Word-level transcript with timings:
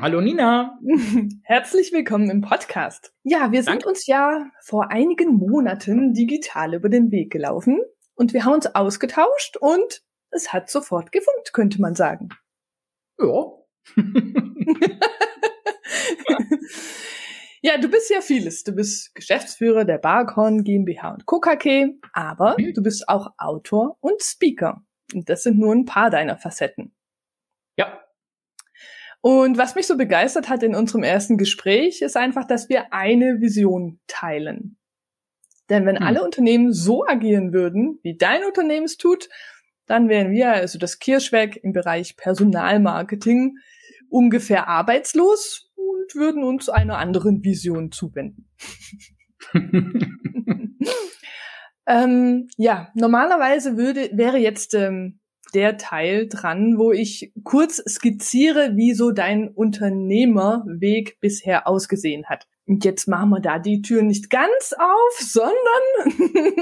Hallo 0.00 0.20
Nina. 0.20 0.78
Herzlich 1.44 1.92
willkommen 1.92 2.28
im 2.28 2.40
Podcast. 2.40 3.12
Ja, 3.22 3.52
wir 3.52 3.62
sind 3.62 3.74
Danke. 3.74 3.88
uns 3.88 4.06
ja 4.06 4.46
vor 4.60 4.90
einigen 4.90 5.34
Monaten 5.34 6.14
digital 6.14 6.74
über 6.74 6.88
den 6.88 7.10
Weg 7.12 7.30
gelaufen 7.30 7.80
und 8.14 8.32
wir 8.32 8.44
haben 8.44 8.54
uns 8.54 8.74
ausgetauscht 8.74 9.56
und 9.58 10.02
es 10.30 10.52
hat 10.52 10.68
sofort 10.68 11.12
gefunkt, 11.12 11.52
könnte 11.52 11.80
man 11.80 11.94
sagen. 11.94 12.30
Ja. 13.20 13.52
ja, 17.62 17.78
du 17.78 17.88
bist 17.88 18.10
ja 18.10 18.20
vieles. 18.20 18.64
Du 18.64 18.72
bist 18.72 19.14
Geschäftsführer 19.14 19.84
der 19.84 19.98
Barcon 19.98 20.64
GmbH 20.64 21.12
und 21.12 21.26
KKK, 21.26 21.94
aber 22.12 22.56
mhm. 22.58 22.74
du 22.74 22.82
bist 22.82 23.08
auch 23.08 23.28
Autor 23.38 23.96
und 24.00 24.20
Speaker. 24.22 24.82
Und 25.14 25.28
das 25.28 25.44
sind 25.44 25.58
nur 25.58 25.72
ein 25.72 25.84
paar 25.84 26.10
deiner 26.10 26.36
Facetten. 26.36 26.94
Ja, 27.76 28.03
und 29.24 29.56
was 29.56 29.74
mich 29.74 29.86
so 29.86 29.96
begeistert 29.96 30.50
hat 30.50 30.62
in 30.62 30.74
unserem 30.74 31.02
ersten 31.02 31.38
Gespräch, 31.38 32.02
ist 32.02 32.14
einfach, 32.14 32.44
dass 32.46 32.68
wir 32.68 32.92
eine 32.92 33.40
Vision 33.40 33.98
teilen. 34.06 34.76
Denn 35.70 35.86
wenn 35.86 35.96
hm. 35.96 36.02
alle 36.02 36.22
Unternehmen 36.22 36.74
so 36.74 37.06
agieren 37.06 37.54
würden, 37.54 37.98
wie 38.02 38.18
dein 38.18 38.44
Unternehmen 38.44 38.84
es 38.84 38.98
tut, 38.98 39.30
dann 39.86 40.10
wären 40.10 40.30
wir, 40.30 40.52
also 40.52 40.78
das 40.78 40.98
Kirschwerk 40.98 41.56
im 41.56 41.72
Bereich 41.72 42.18
Personalmarketing, 42.18 43.56
ungefähr 44.10 44.68
arbeitslos 44.68 45.72
und 45.74 46.14
würden 46.14 46.44
uns 46.44 46.68
einer 46.68 46.98
anderen 46.98 47.42
Vision 47.42 47.92
zuwenden. 47.92 48.50
ähm, 51.86 52.48
ja, 52.58 52.90
normalerweise 52.94 53.78
würde, 53.78 54.10
wäre 54.12 54.36
jetzt 54.36 54.74
ähm, 54.74 55.18
der 55.54 55.76
Teil 55.76 56.28
dran, 56.28 56.78
wo 56.78 56.92
ich 56.92 57.32
kurz 57.44 57.82
skizziere, 57.88 58.76
wie 58.76 58.92
so 58.92 59.10
dein 59.10 59.48
Unternehmerweg 59.48 61.18
bisher 61.20 61.66
ausgesehen 61.68 62.26
hat. 62.26 62.46
Und 62.66 62.84
jetzt 62.84 63.08
machen 63.08 63.30
wir 63.30 63.40
da 63.40 63.58
die 63.58 63.82
Tür 63.82 64.02
nicht 64.02 64.30
ganz 64.30 64.74
auf, 64.76 65.18
sondern 65.18 66.56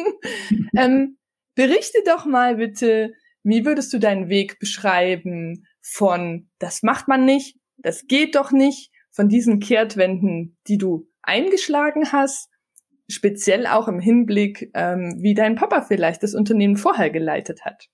ähm, 0.77 1.19
berichte 1.55 1.99
doch 2.05 2.27
mal 2.27 2.57
bitte, 2.57 3.13
wie 3.45 3.65
würdest 3.65 3.93
du 3.93 3.99
deinen 3.99 4.29
Weg 4.29 4.59
beschreiben 4.59 5.67
von 5.81 6.49
das 6.59 6.83
macht 6.83 7.09
man 7.09 7.25
nicht, 7.25 7.59
das 7.77 8.07
geht 8.07 8.37
doch 8.37 8.53
nicht, 8.53 8.91
von 9.11 9.29
diesen 9.29 9.61
Kehrtwenden, 9.61 10.57
die 10.67 10.79
du 10.79 11.09
eingeschlagen 11.23 12.13
hast, 12.13 12.49
speziell 13.09 13.67
auch 13.67 13.89
im 13.89 14.01
Hinblick, 14.01 14.71
ähm, 14.75 15.19
wie 15.21 15.35
dein 15.35 15.55
Papa 15.55 15.83
vielleicht 15.83 16.23
das 16.23 16.35
Unternehmen 16.35 16.77
vorher 16.77 17.11
geleitet 17.11 17.65
hat. 17.65 17.89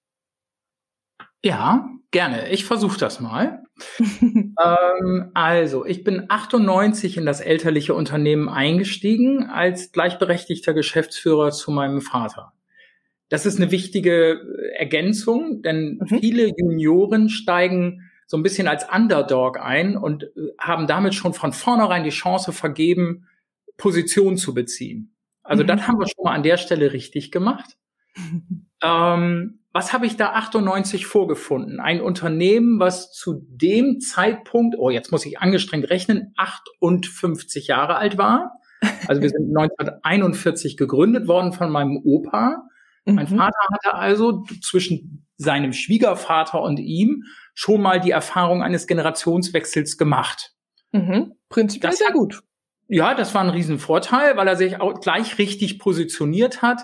Ja, 1.44 1.89
gerne. 2.11 2.50
Ich 2.50 2.64
versuche 2.64 2.98
das 2.98 3.20
mal. 3.20 3.62
ähm, 4.20 5.31
also, 5.34 5.84
ich 5.84 6.05
bin 6.05 6.27
98 6.28 7.17
in 7.17 7.27
das 7.27 7.41
elterliche 7.41 7.94
Unternehmen 7.94 8.48
eingestiegen 8.48 9.44
als 9.44 9.92
gleichberechtigter 9.92 10.75
Geschäftsführer 10.75 11.50
zu 11.50 11.71
meinem 11.71 12.00
Vater. 12.00 12.53
Das 13.28 13.47
ist 13.47 13.60
eine 13.60 13.71
wichtige 13.71 14.41
Ergänzung, 14.75 15.62
denn 15.62 16.00
mhm. 16.00 16.21
viele 16.21 16.53
Junioren 16.56 17.28
steigen 17.28 18.10
so 18.26 18.37
ein 18.37 18.43
bisschen 18.43 18.69
als 18.69 18.87
Underdog 18.91 19.59
ein 19.59 19.97
und 19.97 20.25
äh, 20.25 20.28
haben 20.59 20.87
damit 20.87 21.15
schon 21.15 21.34
von 21.34 21.53
vornherein 21.53 22.05
die 22.05 22.10
Chance 22.10 22.53
vergeben, 22.53 23.26
Position 23.76 24.37
zu 24.37 24.55
beziehen. 24.55 25.15
Also 25.43 25.62
mhm. 25.62 25.69
das 25.69 25.87
haben 25.87 25.99
wir 25.99 26.06
schon 26.06 26.25
mal 26.25 26.34
an 26.34 26.43
der 26.43 26.56
Stelle 26.56 26.93
richtig 26.93 27.31
gemacht. 27.31 27.76
ähm, 28.82 29.60
was 29.73 29.93
habe 29.93 30.06
ich 30.06 30.17
da 30.17 30.33
98 30.33 31.06
vorgefunden? 31.06 31.79
Ein 31.81 32.01
Unternehmen, 32.01 32.81
was 32.81 33.12
zu 33.12 33.45
dem 33.49 34.01
Zeitpunkt, 34.01 34.77
oh, 34.79 34.91
jetzt 34.91 35.12
muss 35.12 35.27
ich 35.27 35.41
angestrengt 35.41 35.91
rechnen, 35.91 36.33
58 36.37 37.67
Jahre 37.67 37.97
alt 37.97 38.17
war. 38.19 38.53
Also 39.06 39.21
wir 39.21 39.29
sind 39.29 39.49
1941 39.56 40.77
gegründet 40.77 41.29
worden 41.29 41.53
von 41.53 41.71
meinem 41.71 42.01
Opa. 42.05 42.62
Mein 43.05 43.31
mhm. 43.31 43.37
Vater 43.37 43.59
hatte 43.73 43.95
also 43.95 44.45
zwischen 44.62 45.27
seinem 45.37 45.73
Schwiegervater 45.73 46.61
und 46.61 46.79
ihm 46.79 47.25
schon 47.55 47.81
mal 47.81 48.00
die 48.00 48.11
Erfahrung 48.11 48.62
eines 48.62 48.87
Generationswechsels 48.87 49.97
gemacht. 49.97 50.53
Mhm. 50.93 51.35
Prinzipiell 51.49 51.93
sehr 51.93 52.12
gut. 52.12 52.43
Ja, 52.89 53.15
das 53.15 53.35
war 53.35 53.43
ein 53.43 53.50
Riesenvorteil, 53.50 54.37
weil 54.37 54.49
er 54.49 54.56
sich 54.56 54.81
auch 54.81 55.00
gleich 55.00 55.39
richtig 55.39 55.79
positioniert 55.79 56.62
hat 56.62 56.83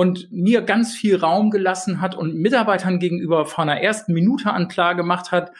und 0.00 0.32
mir 0.32 0.62
ganz 0.62 0.94
viel 0.94 1.16
Raum 1.16 1.50
gelassen 1.50 2.00
hat 2.00 2.16
und 2.16 2.34
Mitarbeitern 2.34 2.98
gegenüber 2.98 3.44
von 3.44 3.68
einer 3.68 3.82
ersten 3.82 4.14
Minute 4.14 4.50
an 4.50 4.66
klar 4.66 4.94
gemacht 4.94 5.30
hat, 5.30 5.52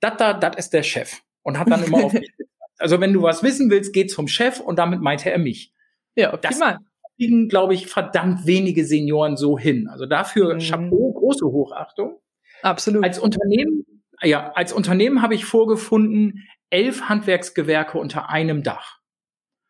das 0.00 0.16
da, 0.16 0.32
das 0.32 0.56
ist 0.56 0.72
der 0.72 0.82
Chef. 0.82 1.22
Und 1.42 1.60
hat 1.60 1.70
dann 1.70 1.84
immer 1.84 1.98
auf 2.04 2.12
mich. 2.12 2.28
Also 2.78 3.00
wenn 3.00 3.12
du 3.12 3.22
was 3.22 3.44
wissen 3.44 3.70
willst, 3.70 3.92
geh 3.92 4.06
zum 4.06 4.26
Chef 4.26 4.58
und 4.58 4.80
damit 4.80 5.00
meinte 5.00 5.30
er 5.30 5.38
mich. 5.38 5.72
Ja, 6.16 6.34
optimal. 6.34 6.72
Das 6.72 7.12
kriegen, 7.18 7.48
glaube 7.48 7.74
ich, 7.74 7.86
verdammt 7.86 8.46
wenige 8.46 8.84
Senioren 8.84 9.36
so 9.36 9.56
hin. 9.56 9.86
Also 9.86 10.06
dafür 10.06 10.56
mhm. 10.56 10.58
Chapeau, 10.58 11.12
große 11.12 11.46
Hochachtung. 11.46 12.18
Absolut. 12.62 13.04
Als 13.04 13.20
Unternehmen, 13.20 13.86
ja, 14.24 14.50
als 14.56 14.72
Unternehmen 14.72 15.22
habe 15.22 15.36
ich 15.36 15.44
vorgefunden, 15.44 16.48
elf 16.70 17.02
Handwerksgewerke 17.02 17.96
unter 17.96 18.28
einem 18.28 18.64
Dach. 18.64 18.98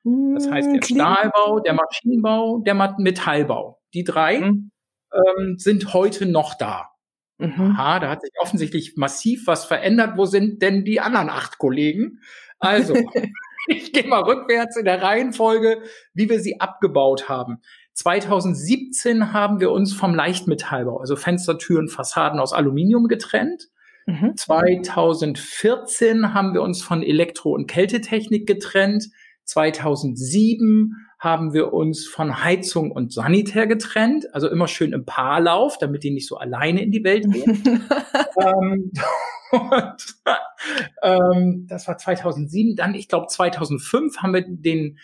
Das 0.03 0.51
heißt 0.51 0.69
der 0.69 0.81
hm, 0.81 0.83
Stahlbau, 0.83 1.61
der 1.61 1.75
Maschinenbau, 1.75 2.61
der 2.61 2.75
Metallbau. 2.97 3.78
Die 3.95 4.05
drei 4.05 4.41
mhm. 4.41 4.71
ähm, 5.13 5.59
sind 5.59 5.95
heute 5.95 6.27
noch 6.27 6.55
da. 6.55 6.91
Mhm. 7.39 7.77
Aha, 7.77 8.01
da 8.01 8.11
hat 8.11 8.23
sich 8.23 8.33
offensichtlich 8.41 8.97
massiv 8.97 9.47
was 9.47 9.65
verändert. 9.65 10.17
Wo 10.17 10.27
sind 10.27 10.61
denn 10.61 10.85
die 10.85 11.01
anderen 11.01 11.31
acht 11.31 11.59
Kollegen? 11.59 12.21
Also, 12.59 12.95
ich 13.69 13.93
gehe 13.93 14.07
mal 14.07 14.23
rückwärts 14.23 14.77
in 14.77 14.85
der 14.85 15.03
Reihenfolge, 15.03 15.83
wie 16.15 16.29
wir 16.29 16.41
sie 16.41 16.61
abgebaut 16.61 17.29
haben. 17.29 17.59
2017 17.95 19.33
haben 19.33 19.61
wir 19.61 19.71
uns 19.73 19.93
vom 19.93 20.15
Leichtmetallbau, 20.15 20.99
also 20.99 21.17
Fenstertüren, 21.17 21.89
Fassaden 21.89 22.39
aus 22.39 22.53
Aluminium 22.53 23.09
getrennt. 23.09 23.69
Mhm. 24.07 24.37
2014 24.37 26.33
haben 26.33 26.55
wir 26.55 26.63
uns 26.63 26.83
von 26.83 27.03
Elektro- 27.03 27.55
und 27.55 27.67
Kältetechnik 27.67 28.47
getrennt. 28.47 29.09
2007 29.45 30.95
haben 31.19 31.53
wir 31.53 31.73
uns 31.73 32.07
von 32.07 32.45
Heizung 32.45 32.93
und 32.93 33.13
Sanitär 33.13 33.67
getrennt, 33.67 34.33
also 34.33 34.49
immer 34.49 34.69
schön 34.69 34.93
im 34.93 35.05
Paarlauf, 35.05 35.77
damit 35.79 36.05
die 36.05 36.13
nicht 36.13 36.29
so 36.29 36.37
alleine 36.37 36.83
in 36.83 36.93
die 36.93 37.03
Welt 37.03 37.31
gehen. 37.31 37.89
ähm, 38.41 38.93
und, 39.51 40.17
ähm, 41.03 41.67
das 41.69 41.89
war 41.89 41.99
2007. 41.99 42.77
Dann, 42.77 42.95
ich 42.95 43.09
glaube, 43.09 43.27
2005 43.27 44.19
haben 44.19 44.35
wir 44.35 44.45
den 44.47 44.99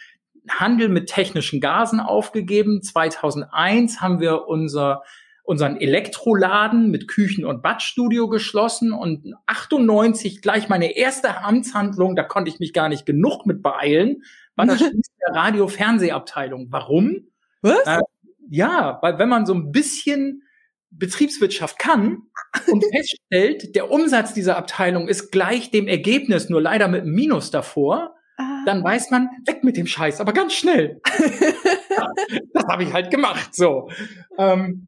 Handel 0.49 0.89
mit 0.89 1.09
technischen 1.09 1.61
Gasen 1.61 1.99
aufgegeben. 1.99 2.83
2001 2.83 4.01
haben 4.01 4.21
wir 4.21 4.47
unser 4.47 5.03
unseren 5.47 5.77
Elektroladen 5.77 6.91
mit 6.91 7.07
Küchen- 7.07 7.45
und 7.45 7.63
Badstudio 7.63 8.29
geschlossen 8.29 8.93
und 8.93 9.35
98 9.45 10.41
gleich 10.41 10.71
meine 10.71 10.97
erste 10.97 11.43
Amtshandlung, 11.43 12.17
da 12.17 12.23
konnte 12.23 12.51
ich 12.51 12.61
mich 12.61 12.73
gar 12.73 12.89
nicht 12.89 13.05
genug 13.05 13.45
mit 13.45 13.63
beeilen, 13.63 14.23
das 14.57 14.79
Schließen 14.79 15.15
der 15.27 15.35
Radio-Fernsehabteilung. 15.35 16.69
Warum? 16.71 17.29
Was? 17.63 17.87
Äh, 17.87 18.01
ja, 18.51 18.99
weil 19.03 19.19
wenn 19.19 19.29
man 19.29 19.47
so 19.47 19.55
ein 19.55 19.73
bisschen 19.73 20.43
Betriebswirtschaft 20.91 21.79
kann 21.79 22.23
und 22.69 22.85
feststellt, 22.95 23.75
der 23.75 23.91
Umsatz 23.91 24.35
dieser 24.35 24.57
Abteilung 24.57 25.09
ist 25.09 25.33
gleich 25.33 25.71
dem 25.71 25.89
Ergebnis, 25.89 26.49
nur 26.49 26.63
leider 26.63 26.89
mit 26.89 27.03
einem 27.03 27.15
Minus 27.15 27.51
davor, 27.51 28.15
ah. 28.37 28.63
dann 28.67 28.85
weiß 28.85 29.11
man, 29.11 29.29
weg 29.47 29.65
mit 29.65 29.77
dem 29.77 29.87
Scheiß, 29.87 30.21
aber 30.21 30.33
ganz 30.33 30.55
schnell. 30.55 31.01
ja, 31.91 32.07
das 32.53 32.65
habe 32.67 32.85
ich 32.85 32.93
halt 32.93 33.11
gemacht. 33.11 33.55
So. 33.55 33.91
Ähm, 34.39 34.87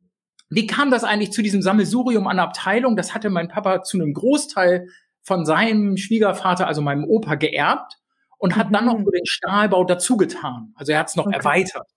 wie 0.48 0.66
kam 0.68 0.92
das 0.92 1.02
eigentlich 1.02 1.32
zu 1.32 1.42
diesem 1.42 1.60
Sammelsurium 1.60 2.28
an 2.28 2.38
Abteilung? 2.38 2.96
Das 2.96 3.14
hatte 3.14 3.30
mein 3.30 3.48
Papa 3.48 3.82
zu 3.82 3.96
einem 3.96 4.14
Großteil 4.14 4.88
von 5.24 5.44
seinem 5.44 5.96
Schwiegervater, 5.96 6.68
also 6.68 6.82
meinem 6.82 7.04
Opa, 7.04 7.34
geerbt 7.34 7.98
und 8.38 8.54
mhm. 8.54 8.58
hat 8.58 8.74
dann 8.74 8.86
noch 8.86 8.98
mhm. 8.98 9.04
so 9.04 9.10
den 9.10 9.26
Stahlbau 9.26 9.84
dazugetan. 9.84 10.72
Also 10.74 10.92
er 10.92 11.00
hat 11.00 11.08
es 11.08 11.16
noch 11.16 11.26
okay. 11.26 11.36
erweitert. 11.36 11.88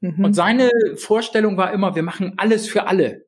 Mhm. 0.00 0.24
Und 0.24 0.34
seine 0.34 0.70
Vorstellung 0.96 1.56
war 1.56 1.72
immer, 1.72 1.94
wir 1.94 2.02
machen 2.02 2.34
alles 2.36 2.68
für 2.68 2.86
alle. 2.86 3.26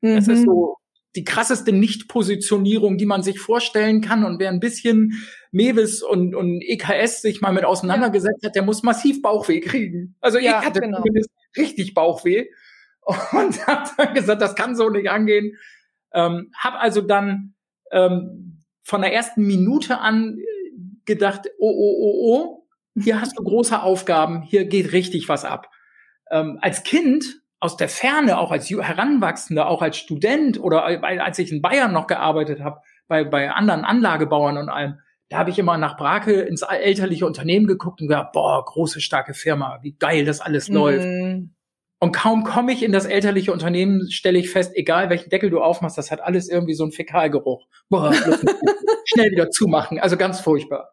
Mhm. 0.00 0.16
Das 0.16 0.28
ist 0.28 0.40
mhm. 0.40 0.46
so 0.46 0.76
die 1.16 1.24
krasseste 1.24 1.72
Nicht-Positionierung, 1.72 2.98
die 2.98 3.06
man 3.06 3.22
sich 3.22 3.40
vorstellen 3.40 4.00
kann. 4.00 4.24
Und 4.24 4.38
wer 4.38 4.50
ein 4.50 4.60
bisschen 4.60 5.14
Mewis 5.50 6.02
und, 6.02 6.34
und 6.34 6.60
EKS 6.60 7.22
sich 7.22 7.40
mal 7.40 7.52
mit 7.52 7.64
auseinandergesetzt 7.64 8.42
ja. 8.42 8.48
hat, 8.48 8.54
der 8.54 8.62
muss 8.62 8.82
massiv 8.82 9.22
Bauchweh 9.22 9.60
kriegen. 9.60 10.16
Also 10.20 10.38
ja, 10.38 10.60
ich 10.60 10.66
hatte 10.66 10.80
genau. 10.80 10.98
zumindest 10.98 11.30
richtig 11.56 11.94
Bauchweh 11.94 12.46
und 13.32 13.66
habe 13.66 13.90
dann 13.96 14.14
gesagt, 14.14 14.42
das 14.42 14.54
kann 14.54 14.76
so 14.76 14.90
nicht 14.90 15.10
angehen. 15.10 15.56
Ähm, 16.12 16.52
hab 16.56 16.74
also 16.74 17.00
dann 17.00 17.54
ähm, 17.90 18.58
von 18.82 19.00
der 19.00 19.12
ersten 19.12 19.46
Minute 19.46 19.98
an 19.98 20.38
gedacht, 21.08 21.48
oh, 21.58 21.70
oh, 21.70 21.96
oh, 22.00 22.34
oh, 22.34 22.68
hier 23.02 23.20
hast 23.20 23.36
du 23.36 23.42
große 23.44 23.82
Aufgaben, 23.82 24.42
hier 24.42 24.66
geht 24.66 24.92
richtig 24.92 25.28
was 25.28 25.44
ab. 25.44 25.68
Ähm, 26.30 26.58
als 26.62 26.84
Kind 26.84 27.24
aus 27.60 27.76
der 27.76 27.88
Ferne, 27.88 28.38
auch 28.38 28.52
als 28.52 28.70
Heranwachsender, 28.70 29.68
auch 29.68 29.82
als 29.82 29.96
Student 29.96 30.60
oder 30.60 30.84
als 30.84 31.38
ich 31.40 31.50
in 31.50 31.60
Bayern 31.60 31.92
noch 31.92 32.06
gearbeitet 32.06 32.60
habe, 32.60 32.80
bei, 33.08 33.24
bei 33.24 33.50
anderen 33.50 33.84
Anlagebauern 33.84 34.58
und 34.58 34.68
allem, 34.68 35.00
da 35.28 35.38
habe 35.38 35.50
ich 35.50 35.58
immer 35.58 35.76
nach 35.76 35.96
Brake 35.96 36.42
ins 36.42 36.62
elterliche 36.62 37.26
Unternehmen 37.26 37.66
geguckt 37.66 38.00
und 38.00 38.08
gedacht, 38.08 38.32
boah, 38.32 38.64
große, 38.64 39.00
starke 39.00 39.34
Firma, 39.34 39.78
wie 39.82 39.92
geil 39.92 40.24
das 40.24 40.40
alles 40.40 40.68
mm. 40.68 40.72
läuft. 40.72 41.08
Und 42.00 42.12
kaum 42.12 42.44
komme 42.44 42.72
ich 42.72 42.82
in 42.82 42.92
das 42.92 43.06
elterliche 43.06 43.52
Unternehmen, 43.52 44.08
stelle 44.10 44.38
ich 44.38 44.50
fest, 44.50 44.72
egal 44.74 45.10
welchen 45.10 45.30
Deckel 45.30 45.50
du 45.50 45.60
aufmachst, 45.60 45.98
das 45.98 46.10
hat 46.10 46.20
alles 46.20 46.48
irgendwie 46.48 46.74
so 46.74 46.84
einen 46.84 46.92
Fäkalgeruch. 46.92 47.66
Boah, 47.88 48.12
schnell 49.04 49.30
wieder 49.32 49.50
zumachen. 49.50 49.98
Also 49.98 50.16
ganz 50.16 50.40
furchtbar. 50.40 50.92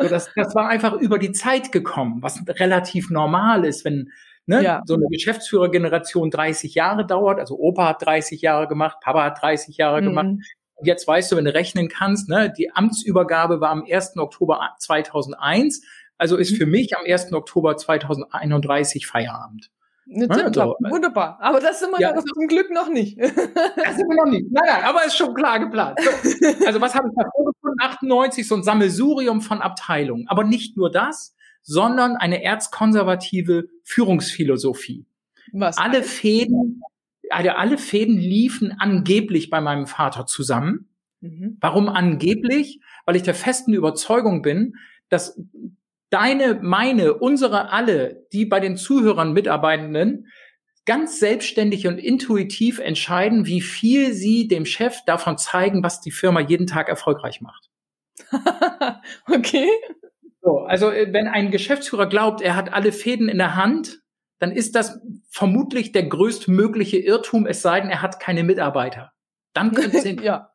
So, 0.00 0.08
das, 0.08 0.30
das 0.34 0.54
war 0.54 0.68
einfach 0.68 0.94
über 0.94 1.18
die 1.18 1.32
Zeit 1.32 1.72
gekommen, 1.72 2.22
was 2.22 2.42
relativ 2.48 3.10
normal 3.10 3.64
ist, 3.64 3.84
wenn 3.84 4.10
ne, 4.46 4.62
ja. 4.62 4.82
so 4.86 4.94
eine 4.94 5.06
Geschäftsführergeneration 5.10 6.30
30 6.30 6.74
Jahre 6.74 7.06
dauert. 7.06 7.38
Also 7.38 7.58
Opa 7.58 7.88
hat 7.88 8.04
30 8.04 8.40
Jahre 8.40 8.68
gemacht, 8.68 8.98
Papa 9.00 9.24
hat 9.24 9.42
30 9.42 9.76
Jahre 9.76 10.02
mhm. 10.02 10.06
gemacht. 10.06 10.26
Und 10.74 10.86
jetzt 10.86 11.06
weißt 11.06 11.30
du, 11.30 11.36
wenn 11.36 11.44
du 11.44 11.54
rechnen 11.54 11.88
kannst, 11.88 12.28
ne, 12.28 12.52
die 12.56 12.74
Amtsübergabe 12.74 13.60
war 13.60 13.70
am 13.70 13.84
1. 13.88 14.16
Oktober 14.16 14.60
2001. 14.78 15.82
Also 16.16 16.36
ist 16.36 16.52
mhm. 16.52 16.56
für 16.56 16.66
mich 16.66 16.96
am 16.96 17.04
1. 17.04 17.32
Oktober 17.32 17.76
2031 17.76 19.06
Feierabend. 19.06 19.70
Ne, 20.12 20.26
ja, 20.28 20.52
so. 20.52 20.74
Wunderbar. 20.80 21.38
Aber 21.40 21.60
das 21.60 21.78
sind 21.78 21.92
wir 21.92 22.00
ja. 22.00 22.12
zum 22.16 22.48
Glück 22.48 22.70
noch 22.72 22.88
nicht. 22.88 23.16
das 23.20 23.30
sind 23.30 24.08
wir 24.08 24.16
noch 24.16 24.30
nicht. 24.30 24.50
Nein, 24.50 24.64
nein, 24.66 24.82
aber 24.82 25.04
ist 25.04 25.16
schon 25.16 25.34
klar 25.34 25.60
geplant. 25.60 26.00
So. 26.00 26.66
Also 26.66 26.80
was 26.80 26.96
habe 26.96 27.08
ich 27.08 27.14
da 27.16 27.30
vorgefunden? 27.30 27.78
98, 27.80 28.48
so 28.48 28.56
ein 28.56 28.64
Sammelsurium 28.64 29.40
von 29.40 29.62
Abteilungen. 29.62 30.26
Aber 30.26 30.42
nicht 30.42 30.76
nur 30.76 30.90
das, 30.90 31.36
sondern 31.62 32.16
eine 32.16 32.42
erzkonservative 32.42 33.68
Führungsphilosophie. 33.84 35.06
Was? 35.52 35.78
Alle 35.78 36.02
Fäden, 36.02 36.82
also 37.30 37.50
alle 37.50 37.78
Fäden 37.78 38.18
liefen 38.18 38.74
angeblich 38.80 39.48
bei 39.48 39.60
meinem 39.60 39.86
Vater 39.86 40.26
zusammen. 40.26 40.88
Mhm. 41.20 41.56
Warum 41.60 41.88
angeblich? 41.88 42.80
Weil 43.06 43.14
ich 43.14 43.22
der 43.22 43.34
festen 43.34 43.74
Überzeugung 43.74 44.42
bin, 44.42 44.74
dass 45.08 45.40
deine, 46.10 46.58
meine, 46.60 47.14
unsere 47.14 47.70
alle, 47.70 48.26
die 48.32 48.44
bei 48.44 48.60
den 48.60 48.76
Zuhörern 48.76 49.32
Mitarbeitenden, 49.32 50.26
ganz 50.86 51.20
selbstständig 51.20 51.86
und 51.86 51.98
intuitiv 51.98 52.78
entscheiden, 52.78 53.46
wie 53.46 53.60
viel 53.60 54.12
sie 54.12 54.48
dem 54.48 54.66
Chef 54.66 54.98
davon 55.06 55.38
zeigen, 55.38 55.82
was 55.82 56.00
die 56.00 56.10
Firma 56.10 56.40
jeden 56.40 56.66
Tag 56.66 56.88
erfolgreich 56.88 57.40
macht. 57.40 57.70
okay. 59.26 59.68
So, 60.42 60.60
also 60.60 60.90
äh, 60.90 61.12
wenn 61.12 61.28
ein 61.28 61.50
Geschäftsführer 61.50 62.08
glaubt, 62.08 62.40
er 62.40 62.56
hat 62.56 62.72
alle 62.72 62.92
Fäden 62.92 63.28
in 63.28 63.38
der 63.38 63.54
Hand, 63.54 64.00
dann 64.38 64.52
ist 64.52 64.74
das 64.74 65.00
vermutlich 65.28 65.92
der 65.92 66.04
größtmögliche 66.04 66.96
Irrtum, 66.96 67.46
es 67.46 67.62
sei 67.62 67.80
denn, 67.80 67.90
er 67.90 68.02
hat 68.02 68.20
keine 68.20 68.42
Mitarbeiter. 68.42 69.12
Dann 69.52 69.72
könnte 69.74 69.98
es 69.98 70.04
ja. 70.22 70.50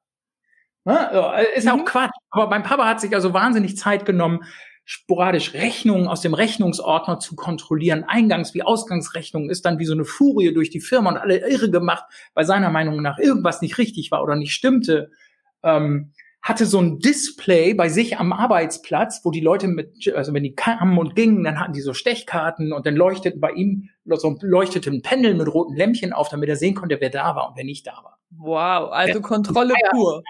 ja. 0.85 1.37
Ist 1.55 1.69
auch 1.69 1.77
mhm. 1.77 1.85
Quatsch. 1.85 2.11
Aber 2.31 2.47
mein 2.49 2.63
Papa 2.63 2.87
hat 2.87 2.99
sich 2.99 3.13
also 3.13 3.33
wahnsinnig 3.33 3.77
Zeit 3.77 4.05
genommen, 4.05 4.43
sporadisch 4.85 5.53
Rechnungen 5.53 6.07
aus 6.07 6.21
dem 6.21 6.35
Rechnungsordner 6.35 7.19
zu 7.19 7.35
kontrollieren. 7.35 8.03
Eingangs- 8.03 8.53
wie 8.53 8.63
Ausgangsrechnungen 8.63 9.49
ist 9.49 9.65
dann 9.65 9.79
wie 9.79 9.85
so 9.85 9.93
eine 9.93 10.05
Furie 10.05 10.53
durch 10.53 10.69
die 10.69 10.79
Firma 10.79 11.09
und 11.09 11.17
alle 11.17 11.49
irre 11.49 11.71
gemacht, 11.71 12.05
weil 12.35 12.45
seiner 12.45 12.69
Meinung 12.69 13.01
nach 13.01 13.17
irgendwas 13.17 13.61
nicht 13.61 13.79
richtig 13.79 14.11
war 14.11 14.23
oder 14.23 14.35
nicht 14.35 14.53
stimmte. 14.53 15.11
Ähm, 15.63 16.13
hatte 16.45 16.67
so 16.67 16.79
ein 16.79 16.99
Display 16.99 17.73
bei 17.73 17.89
sich 17.89 18.19
am 18.19 18.31
Arbeitsplatz, 18.31 19.21
wo 19.23 19.31
die 19.31 19.41
Leute 19.41 19.67
mit, 19.67 20.13
also 20.15 20.31
wenn 20.31 20.43
die 20.43 20.53
kamen 20.53 20.95
und 20.99 21.15
gingen, 21.15 21.43
dann 21.43 21.59
hatten 21.59 21.73
die 21.73 21.81
so 21.81 21.95
Stechkarten 21.95 22.71
und 22.71 22.85
dann 22.85 22.95
leuchteten 22.95 23.41
bei 23.41 23.49
ihm 23.51 23.89
so 24.05 24.38
leuchtete 24.41 24.91
ein 24.91 25.01
Pendel 25.01 25.33
mit 25.33 25.51
roten 25.51 25.75
Lämpchen 25.75 26.13
auf, 26.13 26.29
damit 26.29 26.47
er 26.47 26.55
sehen 26.55 26.75
konnte, 26.75 27.01
wer 27.01 27.09
da 27.09 27.35
war 27.35 27.49
und 27.49 27.57
wer 27.57 27.63
nicht 27.63 27.88
da 27.88 27.93
war. 28.03 28.19
Wow, 28.29 28.91
also 28.91 29.21
Kontrolle 29.21 29.73
pur. 29.89 30.21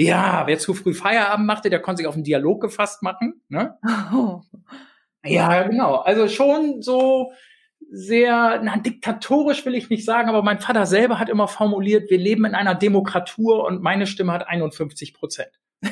Ja, 0.00 0.46
wer 0.46 0.60
zu 0.60 0.74
früh 0.74 0.94
Feierabend 0.94 1.44
machte, 1.44 1.70
der 1.70 1.82
konnte 1.82 1.98
sich 1.98 2.06
auf 2.06 2.14
einen 2.14 2.22
Dialog 2.22 2.60
gefasst 2.60 3.02
machen. 3.02 3.42
Ne? 3.48 3.76
Oh. 4.14 4.42
Ja, 5.24 5.64
genau. 5.64 5.96
Also 5.96 6.28
schon 6.28 6.82
so 6.82 7.32
sehr, 7.90 8.60
na, 8.62 8.76
diktatorisch 8.76 9.66
will 9.66 9.74
ich 9.74 9.90
nicht 9.90 10.04
sagen, 10.04 10.28
aber 10.28 10.44
mein 10.44 10.60
Vater 10.60 10.86
selber 10.86 11.18
hat 11.18 11.28
immer 11.28 11.48
formuliert, 11.48 12.10
wir 12.10 12.18
leben 12.18 12.44
in 12.44 12.54
einer 12.54 12.76
Demokratur 12.76 13.64
und 13.64 13.82
meine 13.82 14.06
Stimme 14.06 14.30
hat 14.30 14.46
51 14.46 15.14
Prozent. 15.14 15.50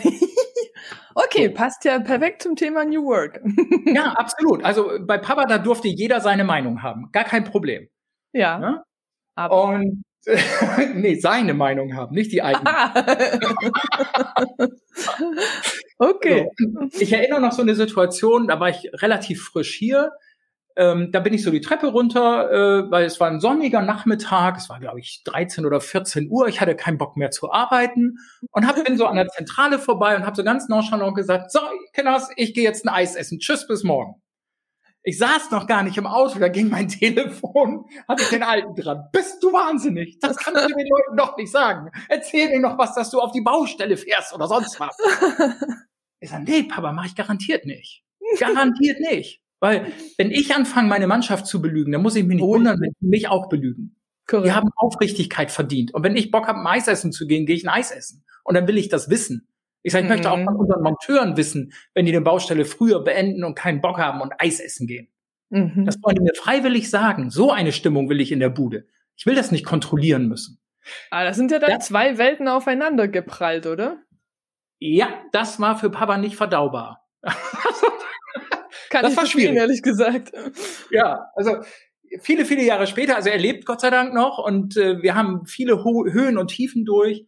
okay, 1.17 1.49
passt 1.49 1.85
ja 1.85 1.99
perfekt 1.99 2.43
zum 2.43 2.55
Thema 2.55 2.85
New 2.85 3.05
Work. 3.07 3.41
ja, 3.93 4.13
absolut. 4.13 4.65
Also 4.65 5.01
bei 5.01 5.19
Papa, 5.19 5.47
da 5.47 5.59
durfte 5.59 5.89
jeder 5.89 6.21
seine 6.21 6.45
Meinung 6.45 6.85
haben. 6.85 7.11
Gar 7.11 7.25
kein 7.25 7.43
Problem. 7.43 7.89
Ja. 8.33 8.61
ja? 8.61 8.85
Aber. 9.35 9.65
Und 9.65 10.05
nee, 10.95 11.17
seine 11.17 11.55
Meinung 11.55 11.95
haben, 11.95 12.15
nicht 12.15 12.33
die 12.33 12.43
eigene. 12.43 12.69
okay. 15.99 16.49
So. 16.59 17.01
Ich 17.01 17.13
erinnere 17.13 17.41
noch 17.41 17.53
so 17.53 17.63
eine 17.63 17.75
Situation, 17.75 18.49
da 18.49 18.59
war 18.59 18.71
ich 18.71 18.91
relativ 18.95 19.45
frisch 19.45 19.75
hier. 19.75 20.13
Ähm, 20.79 21.11
da 21.11 21.21
bin 21.21 21.33
ich 21.33 21.43
so 21.43 21.51
die 21.51 21.63
Treppe 21.63 21.87
runter, 21.87 22.51
äh, 22.51 22.91
weil 22.91 23.07
es 23.07 23.19
war 23.19 23.31
ein 23.31 23.41
sonniger 23.41 23.81
Nachmittag, 23.81 24.59
es 24.59 24.69
war 24.69 24.79
glaube 24.79 25.01
ich 25.01 25.23
13 25.25 25.65
oder 25.65 25.81
14 25.81 26.29
Uhr, 26.29 26.49
ich 26.49 26.61
hatte 26.61 26.77
keinen 26.77 26.99
Bock 26.99 27.17
mehr 27.17 27.31
zu 27.31 27.51
arbeiten 27.51 28.19
und 28.51 28.67
hab, 28.67 28.85
bin 28.85 28.99
so 28.99 29.07
an 29.07 29.17
der 29.17 29.29
Zentrale 29.29 29.79
vorbei 29.79 30.17
und 30.17 30.27
habe 30.27 30.37
so 30.37 30.45
ganz 30.45 30.69
nonchalant 30.69 31.15
gesagt, 31.15 31.51
so, 31.51 31.61
Kinders, 31.95 32.29
ich 32.37 32.53
gehe 32.53 32.65
jetzt 32.65 32.85
ein 32.85 32.91
Eis 32.91 33.17
essen, 33.17 33.39
tschüss, 33.39 33.67
bis 33.67 33.85
morgen. 33.85 34.21
Ich 35.09 35.19
saß 35.19 35.53
noch 35.53 35.69
gar 35.69 35.85
nicht 35.85 35.97
im 35.99 36.07
Auto, 36.09 36.41
da 36.41 36.49
ging 36.49 36.69
mein 36.69 36.89
Telefon, 36.89 37.85
hatte 38.09 38.25
ich 38.25 38.29
den 38.29 38.43
Alten 38.43 38.75
dran. 38.75 39.05
Bist 39.13 39.41
du 39.41 39.53
wahnsinnig? 39.53 40.19
Das 40.19 40.37
kannst 40.37 40.65
du 40.65 40.75
den 40.75 40.89
Leuten 40.89 41.17
doch 41.17 41.37
nicht 41.37 41.53
sagen. 41.53 41.93
Erzähl 42.09 42.49
mir 42.49 42.59
noch 42.59 42.77
was, 42.77 42.93
dass 42.97 43.11
du 43.11 43.21
auf 43.21 43.31
die 43.31 43.41
Baustelle 43.41 43.97
fährst 43.97 44.35
oder 44.35 44.49
sonst 44.49 44.79
was. 44.81 44.97
Ich 46.19 46.31
sag, 46.31 46.45
nee, 46.45 46.63
Papa, 46.63 46.93
mach 46.93 47.05
ich 47.05 47.15
garantiert 47.15 47.67
nicht. 47.67 48.03
Garantiert 48.41 49.01
nicht. 49.01 49.43
Weil 49.61 49.93
wenn 50.17 50.31
ich 50.31 50.55
anfange, 50.55 50.89
meine 50.89 51.07
Mannschaft 51.07 51.47
zu 51.47 51.61
belügen, 51.61 51.93
dann 51.93 52.01
muss 52.01 52.17
ich 52.17 52.25
mich 52.25 52.37
nicht 52.37 52.47
wundern, 52.47 52.81
wenn 52.81 52.95
die 53.01 53.07
mich 53.07 53.29
auch 53.29 53.51
belügen. 53.51 53.97
Correct. 54.27 54.47
Die 54.47 54.53
haben 54.53 54.71
Aufrichtigkeit 54.77 55.53
verdient. 55.53 55.93
Und 55.93 56.03
wenn 56.05 56.17
ich 56.17 56.31
Bock 56.31 56.49
habe, 56.49 56.59
ein 56.59 56.67
Eis 56.67 56.89
essen 56.89 57.13
zu 57.13 57.27
gehen, 57.27 57.45
gehe 57.45 57.55
ich 57.55 57.65
ein 57.65 57.69
Eis 57.69 57.91
essen. 57.91 58.25
Und 58.45 58.55
dann 58.55 58.67
will 58.67 58.79
ich 58.79 58.89
das 58.89 59.11
wissen. 59.11 59.47
Ich 59.87 59.93
sage, 59.93 60.07
ich 60.07 60.11
möchte 60.11 60.33
auch 60.33 60.37
mhm. 60.37 60.47
von 60.47 60.57
unseren 60.57 60.83
Monteuren 60.83 61.37
wissen, 61.37 61.73
wenn 61.95 62.07
die 62.07 62.13
eine 62.13 62.21
Baustelle 62.21 62.65
früher 62.65 63.05
beenden 63.05 63.45
und 63.45 63.55
keinen 63.55 63.81
Bock 63.81 63.99
haben 63.99 64.21
und 64.21 64.33
Eis 64.39 64.59
essen 64.59 64.89
gehen. 64.89 65.07
Mhm. 65.51 65.85
Das 65.87 66.03
wollen 66.03 66.17
die 66.17 66.23
mir 66.23 66.35
freiwillig 66.35 66.91
sagen. 66.91 67.31
So 67.31 67.53
eine 67.53 67.71
Stimmung 67.71 68.09
will 68.09 68.21
ich 68.21 68.33
in 68.33 68.41
der 68.41 68.49
Bude. 68.49 68.89
Ich 69.17 69.27
will 69.27 69.37
das 69.37 69.53
nicht 69.53 69.65
kontrollieren 69.65 70.27
müssen. 70.27 70.59
Ah, 71.13 71.23
das 71.23 71.37
sind 71.37 71.53
ja 71.53 71.61
dann 71.61 71.71
ja. 71.71 71.79
zwei 71.79 72.19
Welten 72.19 72.49
aufeinander 72.49 73.07
geprallt, 73.07 73.67
oder? 73.67 73.99
Ja, 74.81 75.09
das 75.31 75.61
war 75.61 75.79
für 75.79 75.89
Papa 75.89 76.19
nicht 76.19 76.35
verdaubar. 76.35 77.07
Kann 78.91 79.03
das 79.03 79.13
ich 79.13 79.19
war 79.19 79.27
schwierig, 79.27 79.57
ehrlich 79.57 79.83
gesagt. 79.83 80.33
Ja, 80.91 81.31
also 81.37 81.59
viele, 82.21 82.45
viele 82.45 82.65
Jahre 82.65 82.89
später, 82.89 83.15
also 83.15 83.31
er 83.31 83.39
lebt 83.39 83.67
Gott 83.67 83.83
sei 83.83 83.91
Dank 83.91 84.15
noch 84.15 84.39
und 84.45 84.77
äh, 84.77 85.01
wir 85.01 85.15
haben 85.15 85.47
viele 85.47 85.85
Ho 85.85 86.07
Höhen 86.11 86.39
und 86.39 86.49
Tiefen 86.49 86.85
durch. 86.85 87.25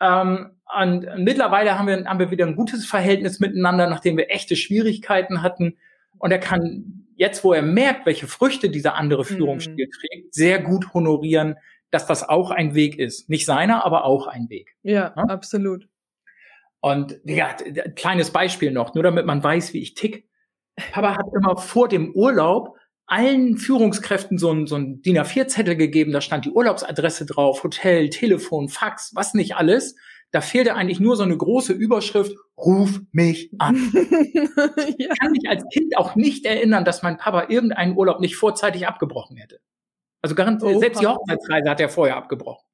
Ähm, 0.00 0.50
und 0.80 1.06
mittlerweile 1.16 1.78
haben 1.78 1.88
wir, 1.88 2.04
haben 2.04 2.18
wir 2.18 2.30
wieder 2.30 2.46
ein 2.46 2.56
gutes 2.56 2.86
Verhältnis 2.86 3.40
miteinander, 3.40 3.88
nachdem 3.88 4.16
wir 4.16 4.30
echte 4.30 4.56
Schwierigkeiten 4.56 5.42
hatten. 5.42 5.76
Und 6.18 6.30
er 6.30 6.38
kann 6.38 7.06
jetzt, 7.16 7.44
wo 7.44 7.52
er 7.52 7.62
merkt, 7.62 8.06
welche 8.06 8.26
Früchte 8.26 8.70
dieser 8.70 8.94
andere 8.94 9.24
Führungsstil 9.24 9.86
mhm. 9.86 9.90
trägt, 9.90 10.34
sehr 10.34 10.62
gut 10.62 10.94
honorieren, 10.94 11.56
dass 11.90 12.06
das 12.06 12.28
auch 12.28 12.50
ein 12.50 12.74
Weg 12.74 12.98
ist. 12.98 13.28
Nicht 13.28 13.46
seiner, 13.46 13.84
aber 13.84 14.04
auch 14.04 14.26
ein 14.26 14.48
Weg. 14.48 14.76
Ja, 14.82 15.12
ja? 15.16 15.24
absolut. 15.24 15.88
Und 16.80 17.20
ja, 17.24 17.54
kleines 17.94 18.30
Beispiel 18.30 18.70
noch, 18.70 18.94
nur 18.94 19.04
damit 19.04 19.26
man 19.26 19.42
weiß, 19.42 19.74
wie 19.74 19.80
ich 19.80 19.94
tick. 19.94 20.28
Papa 20.92 21.16
hat 21.16 21.26
immer 21.36 21.56
vor 21.56 21.88
dem 21.88 22.14
Urlaub 22.14 22.76
allen 23.10 23.58
Führungskräften 23.58 24.38
so 24.38 24.52
ein, 24.52 24.66
so 24.66 24.76
ein 24.76 25.02
DIN 25.02 25.18
A4-Zettel 25.18 25.76
gegeben, 25.76 26.12
da 26.12 26.20
stand 26.20 26.44
die 26.44 26.50
Urlaubsadresse 26.50 27.26
drauf, 27.26 27.64
Hotel, 27.64 28.08
Telefon, 28.08 28.68
Fax, 28.68 29.12
was 29.14 29.34
nicht 29.34 29.56
alles. 29.56 29.96
Da 30.30 30.40
fehlte 30.40 30.76
eigentlich 30.76 31.00
nur 31.00 31.16
so 31.16 31.24
eine 31.24 31.36
große 31.36 31.72
Überschrift, 31.72 32.36
ruf 32.56 33.00
mich 33.10 33.50
an. 33.58 33.76
ja. 33.92 34.86
Ich 34.96 35.08
kann 35.18 35.32
mich 35.32 35.48
als 35.48 35.64
Kind 35.72 35.96
auch 35.96 36.14
nicht 36.14 36.46
erinnern, 36.46 36.84
dass 36.84 37.02
mein 37.02 37.16
Papa 37.16 37.46
irgendeinen 37.48 37.96
Urlaub 37.96 38.20
nicht 38.20 38.36
vorzeitig 38.36 38.86
abgebrochen 38.86 39.36
hätte. 39.36 39.60
Also 40.22 40.36
garantiert, 40.36 40.78
selbst 40.78 41.00
die 41.00 41.06
Hochzeitsreise 41.06 41.68
hat 41.68 41.80
er 41.80 41.88
vorher 41.88 42.16
abgebrochen. 42.16 42.64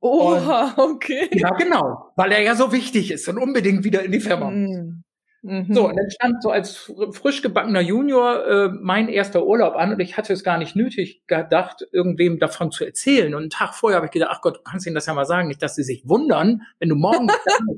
Oha, 0.00 0.74
und, 0.76 0.96
okay. 0.96 1.30
Ja, 1.32 1.50
genau, 1.54 2.12
weil 2.16 2.32
er 2.32 2.42
ja 2.42 2.54
so 2.54 2.70
wichtig 2.70 3.10
ist 3.10 3.28
und 3.28 3.38
unbedingt 3.38 3.82
wieder 3.84 4.02
in 4.02 4.12
die 4.12 4.20
Firma 4.20 4.50
mm. 4.50 5.02
Mhm. 5.48 5.74
So, 5.74 5.88
und 5.88 5.96
dann 5.96 6.10
stand 6.10 6.42
so 6.42 6.50
als 6.50 6.92
frisch 7.12 7.40
gebackener 7.40 7.80
Junior 7.80 8.46
äh, 8.46 8.68
mein 8.68 9.08
erster 9.08 9.46
Urlaub 9.46 9.76
an 9.76 9.94
und 9.94 10.00
ich 10.00 10.18
hatte 10.18 10.34
es 10.34 10.44
gar 10.44 10.58
nicht 10.58 10.76
nötig 10.76 11.22
gedacht, 11.26 11.86
irgendwem 11.90 12.38
davon 12.38 12.70
zu 12.70 12.84
erzählen. 12.84 13.34
Und 13.34 13.40
einen 13.40 13.50
Tag 13.50 13.74
vorher 13.74 13.96
habe 13.96 14.06
ich 14.06 14.12
gedacht, 14.12 14.30
ach 14.32 14.42
Gott, 14.42 14.58
du 14.58 14.60
kannst 14.62 14.86
ihnen 14.86 14.94
das 14.94 15.06
ja 15.06 15.14
mal 15.14 15.24
sagen, 15.24 15.48
nicht, 15.48 15.62
dass 15.62 15.74
sie 15.74 15.84
sich 15.84 16.06
wundern, 16.06 16.62
wenn 16.80 16.90
du 16.90 16.96
morgen 16.96 17.30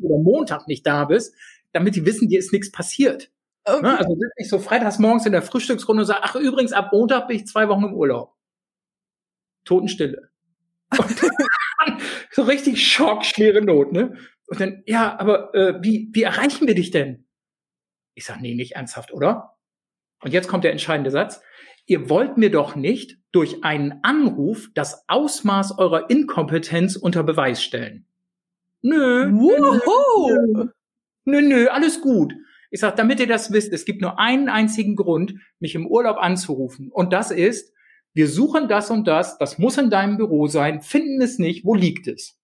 oder 0.02 0.18
Montag 0.18 0.66
nicht 0.66 0.84
da 0.84 1.04
bist, 1.04 1.34
damit 1.72 1.94
die 1.94 2.04
wissen, 2.04 2.28
dir 2.28 2.40
ist 2.40 2.52
nichts 2.52 2.72
passiert. 2.72 3.30
Okay. 3.64 3.82
Ne? 3.82 3.98
Also 3.98 4.14
sitze 4.14 4.34
ich 4.36 4.48
so 4.48 4.58
freitags 4.58 4.98
morgens 4.98 5.26
in 5.26 5.32
der 5.32 5.42
Frühstücksrunde 5.42 6.02
und 6.02 6.06
sage, 6.06 6.20
ach 6.22 6.34
übrigens, 6.34 6.72
ab 6.72 6.90
Montag 6.92 7.28
bin 7.28 7.36
ich 7.36 7.46
zwei 7.46 7.68
Wochen 7.68 7.84
im 7.84 7.94
Urlaub. 7.94 8.34
Totenstille. 9.64 10.30
so 12.32 12.42
richtig 12.42 12.84
Schock, 12.84 13.24
schwere 13.24 13.62
Not, 13.62 13.92
ne? 13.92 14.16
Und 14.48 14.60
dann, 14.60 14.82
ja, 14.86 15.16
aber 15.20 15.54
äh, 15.54 15.74
wie, 15.80 16.08
wie 16.12 16.24
erreichen 16.24 16.66
wir 16.66 16.74
dich 16.74 16.90
denn? 16.90 17.26
Ich 18.14 18.24
sage, 18.24 18.40
nee, 18.42 18.54
nicht 18.54 18.72
ernsthaft, 18.72 19.12
oder? 19.12 19.56
Und 20.22 20.32
jetzt 20.32 20.48
kommt 20.48 20.64
der 20.64 20.72
entscheidende 20.72 21.10
Satz. 21.10 21.40
Ihr 21.86 22.08
wollt 22.08 22.36
mir 22.36 22.50
doch 22.50 22.76
nicht 22.76 23.18
durch 23.32 23.64
einen 23.64 24.00
Anruf 24.02 24.68
das 24.74 25.04
Ausmaß 25.08 25.78
eurer 25.78 26.10
Inkompetenz 26.10 26.96
unter 26.96 27.22
Beweis 27.22 27.62
stellen. 27.62 28.06
Nö. 28.82 29.26
Nö, 29.30 30.70
nö, 31.24 31.40
nö 31.42 31.68
alles 31.68 32.00
gut. 32.00 32.34
Ich 32.70 32.80
sage, 32.80 32.96
damit 32.96 33.20
ihr 33.20 33.26
das 33.26 33.52
wisst, 33.52 33.72
es 33.72 33.84
gibt 33.84 34.00
nur 34.00 34.18
einen 34.18 34.48
einzigen 34.48 34.94
Grund, 34.94 35.34
mich 35.58 35.74
im 35.74 35.86
Urlaub 35.86 36.18
anzurufen. 36.18 36.90
Und 36.92 37.12
das 37.12 37.30
ist, 37.30 37.74
wir 38.14 38.28
suchen 38.28 38.68
das 38.68 38.90
und 38.90 39.06
das, 39.06 39.38
das 39.38 39.58
muss 39.58 39.76
in 39.76 39.90
deinem 39.90 40.16
Büro 40.16 40.46
sein, 40.46 40.82
finden 40.82 41.20
es 41.20 41.38
nicht, 41.38 41.64
wo 41.64 41.74
liegt 41.74 42.06
es? 42.06 42.38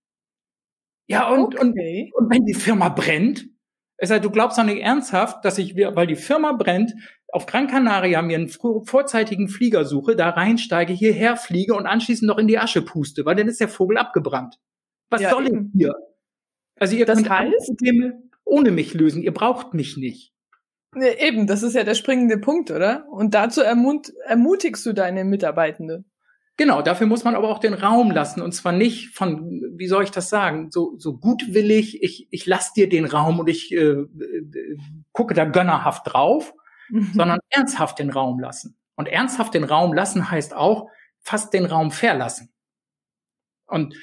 Ja, 1.07 1.29
und, 1.29 1.55
okay. 1.55 2.11
und, 2.17 2.25
und 2.25 2.35
wenn 2.35 2.45
die 2.45 2.55
Firma 2.55 2.89
brennt, 2.89 3.49
es 3.99 4.11
heißt, 4.11 4.25
du 4.25 4.31
glaubst 4.31 4.59
doch 4.59 4.65
nicht 4.65 4.83
ernsthaft, 4.83 5.45
dass 5.45 5.59
ich, 5.59 5.76
weil 5.76 6.07
die 6.07 6.17
Firma 6.17 6.53
brennt, 6.53 6.95
auf 7.29 7.47
Gran 7.47 7.67
Canaria 7.67 8.23
mir 8.23 8.37
einen 8.37 8.49
vorzeitigen 8.49 9.49
Flieger 9.49 9.85
suche, 9.85 10.17
da 10.17 10.31
reinsteige, 10.31 10.93
hierher 10.93 11.37
fliege 11.37 11.75
und 11.75 11.87
anschließend 11.87 12.29
noch 12.29 12.38
in 12.38 12.47
die 12.47 12.59
Asche 12.59 12.83
puste, 12.83 13.25
weil 13.25 13.37
dann 13.37 13.49
ist 13.49 13.61
der 13.61 13.69
Vogel 13.69 13.99
abgebrannt. 13.99 14.59
Was 15.11 15.23
ja, 15.23 15.31
soll 15.31 15.47
ich 15.47 15.59
hier? 15.75 15.95
Also 16.79 16.97
ihr 16.97 17.07
das 17.07 17.19
könnt 17.19 17.31
heißt, 17.31 17.67
Probleme 17.67 18.23
ohne 18.45 18.71
mich 18.71 18.95
lösen. 18.95 19.23
Ihr 19.23 19.35
braucht 19.35 19.75
mich 19.75 19.97
nicht. 19.97 20.33
Eben, 21.19 21.47
das 21.47 21.62
ist 21.62 21.75
ja 21.75 21.85
der 21.85 21.95
springende 21.95 22.38
Punkt, 22.38 22.71
oder? 22.71 23.07
Und 23.11 23.35
dazu 23.35 23.61
ermut 23.61 24.12
ermutigst 24.25 24.87
du 24.87 24.93
deine 24.93 25.25
Mitarbeitende. 25.25 26.05
Genau, 26.59 26.81
dafür 26.81 27.07
muss 27.07 27.23
man 27.23 27.35
aber 27.35 27.51
auch 27.51 27.59
den 27.59 27.75
Raum 27.75 28.11
lassen 28.11 28.41
und 28.41 28.53
zwar 28.53 28.73
nicht 28.73 29.15
von, 29.15 29.63
wie 29.77 29.89
soll 29.89 30.05
ich 30.05 30.11
das 30.11 30.31
sagen, 30.31 30.71
so, 30.71 30.95
so 30.97 31.19
gutwillig, 31.19 32.03
ich, 32.03 32.29
ich 32.31 32.47
lasse 32.47 32.73
dir 32.75 32.89
den 32.89 33.05
Raum 33.05 33.41
und 33.41 33.49
ich 33.49 33.73
äh, 33.73 33.77
äh, 33.77 34.79
gucke 35.13 35.35
da 35.35 35.45
gönnerhaft 35.45 36.11
drauf, 36.11 36.55
mhm. 36.89 37.11
sondern 37.13 37.41
ernsthaft 37.51 37.99
den 37.99 38.09
Raum 38.09 38.41
lassen. 38.41 38.79
Und 38.95 39.09
ernsthaft 39.09 39.53
den 39.53 39.65
Raum 39.65 39.93
lassen 39.93 40.31
heißt 40.31 40.55
auch 40.55 40.89
fast 41.21 41.53
den 41.53 41.67
Raum 41.67 41.91
verlassen. 41.91 42.49
Und 43.67 43.95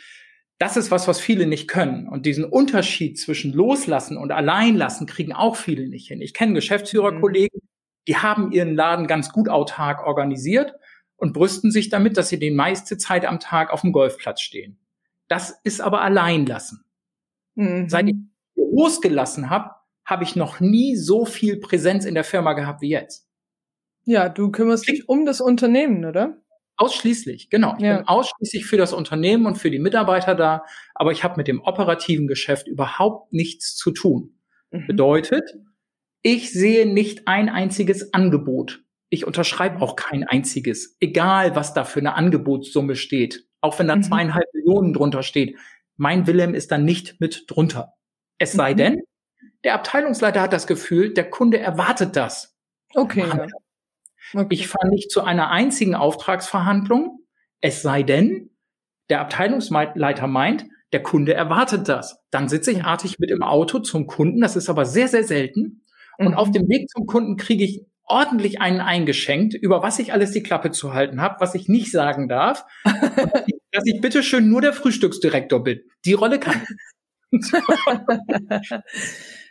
das 0.60 0.78
ist 0.78 0.92
was, 0.92 1.08
was 1.08 1.20
viele 1.20 1.48
nicht 1.48 1.68
können. 1.68 2.08
Und 2.08 2.28
diesen 2.28 2.46
Unterschied 2.46 3.20
zwischen 3.20 3.52
loslassen 3.52 4.16
und 4.16 4.32
alleinlassen 4.32 5.08
kriegen 5.08 5.34
auch 5.34 5.56
viele 5.56 5.88
nicht 5.88 6.08
hin. 6.08 6.22
Ich 6.22 6.36
kenne 6.36 6.54
Geschäftsführerkollegen, 6.54 7.62
mhm. 7.64 7.68
die 8.08 8.18
haben 8.18 8.52
ihren 8.52 8.76
Laden 8.76 9.08
ganz 9.08 9.32
gut 9.32 9.50
autark 9.50 10.06
organisiert 10.06 10.76
und 11.24 11.32
brüsten 11.32 11.72
sich 11.72 11.88
damit, 11.88 12.18
dass 12.18 12.28
sie 12.28 12.38
die 12.38 12.52
meiste 12.52 12.98
Zeit 12.98 13.26
am 13.26 13.40
Tag 13.40 13.72
auf 13.72 13.80
dem 13.80 13.94
Golfplatz 13.94 14.42
stehen. 14.42 14.78
Das 15.30 15.58
ist 15.64 15.80
aber 15.80 16.02
Alleinlassen. 16.02 16.84
Mhm. 17.56 17.88
Seit 17.88 18.10
ich 18.10 18.16
losgelassen 18.58 19.50
habe, 19.50 19.72
habe 20.04 20.26
ich 20.26 20.36
noch 20.36 20.60
nie 20.60 20.98
so 20.98 21.26
viel 21.26 21.62
Präsenz 21.62 22.04
in 22.04 22.14
der 22.14 22.26
Firma 22.26 22.52
gehabt 22.52 22.82
wie 22.82 22.90
jetzt. 22.90 23.26
Ja, 24.04 24.28
du 24.28 24.52
kümmerst 24.52 24.86
dich 24.90 25.08
um 25.08 25.26
das 25.26 25.40
Unternehmen, 25.40 26.04
oder? 26.04 26.42
Ausschließlich, 26.76 27.50
genau. 27.50 27.76
Ich 27.78 27.84
ja. 27.86 28.00
bin 28.00 28.08
ausschließlich 28.10 28.66
für 28.66 28.76
das 28.76 28.92
Unternehmen 28.92 29.46
und 29.46 29.58
für 29.58 29.72
die 29.72 29.80
Mitarbeiter 29.80 30.36
da, 30.36 30.66
aber 30.94 31.14
ich 31.14 31.24
habe 31.24 31.38
mit 31.38 31.48
dem 31.48 31.62
operativen 31.62 32.28
Geschäft 32.28 32.68
überhaupt 32.68 33.32
nichts 33.32 33.78
zu 33.78 33.92
tun. 33.92 34.36
Mhm. 34.72 34.88
Bedeutet, 34.88 35.54
ich 36.22 36.52
sehe 36.52 36.86
nicht 36.86 37.30
ein 37.30 37.48
einziges 37.48 38.14
Angebot 38.14 38.83
ich 39.14 39.28
unterschreibe 39.28 39.80
auch 39.80 39.96
kein 39.96 40.24
einziges, 40.24 40.98
egal 41.00 41.56
was 41.56 41.76
da 41.76 41.84
für 41.84 42.00
eine 42.00 42.16
Angebotssumme 42.16 42.96
steht, 42.96 43.48
auch 43.62 43.78
wenn 43.78 43.88
da 43.88 43.96
mhm. 43.96 44.02
zweieinhalb 44.02 44.52
Millionen 44.54 44.92
drunter 44.92 45.22
steht. 45.22 45.56
Mein 45.98 46.26
Willem 46.26 46.56
ist 46.56 46.72
dann 46.72 46.84
nicht 46.84 47.22
mit 47.22 47.46
drunter. 47.48 47.94
Es 48.40 48.54
sei 48.54 48.74
mhm. 48.74 48.78
denn, 48.78 49.02
der 49.64 49.76
Abteilungsleiter 49.76 50.42
hat 50.42 50.52
das 50.52 50.66
Gefühl, 50.66 51.14
der 51.14 51.30
Kunde 51.30 51.60
erwartet 51.60 52.16
das. 52.16 52.58
Okay. 52.96 53.26
okay. 54.34 54.48
Ich 54.50 54.68
fahre 54.68 54.90
nicht 54.90 55.12
zu 55.12 55.22
einer 55.22 55.52
einzigen 55.52 55.94
Auftragsverhandlung, 55.94 57.20
es 57.62 57.84
sei 57.84 58.02
denn, 58.02 58.50
der 59.10 59.22
Abteilungsleiter 59.22 60.26
meint, 60.26 60.66
der 60.92 61.04
Kunde 61.04 61.36
erwartet 61.36 61.88
das. 61.88 62.20
Dann 62.32 62.50
sitze 62.50 62.72
ich 62.72 62.84
artig 62.84 63.20
mit 63.20 63.30
im 63.30 63.44
Auto 63.44 63.78
zum 63.78 64.08
Kunden, 64.08 64.42
das 64.42 64.56
ist 64.56 64.70
aber 64.70 64.86
sehr, 64.86 65.08
sehr 65.08 65.24
selten. 65.24 65.84
Und 66.18 66.30
mhm. 66.30 66.34
auf 66.34 66.50
dem 66.50 66.68
Weg 66.68 66.90
zum 66.90 67.06
Kunden 67.06 67.38
kriege 67.38 67.64
ich 67.64 67.86
ordentlich 68.06 68.62
einen 68.62 68.82
eingeschenkt, 68.82 69.54
über 69.54 69.82
was 69.82 70.00
ich 70.00 70.14
alles 70.14 70.32
die 70.32 70.44
Klappe 70.44 70.72
zu 70.72 70.94
halten 70.94 71.22
habe, 71.22 71.38
was 71.40 71.56
ich 71.56 71.68
nicht 71.68 71.92
sagen 71.92 72.28
darf, 72.28 72.66
dass 73.72 73.86
ich 73.86 74.02
bitteschön 74.02 74.50
nur 74.50 74.62
der 74.62 74.74
Frühstücksdirektor 74.74 75.64
bin. 75.64 75.82
Die 76.06 76.14
Rolle 76.14 76.40
kann 76.40 76.62
ich. 76.62 77.42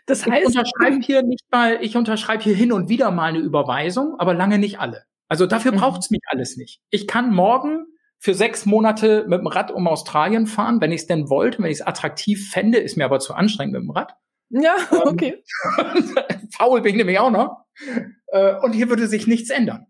das 0.06 0.26
heißt, 0.26 0.40
ich 0.40 0.47
unterschreibe 0.47 1.00
hier 1.02 1.23
nicht 1.23 1.44
mal, 1.50 1.78
ich 1.80 1.97
unterschreibe 1.97 2.42
hier 2.42 2.54
hin 2.54 2.73
und 2.73 2.88
wieder 2.88 3.11
mal 3.11 3.30
eine 3.30 3.38
Überweisung, 3.38 4.14
aber 4.18 4.35
lange 4.35 4.59
nicht 4.59 4.78
alle. 4.78 5.04
Also 5.28 5.47
dafür 5.47 5.73
mhm. 5.73 5.76
braucht's 5.76 6.11
mich 6.11 6.21
alles 6.26 6.56
nicht. 6.56 6.80
Ich 6.90 7.06
kann 7.06 7.32
morgen 7.35 7.87
für 8.18 8.35
sechs 8.35 8.66
Monate 8.66 9.25
mit 9.26 9.40
dem 9.40 9.49
Rad 9.49 9.73
um 9.73 9.88
Australien 9.88 10.47
fahren, 10.47 10.80
wenn 10.80 10.92
ich 10.92 11.00
es 11.00 11.06
denn 11.09 11.28
wollte, 11.28 11.59
wenn 11.59 11.71
ich 11.71 11.80
es 11.80 11.87
attraktiv 11.87 12.50
fände, 12.50 12.78
ist 12.78 12.97
mir 12.97 13.04
aber 13.04 13.18
zu 13.18 13.35
anstrengend 13.35 13.73
mit 13.73 13.82
dem 13.82 13.90
Rad. 13.90 14.14
Ja, 14.50 14.76
ähm, 14.92 15.00
okay. 15.06 15.42
faul 16.52 16.82
bin 16.82 16.90
ich 16.90 16.99
nämlich 16.99 17.18
auch 17.18 17.30
noch. 17.30 17.64
Äh, 18.28 18.54
und 18.62 18.72
hier 18.72 18.88
würde 18.88 19.06
sich 19.08 19.26
nichts 19.26 19.50
ändern. 19.50 19.86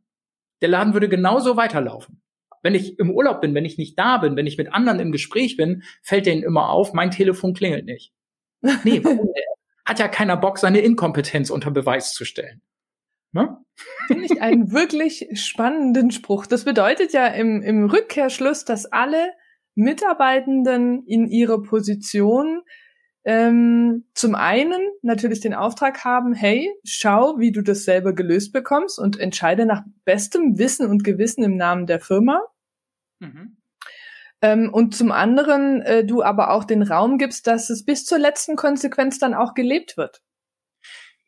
Der 0.62 0.68
Laden 0.68 0.94
würde 0.94 1.08
genauso 1.08 1.56
weiterlaufen. 1.56 2.22
Wenn 2.62 2.74
ich 2.74 2.98
im 2.98 3.10
Urlaub 3.10 3.40
bin, 3.40 3.54
wenn 3.54 3.64
ich 3.64 3.78
nicht 3.78 3.98
da 3.98 4.18
bin, 4.18 4.36
wenn 4.36 4.46
ich 4.46 4.58
mit 4.58 4.72
anderen 4.72 5.00
im 5.00 5.12
Gespräch 5.12 5.56
bin, 5.56 5.82
fällt 6.02 6.26
denen 6.26 6.42
immer 6.42 6.70
auf, 6.70 6.92
mein 6.92 7.10
Telefon 7.10 7.54
klingelt 7.54 7.86
nicht. 7.86 8.12
Nee, 8.84 9.02
hat 9.84 9.98
ja 9.98 10.06
keiner 10.06 10.36
Bock, 10.36 10.58
seine 10.58 10.80
Inkompetenz 10.80 11.50
unter 11.50 11.72
Beweis 11.72 12.14
zu 12.14 12.24
stellen. 12.24 12.62
Ne? 13.32 13.56
Finde 14.06 14.26
ich 14.26 14.40
einen 14.42 14.72
wirklich 14.72 15.28
spannenden 15.34 16.10
Spruch. 16.10 16.46
Das 16.46 16.64
bedeutet 16.64 17.12
ja 17.12 17.26
im, 17.26 17.62
im 17.62 17.86
Rückkehrschluss, 17.86 18.64
dass 18.64 18.86
alle 18.86 19.32
Mitarbeitenden 19.74 21.04
in 21.06 21.26
ihrer 21.26 21.62
Position 21.62 22.62
ähm, 23.24 24.04
zum 24.14 24.34
einen 24.34 24.80
natürlich 25.02 25.40
den 25.40 25.54
Auftrag 25.54 26.04
haben, 26.04 26.34
hey, 26.34 26.72
schau, 26.84 27.38
wie 27.38 27.52
du 27.52 27.62
das 27.62 27.84
selber 27.84 28.12
gelöst 28.14 28.52
bekommst 28.52 28.98
und 28.98 29.18
entscheide 29.18 29.64
nach 29.64 29.82
bestem 30.04 30.58
Wissen 30.58 30.88
und 30.88 31.04
Gewissen 31.04 31.44
im 31.44 31.56
Namen 31.56 31.86
der 31.86 32.00
Firma. 32.00 32.40
Mhm. 33.20 33.58
Ähm, 34.42 34.70
und 34.72 34.96
zum 34.96 35.12
anderen 35.12 35.82
äh, 35.82 36.04
du 36.04 36.22
aber 36.22 36.50
auch 36.50 36.64
den 36.64 36.82
Raum 36.82 37.16
gibst, 37.16 37.46
dass 37.46 37.70
es 37.70 37.84
bis 37.84 38.04
zur 38.04 38.18
letzten 38.18 38.56
Konsequenz 38.56 39.20
dann 39.20 39.34
auch 39.34 39.54
gelebt 39.54 39.96
wird. 39.96 40.20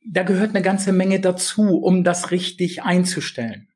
Da 0.06 0.24
gehört 0.24 0.50
eine 0.50 0.62
ganze 0.62 0.92
Menge 0.92 1.20
dazu, 1.20 1.78
um 1.78 2.02
das 2.02 2.32
richtig 2.32 2.82
einzustellen. 2.82 3.68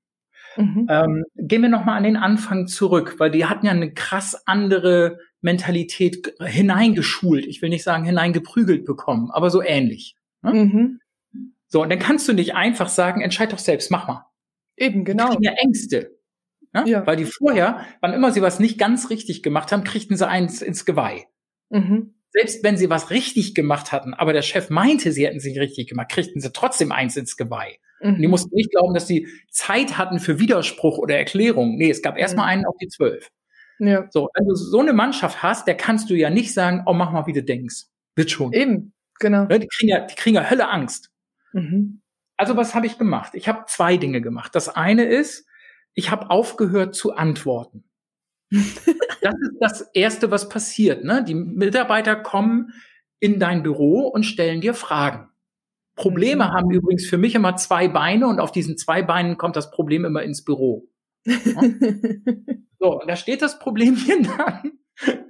Mhm. 0.57 0.89
Ähm, 0.91 1.25
gehen 1.37 1.63
wir 1.63 1.69
nochmal 1.69 1.97
an 1.97 2.03
den 2.03 2.17
Anfang 2.17 2.67
zurück, 2.67 3.15
weil 3.19 3.31
die 3.31 3.47
hatten 3.47 3.67
ja 3.67 3.73
eine 3.73 3.93
krass 3.93 4.43
andere 4.45 5.21
Mentalität 5.41 6.35
hineingeschult. 6.41 7.47
Ich 7.47 7.63
will 7.63 7.69
nicht 7.69 7.85
sagen 7.85 8.05
hineingeprügelt 8.05 8.85
bekommen, 8.85 9.31
aber 9.31 9.51
so 9.51 9.63
ähnlich. 9.63 10.17
Ne? 10.43 10.53
Mhm. 10.53 11.01
So, 11.69 11.83
und 11.83 11.91
dann 11.91 11.99
kannst 11.99 12.27
du 12.29 12.33
nicht 12.33 12.55
einfach 12.55 12.89
sagen, 12.89 13.21
entscheid 13.21 13.53
doch 13.53 13.59
selbst, 13.59 13.91
mach 13.91 14.09
mal. 14.09 14.27
Eben, 14.77 15.05
genau. 15.05 15.35
Die 15.35 15.45
ja 15.45 15.53
Ängste. 15.53 16.19
Ne? 16.73 16.85
Ja. 16.87 17.07
Weil 17.07 17.17
die 17.17 17.25
vorher, 17.25 17.85
wann 18.01 18.13
immer 18.13 18.33
sie 18.33 18.43
was 18.43 18.61
nicht 18.61 18.79
ganz 18.79 19.11
richtig 19.11 19.43
gemacht 19.43 19.73
haben, 19.73 19.85
kriegten 19.85 20.17
sie 20.17 20.27
eins 20.27 20.63
ins 20.63 20.85
Geweih. 20.85 21.27
Mhm. 21.71 22.15
Selbst 22.31 22.63
wenn 22.63 22.77
sie 22.77 22.91
was 22.91 23.11
richtig 23.11 23.55
gemacht 23.55 23.91
hatten, 23.91 24.15
aber 24.15 24.33
der 24.33 24.43
Chef 24.43 24.71
meinte, 24.71 25.13
sie 25.13 25.27
hätten 25.27 25.39
es 25.39 25.45
nicht 25.45 25.59
richtig 25.59 25.89
gemacht, 25.89 26.11
kriegten 26.11 26.41
sie 26.41 26.53
trotzdem 26.53 26.93
eins 26.93 27.17
ins 27.17 27.37
Geweih. 27.37 27.79
Mhm. 28.01 28.15
Und 28.15 28.21
die 28.21 28.29
mussten 28.29 28.55
nicht 28.55 28.71
glauben, 28.71 28.95
dass 28.95 29.07
sie 29.07 29.29
Zeit 29.51 29.99
hatten 29.99 30.21
für 30.21 30.39
Widerspruch 30.39 30.99
oder 30.99 31.17
Erklärung. 31.17 31.77
Nee, 31.77 31.91
es 31.91 32.03
gab 32.03 32.19
erstmal 32.19 32.47
mhm. 32.47 32.51
einen 32.51 32.67
auf 32.67 32.77
die 32.81 32.89
zwölf. 32.89 33.31
Ja. 33.79 34.07
So, 34.11 34.29
wenn 34.35 34.47
du 34.47 34.55
so 34.55 34.81
eine 34.81 34.93
Mannschaft 34.93 35.43
hast, 35.43 35.67
der 35.67 35.77
kannst 35.77 36.11
du 36.11 36.15
ja 36.15 36.31
nicht 36.31 36.53
sagen, 36.53 36.83
oh, 36.87 36.93
mach 36.93 37.13
mal, 37.13 37.27
wie 37.27 37.33
du 37.33 37.43
denkst. 37.43 37.87
Wird 38.17 38.31
schon. 38.31 38.53
Eben, 38.53 38.93
genau. 39.21 39.45
Ne, 39.45 39.61
die 39.61 39.69
kriegen 39.69 39.91
ja, 39.91 40.01
die 40.01 40.15
kriegen 40.15 40.37
ja 40.37 40.51
Hölle 40.51 40.69
Angst. 40.69 41.11
Mhm. 41.53 42.01
Also 42.37 42.57
was 42.57 42.75
habe 42.75 42.87
ich 42.87 42.99
gemacht? 42.99 43.35
Ich 43.35 43.49
habe 43.49 43.65
zwei 43.67 43.97
Dinge 43.97 44.21
gemacht. 44.21 44.55
Das 44.55 44.69
eine 44.69 45.05
ist, 45.05 45.47
ich 45.95 46.11
habe 46.11 46.31
aufgehört 46.31 46.95
zu 46.95 47.15
antworten. 47.15 47.85
Das 49.21 49.35
ist 49.35 49.57
das 49.59 49.81
Erste, 49.95 50.31
was 50.31 50.49
passiert. 50.49 51.03
Ne? 51.03 51.25
Die 51.25 51.35
Mitarbeiter 51.35 52.15
kommen 52.15 52.73
in 53.19 53.41
dein 53.41 53.65
Büro 53.65 54.07
und 54.07 54.23
stellen 54.23 54.61
dir 54.61 54.75
Fragen. 54.75 55.29
Probleme 55.97 56.45
mhm. 56.45 56.53
haben 56.53 56.71
übrigens 56.71 57.07
für 57.07 57.19
mich 57.19 57.35
immer 57.35 57.57
zwei 57.57 57.89
Beine 57.89 58.29
und 58.29 58.39
auf 58.39 58.53
diesen 58.53 58.79
zwei 58.79 59.03
Beinen 59.03 59.37
kommt 59.37 59.57
das 59.57 59.73
Problem 59.73 60.05
immer 60.05 60.23
ins 60.23 60.45
Büro. 60.45 60.89
Ja? 61.27 61.63
So, 62.79 63.01
und 63.01 63.09
da 63.09 63.17
steht 63.17 63.43
das 63.43 63.59
Problemchen 63.59 64.23
dann 64.39 64.79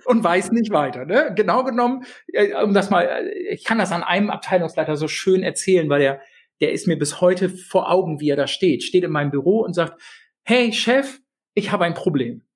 und 0.04 0.24
weiß 0.24 0.52
nicht 0.52 0.70
weiter. 0.70 1.04
Ne? 1.04 1.32
Genau 1.34 1.64
genommen, 1.64 2.04
äh, 2.32 2.54
um 2.62 2.74
das 2.74 2.90
mal, 2.90 3.02
äh, 3.02 3.52
ich 3.52 3.64
kann 3.64 3.78
das 3.78 3.92
an 3.92 4.02
einem 4.02 4.30
Abteilungsleiter 4.30 4.96
so 4.96 5.08
schön 5.08 5.42
erzählen, 5.42 5.88
weil 5.88 6.00
der, 6.00 6.20
der 6.60 6.72
ist 6.72 6.86
mir 6.86 6.98
bis 6.98 7.20
heute 7.20 7.48
vor 7.48 7.90
Augen, 7.90 8.20
wie 8.20 8.30
er 8.30 8.36
da 8.36 8.46
steht. 8.46 8.82
Steht 8.82 9.04
in 9.04 9.10
meinem 9.10 9.30
Büro 9.30 9.60
und 9.60 9.74
sagt, 9.74 10.00
hey 10.44 10.72
Chef, 10.72 11.20
ich 11.54 11.72
habe 11.72 11.84
ein 11.84 11.94
Problem. 11.94 12.46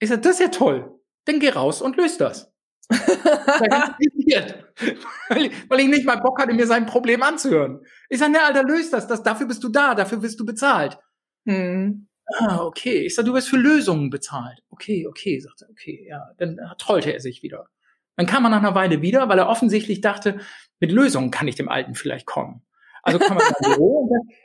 Ich 0.00 0.08
sage, 0.08 0.20
das 0.20 0.32
ist 0.32 0.40
ja 0.40 0.48
toll. 0.48 0.98
Dann 1.26 1.40
geh 1.40 1.50
raus 1.50 1.80
und 1.80 1.96
löst 1.96 2.20
das. 2.20 2.52
weil, 2.90 5.80
ich 5.80 5.88
nicht 5.88 6.04
mal 6.04 6.16
Bock 6.16 6.38
hatte, 6.38 6.52
mir 6.52 6.66
sein 6.66 6.84
Problem 6.84 7.22
anzuhören. 7.22 7.80
Ich 8.10 8.18
sage, 8.18 8.32
ne, 8.32 8.44
Alter, 8.44 8.62
löst 8.62 8.92
das, 8.92 9.06
das. 9.06 9.22
Dafür 9.22 9.46
bist 9.46 9.64
du 9.64 9.70
da, 9.70 9.94
dafür 9.94 10.18
bist 10.18 10.38
du 10.38 10.44
bezahlt. 10.44 10.98
Hm. 11.46 12.08
Ah, 12.26 12.64
okay. 12.64 13.04
Ich 13.06 13.14
sage, 13.14 13.28
du 13.28 13.34
wirst 13.34 13.48
für 13.48 13.56
Lösungen 13.56 14.10
bezahlt. 14.10 14.62
Okay, 14.70 15.06
okay, 15.06 15.38
sagt 15.40 15.62
er, 15.62 15.70
okay, 15.70 16.06
ja. 16.08 16.30
Dann 16.38 16.58
trollte 16.78 17.12
er 17.12 17.20
sich 17.20 17.42
wieder. 17.42 17.68
Dann 18.16 18.26
kam 18.26 18.44
er 18.44 18.50
nach 18.50 18.58
einer 18.58 18.74
Weile 18.74 19.02
wieder, 19.02 19.28
weil 19.28 19.38
er 19.38 19.48
offensichtlich 19.48 20.00
dachte, 20.00 20.38
mit 20.80 20.92
Lösungen 20.92 21.30
kann 21.30 21.48
ich 21.48 21.56
dem 21.56 21.68
Alten 21.68 21.94
vielleicht 21.94 22.26
kommen. 22.26 22.62
Also 23.02 23.18
kam 23.18 23.38
er 23.38 23.48
ins 23.48 23.58
Büro 23.58 24.00
und 24.00 24.10
sagt, 24.10 24.40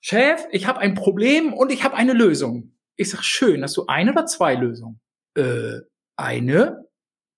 Chef, 0.00 0.46
ich 0.52 0.66
habe 0.66 0.80
ein 0.80 0.94
Problem 0.94 1.52
und 1.52 1.72
ich 1.72 1.84
habe 1.84 1.96
eine 1.96 2.12
Lösung. 2.12 2.76
Ich 2.96 3.10
sag, 3.10 3.24
schön, 3.24 3.62
hast 3.62 3.76
du 3.76 3.86
eine 3.86 4.12
oder 4.12 4.26
zwei 4.26 4.54
Lösungen? 4.54 5.00
Äh, 5.36 5.80
eine? 6.16 6.84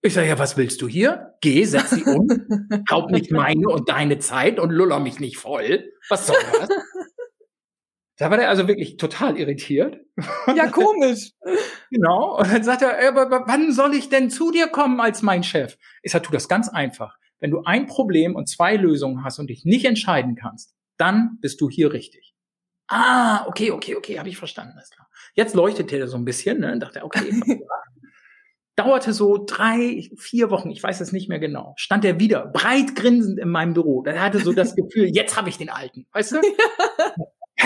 Ich 0.02 0.14
sag, 0.14 0.26
ja, 0.26 0.38
was 0.38 0.56
willst 0.56 0.82
du 0.82 0.88
hier? 0.88 1.34
Geh, 1.40 1.64
setz 1.64 1.90
sie 1.90 2.04
um, 2.04 2.28
raub 2.90 3.10
nicht 3.10 3.30
meine 3.32 3.68
und 3.68 3.88
deine 3.88 4.18
Zeit 4.18 4.58
und 4.60 4.70
luller 4.70 5.00
mich 5.00 5.18
nicht 5.18 5.38
voll. 5.38 5.90
Was 6.08 6.26
soll 6.26 6.36
das? 6.58 6.68
Da 8.18 8.30
war 8.30 8.38
der 8.38 8.48
also 8.48 8.66
wirklich 8.66 8.96
total 8.96 9.38
irritiert. 9.38 10.00
Ja, 10.54 10.66
komisch. 10.70 11.32
genau. 11.90 12.38
Und 12.38 12.50
dann 12.50 12.62
sagt 12.64 12.82
er, 12.82 13.08
aber 13.08 13.44
wann 13.46 13.72
soll 13.72 13.94
ich 13.94 14.08
denn 14.08 14.30
zu 14.30 14.50
dir 14.50 14.68
kommen 14.68 15.00
als 15.00 15.22
mein 15.22 15.42
Chef? 15.42 15.76
Ich 16.02 16.12
sag, 16.12 16.22
tu 16.22 16.32
das 16.32 16.48
ganz 16.48 16.68
einfach. 16.68 17.16
Wenn 17.40 17.50
du 17.50 17.62
ein 17.64 17.86
Problem 17.86 18.34
und 18.34 18.48
zwei 18.48 18.76
Lösungen 18.76 19.22
hast 19.22 19.38
und 19.38 19.50
dich 19.50 19.64
nicht 19.64 19.84
entscheiden 19.84 20.34
kannst, 20.34 20.74
dann 20.96 21.38
bist 21.40 21.60
du 21.60 21.68
hier 21.68 21.92
richtig. 21.92 22.34
Ah, 22.88 23.46
okay, 23.46 23.70
okay, 23.70 23.96
okay, 23.96 24.18
habe 24.18 24.28
ich 24.28 24.38
verstanden. 24.38 24.74
Alles 24.76 24.90
klar. 24.90 25.08
Jetzt 25.34 25.54
leuchtete 25.54 25.98
er 25.98 26.08
so 26.08 26.16
ein 26.16 26.24
bisschen, 26.24 26.60
ne? 26.60 26.72
Und 26.72 26.80
dachte, 26.80 27.04
okay. 27.04 27.30
Dauerte 28.76 29.14
so 29.14 29.42
drei, 29.44 30.10
vier 30.18 30.50
Wochen, 30.50 30.70
ich 30.70 30.82
weiß 30.82 31.00
es 31.00 31.10
nicht 31.10 31.30
mehr 31.30 31.38
genau. 31.38 31.72
Stand 31.76 32.04
er 32.04 32.20
wieder 32.20 32.46
breit 32.46 32.94
grinsend 32.94 33.38
in 33.38 33.48
meinem 33.48 33.72
Büro. 33.72 34.04
Er 34.04 34.20
hatte 34.20 34.38
so 34.38 34.52
das 34.52 34.74
Gefühl, 34.76 35.06
jetzt 35.06 35.36
habe 35.36 35.48
ich 35.48 35.56
den 35.56 35.70
Alten, 35.70 36.06
weißt 36.12 36.32
du? 36.32 36.40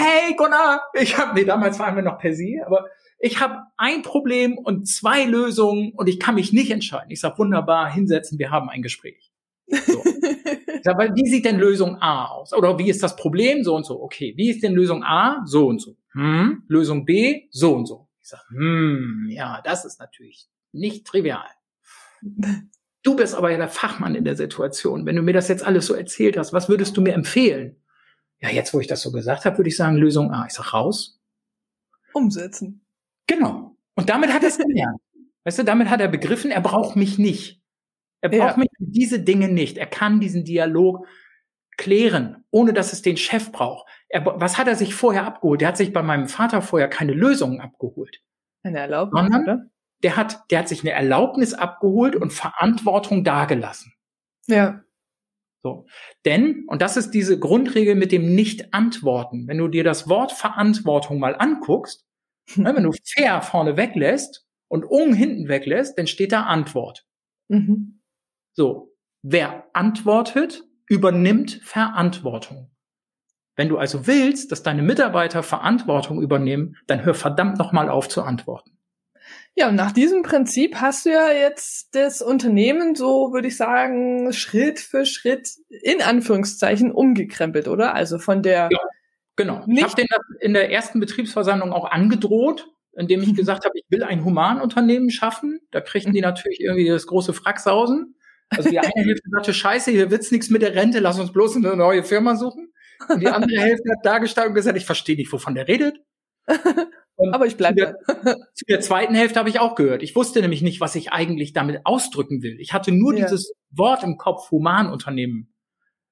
Hey 0.01 0.35
Gunnar, 0.37 0.83
ich 0.95 1.19
habe, 1.19 1.35
nee, 1.35 1.45
damals 1.45 1.79
waren 1.79 1.97
wir 1.97 2.03
noch 2.03 2.19
per 2.19 2.35
Sie, 2.35 2.61
aber 2.65 2.87
ich 3.19 3.41
habe 3.41 3.65
ein 3.77 4.03
Problem 4.03 4.57
und 4.57 4.89
zwei 4.89 5.25
Lösungen 5.25 5.93
und 5.93 6.09
ich 6.09 6.19
kann 6.19 6.35
mich 6.35 6.53
nicht 6.53 6.71
entscheiden. 6.71 7.11
Ich 7.11 7.21
sag 7.21 7.39
wunderbar, 7.39 7.93
hinsetzen, 7.93 8.39
wir 8.39 8.51
haben 8.51 8.71
ein 8.71 8.83
Gespräch. 8.83 9.31
So. 9.67 10.03
sag, 10.83 10.95
aber 10.95 11.15
wie 11.15 11.29
sieht 11.29 11.45
denn 11.45 11.59
Lösung 11.59 11.97
A 12.01 12.27
aus? 12.27 12.55
Oder 12.55 12.79
wie 12.79 12.89
ist 12.89 13.03
das 13.03 13.17
Problem? 13.17 13.63
So 13.63 13.77
und 13.77 13.85
so. 13.85 14.03
Okay, 14.03 14.33
wie 14.37 14.51
ist 14.51 14.63
denn 14.63 14.75
Lösung 14.75 15.05
A? 15.05 15.43
So 15.45 15.67
und 15.67 15.81
so. 15.81 15.97
Hm? 16.13 16.65
Lösung 16.69 17.05
B? 17.05 17.49
So 17.51 17.75
und 17.75 17.87
so. 17.87 18.09
Ich 18.23 18.29
sag, 18.29 18.41
hm, 18.49 19.29
ja, 19.31 19.61
das 19.65 19.85
ist 19.85 20.01
natürlich 20.01 20.49
nicht 20.73 21.07
trivial. 21.07 21.47
Du 23.03 23.17
bist 23.17 23.35
aber 23.35 23.51
ja 23.51 23.59
der 23.59 23.69
Fachmann 23.69 24.15
in 24.15 24.25
der 24.25 24.37
Situation. 24.37 25.07
Wenn 25.07 25.17
du 25.17 25.23
mir 25.23 25.33
das 25.33 25.49
jetzt 25.49 25.65
alles 25.65 25.87
so 25.87 25.95
erzählt 25.95 26.37
hast, 26.37 26.53
was 26.53 26.69
würdest 26.69 26.97
du 26.97 27.01
mir 27.01 27.15
empfehlen? 27.15 27.77
Ja, 28.41 28.49
jetzt, 28.51 28.73
wo 28.73 28.81
ich 28.81 28.87
das 28.87 29.03
so 29.03 29.13
gesagt 29.13 29.45
habe, 29.45 29.59
würde 29.59 29.69
ich 29.69 29.77
sagen, 29.77 29.97
Lösung 29.97 30.33
A. 30.33 30.47
Ich 30.47 30.53
sag 30.53 30.73
raus. 30.73 31.21
Umsetzen. 32.13 32.85
Genau. 33.27 33.77
Und 33.95 34.09
damit 34.09 34.33
hat 34.33 34.43
er 34.43 34.49
es 34.49 34.59
gelernt. 34.59 35.01
Weißt 35.45 35.59
du, 35.59 35.65
damit 35.65 35.89
hat 35.89 36.01
er 36.01 36.09
begriffen, 36.09 36.51
er 36.51 36.61
braucht 36.61 36.97
mich 36.97 37.19
nicht. 37.19 37.61
Er 38.21 38.31
braucht 38.31 38.57
ja. 38.57 38.59
mich 38.59 38.69
für 38.77 38.85
diese 38.87 39.21
Dinge 39.21 39.49
nicht. 39.49 39.79
Er 39.79 39.87
kann 39.87 40.21
diesen 40.21 40.45
Dialog 40.45 41.07
klären, 41.77 42.45
ohne 42.51 42.73
dass 42.75 42.93
es 42.93 43.01
den 43.03 43.17
Chef 43.17 43.53
braucht. 43.53 43.87
Er, 44.09 44.27
was 44.27 44.59
hat 44.59 44.69
er 44.69 44.77
sich 44.77 44.95
vorher 44.95 45.25
abgeholt? 45.25 45.63
Der 45.63 45.69
hat 45.69 45.77
sich 45.79 45.93
bei 45.93 46.03
meinem 46.03 46.29
Vater 46.29 46.61
vorher 46.61 46.89
keine 46.89 47.13
Lösungen 47.13 47.61
abgeholt. 47.61 48.21
Eine 48.63 48.81
Erlaubnis, 48.81 49.23
sondern 49.23 49.43
oder? 49.43 49.67
Der 50.03 50.17
hat, 50.17 50.51
der 50.51 50.61
hat 50.61 50.69
sich 50.69 50.83
eine 50.83 50.91
Erlaubnis 50.91 51.55
abgeholt 51.55 52.17
und 52.17 52.33
Verantwortung 52.33 53.25
dargelassen. 53.25 53.95
Ja. 54.47 54.83
So. 55.63 55.87
Denn, 56.25 56.65
und 56.69 56.81
das 56.81 56.97
ist 56.97 57.11
diese 57.11 57.39
Grundregel 57.39 57.95
mit 57.95 58.13
dem 58.13 58.35
Nicht-Antworten, 58.35 59.47
wenn 59.47 59.59
du 59.59 59.69
dir 59.69 59.85
das 59.85 60.09
Wort 60.09 60.33
Verantwortung 60.33 61.19
mal 61.19 61.37
anguckst, 61.37 62.07
ne, 62.57 62.75
wenn 62.75 62.85
du 62.85 62.93
fair 63.05 63.43
vorne 63.43 63.77
weglässt 63.77 64.47
und 64.69 64.85
ung 64.85 65.13
hinten 65.13 65.49
weglässt, 65.49 65.99
dann 65.99 66.07
steht 66.07 66.33
da 66.33 66.45
Antwort. 66.45 67.07
Mhm. 67.49 68.01
So. 68.55 68.95
Wer 69.23 69.67
antwortet, 69.75 70.65
übernimmt 70.89 71.61
Verantwortung. 71.63 72.71
Wenn 73.55 73.69
du 73.69 73.77
also 73.77 74.07
willst, 74.07 74.51
dass 74.51 74.63
deine 74.63 74.81
Mitarbeiter 74.81 75.43
Verantwortung 75.43 76.23
übernehmen, 76.23 76.77
dann 76.87 77.05
hör 77.05 77.13
verdammt 77.13 77.59
nochmal 77.59 77.91
auf 77.91 78.09
zu 78.09 78.23
antworten. 78.23 78.80
Ja, 79.57 79.69
und 79.69 79.75
nach 79.75 79.93
diesem 79.93 80.23
Prinzip 80.23 80.77
hast 80.77 81.07
du 81.07 81.11
ja 81.11 81.33
jetzt 81.33 81.95
das 81.95 82.23
Unternehmen, 82.23 82.95
so 82.95 83.33
würde 83.33 83.49
ich 83.49 83.57
sagen, 83.57 84.33
Schritt 84.33 84.79
für 84.79 85.05
Schritt 85.05 85.51
in 85.69 86.01
Anführungszeichen 86.01 86.93
umgekrempelt, 86.93 87.69
oder? 87.69 87.95
Also 87.95 88.19
von 88.19 88.43
der. 88.43 88.69
Ja, 88.71 88.79
genau. 89.37 89.65
Ich 89.69 89.83
habe 89.83 89.95
den 89.97 90.07
in 90.41 90.55
der 90.55 90.71
ersten 90.71 91.01
Betriebsversammlung 91.01 91.73
auch 91.73 91.91
angedroht, 91.91 92.69
indem 92.97 93.23
ich 93.23 93.33
mhm. 93.33 93.37
gesagt 93.37 93.65
habe, 93.65 93.77
ich 93.77 93.85
will 93.89 94.05
ein 94.05 94.25
Humanunternehmen 94.25 95.11
schaffen. 95.11 95.61
Da 95.73 95.81
kriegten 95.81 96.13
die 96.13 96.21
mhm. 96.21 96.27
natürlich 96.27 96.61
irgendwie 96.61 96.89
das 96.89 97.07
große 97.07 97.35
Fracksausen. 97.35 98.15
Also 98.51 98.71
die 98.71 98.79
eine 98.79 98.91
Hälfte 98.95 99.29
sagte, 99.31 99.55
scheiße, 99.55 99.91
hier 99.91 100.11
wird's 100.11 100.31
nichts 100.31 100.51
mit 100.51 100.63
der 100.63 100.75
Rente, 100.75 100.99
lass 100.99 101.19
uns 101.19 101.33
bloß 101.33 101.57
eine 101.57 101.77
neue 101.77 102.03
Firma 102.03 102.35
suchen. 102.35 102.73
Und 103.09 103.21
die 103.21 103.29
andere 103.29 103.61
Hälfte 103.61 103.91
hat 103.91 104.05
dargestellt 104.05 104.49
und 104.49 104.55
gesagt, 104.55 104.77
ich 104.77 104.87
verstehe 104.87 105.17
nicht, 105.17 105.33
wovon 105.33 105.55
der 105.55 105.69
redet. 105.69 106.01
Und 107.21 107.35
Aber 107.35 107.47
ich 107.47 107.57
bleibe. 107.57 107.97
Zu, 108.07 108.15
zu 108.55 108.65
der 108.67 108.81
zweiten 108.81 109.15
Hälfte 109.15 109.39
habe 109.39 109.51
ich 109.51 109.61
auch 109.61 109.75
gehört. 109.75 110.03
Ich 110.03 110.17
wusste 110.17 110.41
nämlich 110.41 110.63
nicht, 110.63 110.81
was 110.81 110.95
ich 110.95 111.13
eigentlich 111.13 111.53
damit 111.53 111.81
ausdrücken 111.85 112.43
will. 112.43 112.59
Ich 112.61 112.73
hatte 112.73 112.93
nur 112.93 113.15
ja. 113.15 113.27
dieses 113.27 113.53
Wort 113.71 114.03
im 114.03 114.17
Kopf, 114.17 114.51
Humanunternehmen, 114.51 115.53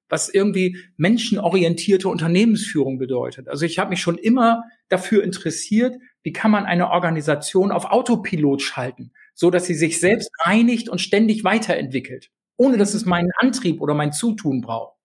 was 0.07 0.29
irgendwie 0.29 0.77
menschenorientierte 0.97 2.07
Unternehmensführung 2.07 2.99
bedeutet. 2.99 3.47
Also 3.47 3.65
ich 3.65 3.79
habe 3.79 3.89
mich 3.89 4.01
schon 4.01 4.19
immer 4.19 4.63
dafür 4.87 5.23
interessiert, 5.23 5.95
wie 6.21 6.31
kann 6.31 6.51
man 6.51 6.65
eine 6.65 6.91
Organisation 6.91 7.71
auf 7.71 7.85
Autopilot 7.85 8.61
schalten, 8.61 9.11
so 9.33 9.49
dass 9.49 9.65
sie 9.65 9.73
sich 9.73 9.99
selbst 9.99 10.29
reinigt 10.41 10.89
und 10.89 11.01
ständig 11.01 11.43
weiterentwickelt, 11.43 12.29
ohne 12.55 12.77
dass 12.77 12.93
es 12.93 13.05
meinen 13.05 13.31
Antrieb 13.37 13.81
oder 13.81 13.95
mein 13.95 14.13
Zutun 14.13 14.61
braucht. 14.61 14.95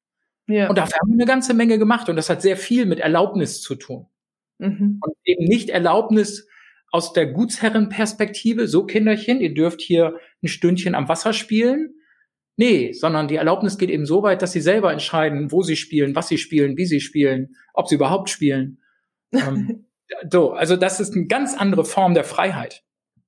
Ja. 0.49 0.69
Und 0.69 0.77
dafür 0.77 0.99
haben 1.01 1.12
wir 1.12 1.14
eine 1.14 1.27
ganze 1.27 1.55
Menge 1.55 1.79
gemacht 1.79 2.11
und 2.11 2.17
das 2.17 2.29
hat 2.29 2.43
sehr 2.43 2.59
viel 2.59 2.85
mit 2.85 3.01
Erlaubnis 3.01 3.62
zu 3.62 3.75
tun. 3.75 4.07
Mhm. 4.59 5.01
Und 5.01 5.14
eben 5.25 5.45
nicht 5.45 5.71
Erlaubnis 5.71 6.47
aus 6.90 7.12
der 7.12 7.27
Gutsherrenperspektive, 7.27 8.69
so 8.69 8.87
Kinderchen, 8.87 9.40
ihr 9.40 9.53
dürft 9.53 9.81
hier 9.81 10.19
ein 10.43 10.49
Stündchen 10.49 10.95
am 10.95 11.09
Wasser 11.09 11.33
spielen. 11.33 11.95
Nee, 12.57 12.93
sondern 12.93 13.27
die 13.27 13.35
Erlaubnis 13.35 13.79
geht 13.79 13.90
eben 13.90 14.07
so 14.07 14.23
weit, 14.23 14.43
dass 14.43 14.53
sie 14.53 14.61
selber 14.61 14.93
entscheiden, 14.93 15.51
wo 15.51 15.62
sie 15.62 15.75
spielen, 15.75 16.14
was 16.14 16.29
sie 16.29 16.38
spielen, 16.38 16.77
wie 16.77 16.87
sie 16.87 17.01
spielen, 17.01 17.57
ob 17.73 17.88
sie 17.88 17.97
überhaupt 17.97 18.31
spielen. 18.31 18.79
ähm, 19.33 19.87
so, 20.31 20.53
also 20.53 20.77
das 20.77 21.01
ist 21.01 21.17
eine 21.17 21.27
ganz 21.27 21.55
andere 21.55 21.85
Form 21.85 22.14
der 22.14 22.23
Freiheit. 22.23 22.85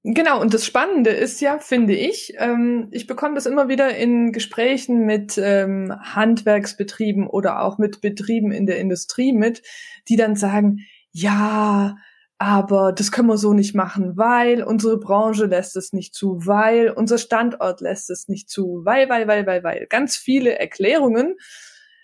Genau, 0.09 0.41
und 0.41 0.55
das 0.55 0.65
Spannende 0.65 1.11
ist 1.11 1.41
ja, 1.41 1.59
finde 1.59 1.97
ich, 1.97 2.35
ähm, 2.39 2.87
ich 2.93 3.09
bekomme 3.09 3.35
das 3.35 3.47
immer 3.47 3.69
wieder 3.69 3.97
in 3.97 4.31
Gesprächen 4.31 5.05
mit 5.05 5.37
ähm, 5.37 5.93
Handwerksbetrieben 6.01 7.27
oder 7.27 7.63
auch 7.63 7.79
mit 7.79 8.01
Betrieben 8.01 8.53
in 8.53 8.67
der 8.67 8.79
Industrie 8.79 9.33
mit, 9.33 9.63
die 10.09 10.15
dann 10.15 10.37
sagen, 10.37 10.87
ja, 11.17 11.97
aber 12.37 12.93
das 12.93 13.11
können 13.11 13.29
wir 13.29 13.39
so 13.39 13.55
nicht 13.55 13.75
machen, 13.75 14.19
weil 14.19 14.63
unsere 14.63 14.99
Branche 14.99 15.47
lässt 15.47 15.75
es 15.77 15.95
nicht 15.95 16.15
zu, 16.15 16.45
weil 16.45 16.91
unser 16.91 17.17
Standort 17.17 17.81
lässt 17.81 18.11
es 18.11 18.29
nicht 18.29 18.51
zu, 18.51 18.83
weil, 18.85 19.09
weil, 19.09 19.27
weil, 19.27 19.47
weil, 19.47 19.65
weil. 19.65 19.87
Ganz 19.87 20.17
viele 20.19 20.59
Erklärungen. 20.59 21.37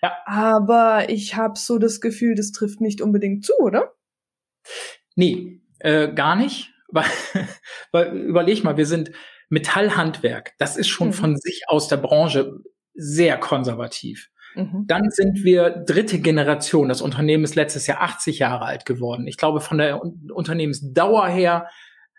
Ja. 0.01 0.17
Aber 0.25 1.09
ich 1.09 1.35
habe 1.35 1.59
so 1.59 1.77
das 1.77 2.01
Gefühl, 2.01 2.33
das 2.33 2.51
trifft 2.51 2.81
nicht 2.81 3.01
unbedingt 3.01 3.45
zu, 3.45 3.53
oder? 3.59 3.93
Nee, 5.15 5.61
äh, 5.79 6.11
gar 6.11 6.35
nicht. 6.35 6.71
Weil, 6.93 7.09
weil 7.91 8.15
überleg 8.15 8.63
mal, 8.63 8.77
wir 8.77 8.85
sind 8.85 9.11
Metallhandwerk. 9.49 10.53
Das 10.59 10.77
ist 10.77 10.89
schon 10.89 11.07
mhm. 11.07 11.13
von 11.13 11.37
sich 11.37 11.63
aus 11.65 11.87
der 11.87 11.97
Branche 11.97 12.59
sehr 12.93 13.39
konservativ. 13.39 14.29
Mhm. 14.55 14.85
Dann 14.87 15.09
sind 15.09 15.43
wir 15.43 15.69
dritte 15.69 16.19
Generation. 16.19 16.89
Das 16.89 17.01
Unternehmen 17.01 17.43
ist 17.43 17.55
letztes 17.55 17.87
Jahr 17.87 18.01
80 18.01 18.39
Jahre 18.39 18.65
alt 18.65 18.85
geworden. 18.85 19.27
Ich 19.27 19.37
glaube, 19.37 19.61
von 19.61 19.77
der 19.77 20.01
Unternehmensdauer 20.01 21.27
her 21.27 21.67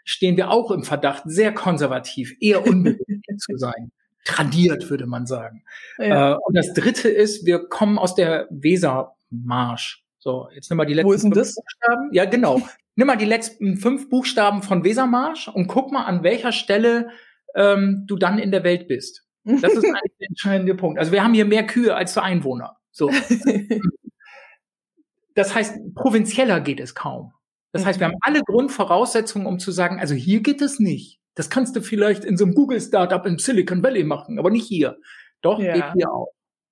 stehen 0.04 0.36
wir 0.36 0.50
auch 0.50 0.70
im 0.70 0.84
Verdacht, 0.84 1.22
sehr 1.26 1.52
konservativ, 1.52 2.34
eher 2.40 2.66
unbeweglich 2.66 3.38
zu 3.38 3.56
sein. 3.56 3.92
Tradiert, 4.24 4.88
würde 4.88 5.06
man 5.06 5.26
sagen. 5.26 5.64
Ja. 5.98 6.32
Äh, 6.32 6.36
und 6.36 6.56
das 6.56 6.72
dritte 6.72 7.08
ist, 7.08 7.44
wir 7.44 7.68
kommen 7.68 7.98
aus 7.98 8.14
der 8.14 8.48
Wesermarsch. 8.50 10.02
So, 10.18 10.48
jetzt 10.54 10.70
nimm 10.70 10.78
mal 10.78 10.86
die 10.86 10.94
letzten 10.94 11.08
Wo 11.08 11.12
ist 11.12 11.24
denn 11.24 11.30
das? 11.32 11.54
Buchstaben. 11.54 12.08
Ja, 12.12 12.24
genau. 12.24 12.62
nimm 12.96 13.06
mal 13.06 13.16
die 13.16 13.24
letzten 13.24 13.76
fünf 13.76 14.08
Buchstaben 14.08 14.62
von 14.62 14.84
Wesermarsch 14.84 15.48
und 15.48 15.66
guck 15.66 15.92
mal, 15.92 16.04
an 16.04 16.22
welcher 16.22 16.52
Stelle 16.52 17.08
ähm, 17.54 18.04
du 18.06 18.16
dann 18.16 18.38
in 18.38 18.50
der 18.50 18.64
Welt 18.64 18.88
bist. 18.88 19.23
Das 19.44 19.74
ist 19.74 19.84
eigentlich 19.84 20.16
der 20.20 20.28
entscheidende 20.28 20.74
Punkt. 20.74 20.98
Also 20.98 21.12
wir 21.12 21.22
haben 21.22 21.34
hier 21.34 21.44
mehr 21.44 21.66
Kühe 21.66 21.94
als 21.94 22.16
Einwohner. 22.16 22.76
So. 22.90 23.10
das 25.34 25.54
heißt, 25.54 25.94
provinzieller 25.94 26.60
geht 26.60 26.80
es 26.80 26.94
kaum. 26.94 27.32
Das 27.72 27.84
heißt, 27.84 28.00
wir 28.00 28.06
haben 28.06 28.18
alle 28.20 28.40
Grundvoraussetzungen, 28.42 29.46
um 29.46 29.58
zu 29.58 29.72
sagen, 29.72 29.98
also 29.98 30.14
hier 30.14 30.40
geht 30.40 30.62
es 30.62 30.78
nicht. 30.78 31.20
Das 31.34 31.50
kannst 31.50 31.74
du 31.74 31.80
vielleicht 31.80 32.24
in 32.24 32.36
so 32.36 32.44
einem 32.44 32.54
Google-Startup 32.54 33.26
im 33.26 33.38
Silicon 33.38 33.82
Valley 33.82 34.04
machen, 34.04 34.38
aber 34.38 34.50
nicht 34.50 34.66
hier. 34.66 34.98
Doch, 35.42 35.58
ja. 35.58 35.74
geht 35.74 35.92
hier 35.94 36.10
auch. 36.10 36.28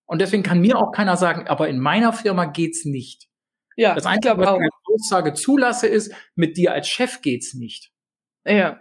Und 0.07 0.21
deswegen 0.21 0.43
kann 0.43 0.61
mir 0.61 0.79
auch 0.79 0.93
keiner 0.93 1.17
sagen, 1.17 1.49
aber 1.49 1.69
in 1.69 1.79
meiner 1.79 2.13
Firma 2.13 2.45
geht's 2.45 2.85
nicht. 2.85 3.29
Ja, 3.77 3.95
das 3.95 4.07
Einzige, 4.07 4.37
was 4.37 4.47
ich 4.47 4.63
als 4.63 4.75
Aussage 4.95 5.35
zulasse, 5.35 5.87
ist, 5.87 6.15
mit 6.35 6.57
dir 6.57 6.73
als 6.73 6.89
Chef 6.89 7.23
geht's 7.23 7.55
nicht. 7.55 7.91
Ja. 8.47 8.79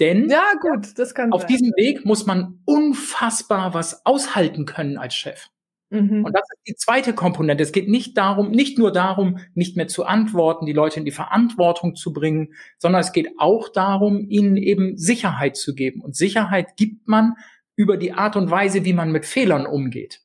Denn 0.00 0.28
ja, 0.28 0.44
gut, 0.60 0.98
das 0.98 1.14
kann 1.14 1.32
auf 1.32 1.42
sein. 1.42 1.48
diesem 1.48 1.68
Weg 1.76 2.04
muss 2.04 2.26
man 2.26 2.60
unfassbar 2.64 3.74
was 3.74 4.04
aushalten 4.04 4.66
können 4.66 4.98
als 4.98 5.14
Chef. 5.14 5.48
Mhm. 5.90 6.24
Und 6.24 6.32
das 6.32 6.42
ist 6.42 6.62
die 6.66 6.74
zweite 6.74 7.14
Komponente. 7.14 7.62
Es 7.62 7.72
geht 7.72 7.88
nicht 7.88 8.16
darum, 8.18 8.50
nicht 8.50 8.78
nur 8.78 8.90
darum, 8.90 9.38
nicht 9.54 9.76
mehr 9.76 9.86
zu 9.86 10.04
antworten, 10.04 10.66
die 10.66 10.72
Leute 10.72 10.98
in 10.98 11.04
die 11.04 11.12
Verantwortung 11.12 11.94
zu 11.94 12.12
bringen, 12.12 12.54
sondern 12.78 13.00
es 13.00 13.12
geht 13.12 13.28
auch 13.38 13.68
darum, 13.68 14.26
ihnen 14.28 14.56
eben 14.56 14.96
Sicherheit 14.96 15.56
zu 15.56 15.74
geben. 15.74 16.00
Und 16.00 16.16
Sicherheit 16.16 16.76
gibt 16.76 17.06
man 17.06 17.34
über 17.76 17.96
die 17.96 18.12
Art 18.12 18.36
und 18.36 18.50
Weise, 18.50 18.84
wie 18.84 18.92
man 18.92 19.12
mit 19.12 19.24
Fehlern 19.26 19.66
umgeht. 19.66 20.22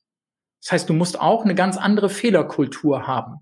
Das 0.61 0.71
heißt, 0.71 0.89
du 0.89 0.93
musst 0.93 1.19
auch 1.19 1.45
eine 1.45 1.55
ganz 1.55 1.77
andere 1.77 2.09
Fehlerkultur 2.09 3.07
haben. 3.07 3.39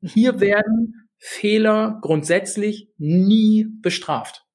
Hier 0.00 0.40
werden 0.40 1.08
Fehler 1.18 1.98
grundsätzlich 2.00 2.90
nie 2.96 3.66
bestraft. 3.80 4.46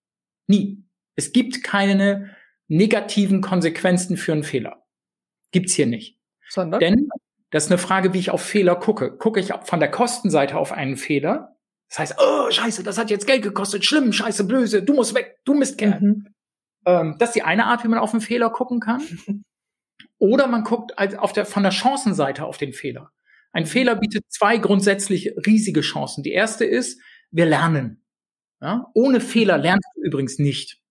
Nie. 0.48 0.84
Es 1.16 1.32
gibt 1.32 1.64
keine 1.64 2.36
negativen 2.68 3.42
Konsequenzen 3.42 4.18
für 4.18 4.32
einen 4.32 4.44
Fehler. 4.44 4.84
Gibt's 5.52 5.74
hier 5.74 5.88
nicht. 5.88 6.18
Sondern? 6.50 6.80
Denn 6.80 7.10
das 7.52 7.66
ist 7.66 7.72
eine 7.72 7.78
Frage, 7.78 8.14
wie 8.14 8.20
ich 8.20 8.32
auf 8.32 8.42
Fehler 8.42 8.76
gucke. 8.76 9.16
Gucke 9.16 9.40
ich 9.40 9.52
von 9.64 9.80
der 9.80 9.92
Kostenseite 9.92 10.58
auf 10.58 10.72
einen 10.72 10.98
Fehler? 10.98 11.56
Das 11.90 12.00
heißt, 12.00 12.16
oh, 12.18 12.50
scheiße, 12.50 12.82
das 12.82 12.98
hat 12.98 13.12
jetzt 13.12 13.28
Geld 13.28 13.44
gekostet, 13.44 13.86
schlimm, 13.86 14.12
scheiße, 14.12 14.46
blöse, 14.46 14.82
du 14.82 14.96
musst 14.96 15.14
weg, 15.14 15.38
du 15.46 15.54
Mistkerl. 15.54 16.00
Mhm. 16.00 16.28
Ähm, 16.86 17.16
das 17.20 17.30
ist 17.30 17.36
die 17.36 17.44
eine 17.44 17.68
Art, 17.68 17.84
wie 17.84 17.88
man 17.88 18.00
auf 18.00 18.14
einen 18.14 18.22
Fehler 18.22 18.50
gucken 18.50 18.80
kann. 18.80 19.02
Oder 20.18 20.48
man 20.48 20.64
guckt 20.64 20.98
auf 20.98 21.34
der, 21.34 21.46
von 21.46 21.62
der 21.62 21.72
Chancenseite 21.72 22.46
auf 22.46 22.58
den 22.58 22.74
Fehler. 22.74 23.12
Ein 23.52 23.68
Fehler 23.68 23.96
bietet 23.96 24.24
zwei 24.30 24.58
grundsätzlich 24.58 25.36
riesige 25.46 25.82
Chancen. 25.82 26.24
Die 26.24 26.32
erste 26.32 26.66
ist, 26.66 27.00
wir 27.30 27.46
lernen. 27.46 28.04
Ja? 28.60 28.90
Ohne 28.96 29.22
Fehler 29.22 29.60
lernst 29.60 29.88
du 29.96 30.02
übrigens 30.02 30.40
nicht. 30.40 30.82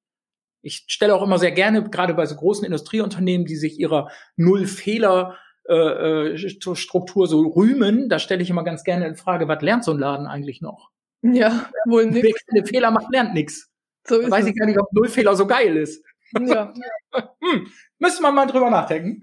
Ich 0.63 0.85
stelle 0.87 1.15
auch 1.15 1.23
immer 1.23 1.39
sehr 1.39 1.53
gerne, 1.53 1.83
gerade 1.85 2.15
bei 2.15 2.25
so 2.27 2.37
großen 2.37 2.65
Industrieunternehmen, 2.65 3.47
die 3.47 3.57
sich 3.57 3.79
ihrer 3.79 4.11
Null-Fehler 4.37 5.37
äh, 5.69 6.35
äh 6.35 6.37
Struktur 6.75 7.27
so 7.27 7.41
rühmen, 7.41 8.09
da 8.09 8.19
stelle 8.19 8.43
ich 8.43 8.51
immer 8.51 8.65
ganz 8.65 8.85
gerne 8.85 9.07
in 9.07 9.17
Frage, 9.17 9.49
was 9.49 9.63
lernt 9.63 9.85
so 9.85 9.93
ein 9.93 9.99
Laden 9.99 10.27
eigentlich 10.27 10.61
noch? 10.61 10.91
Ja, 11.23 11.71
wohl 11.87 12.07
nichts. 12.07 12.23
Wer 12.23 12.55
keine 12.55 12.67
Fehler 12.67 12.91
macht, 12.91 13.13
lernt 13.13 13.35
nichts. 13.35 13.71
So 14.07 14.19
ist 14.19 14.31
weiß 14.31 14.45
es. 14.45 14.51
ich 14.51 14.59
gar 14.59 14.67
nicht, 14.67 14.79
ob 14.79 14.93
Nullfehler 14.93 15.37
so 15.37 15.47
geil 15.47 15.77
ist. 15.77 16.05
Ja. 16.41 16.73
hm, 17.13 17.69
müsste 17.99 18.23
man 18.23 18.35
mal 18.35 18.47
drüber 18.47 18.71
nachdenken. 18.71 19.23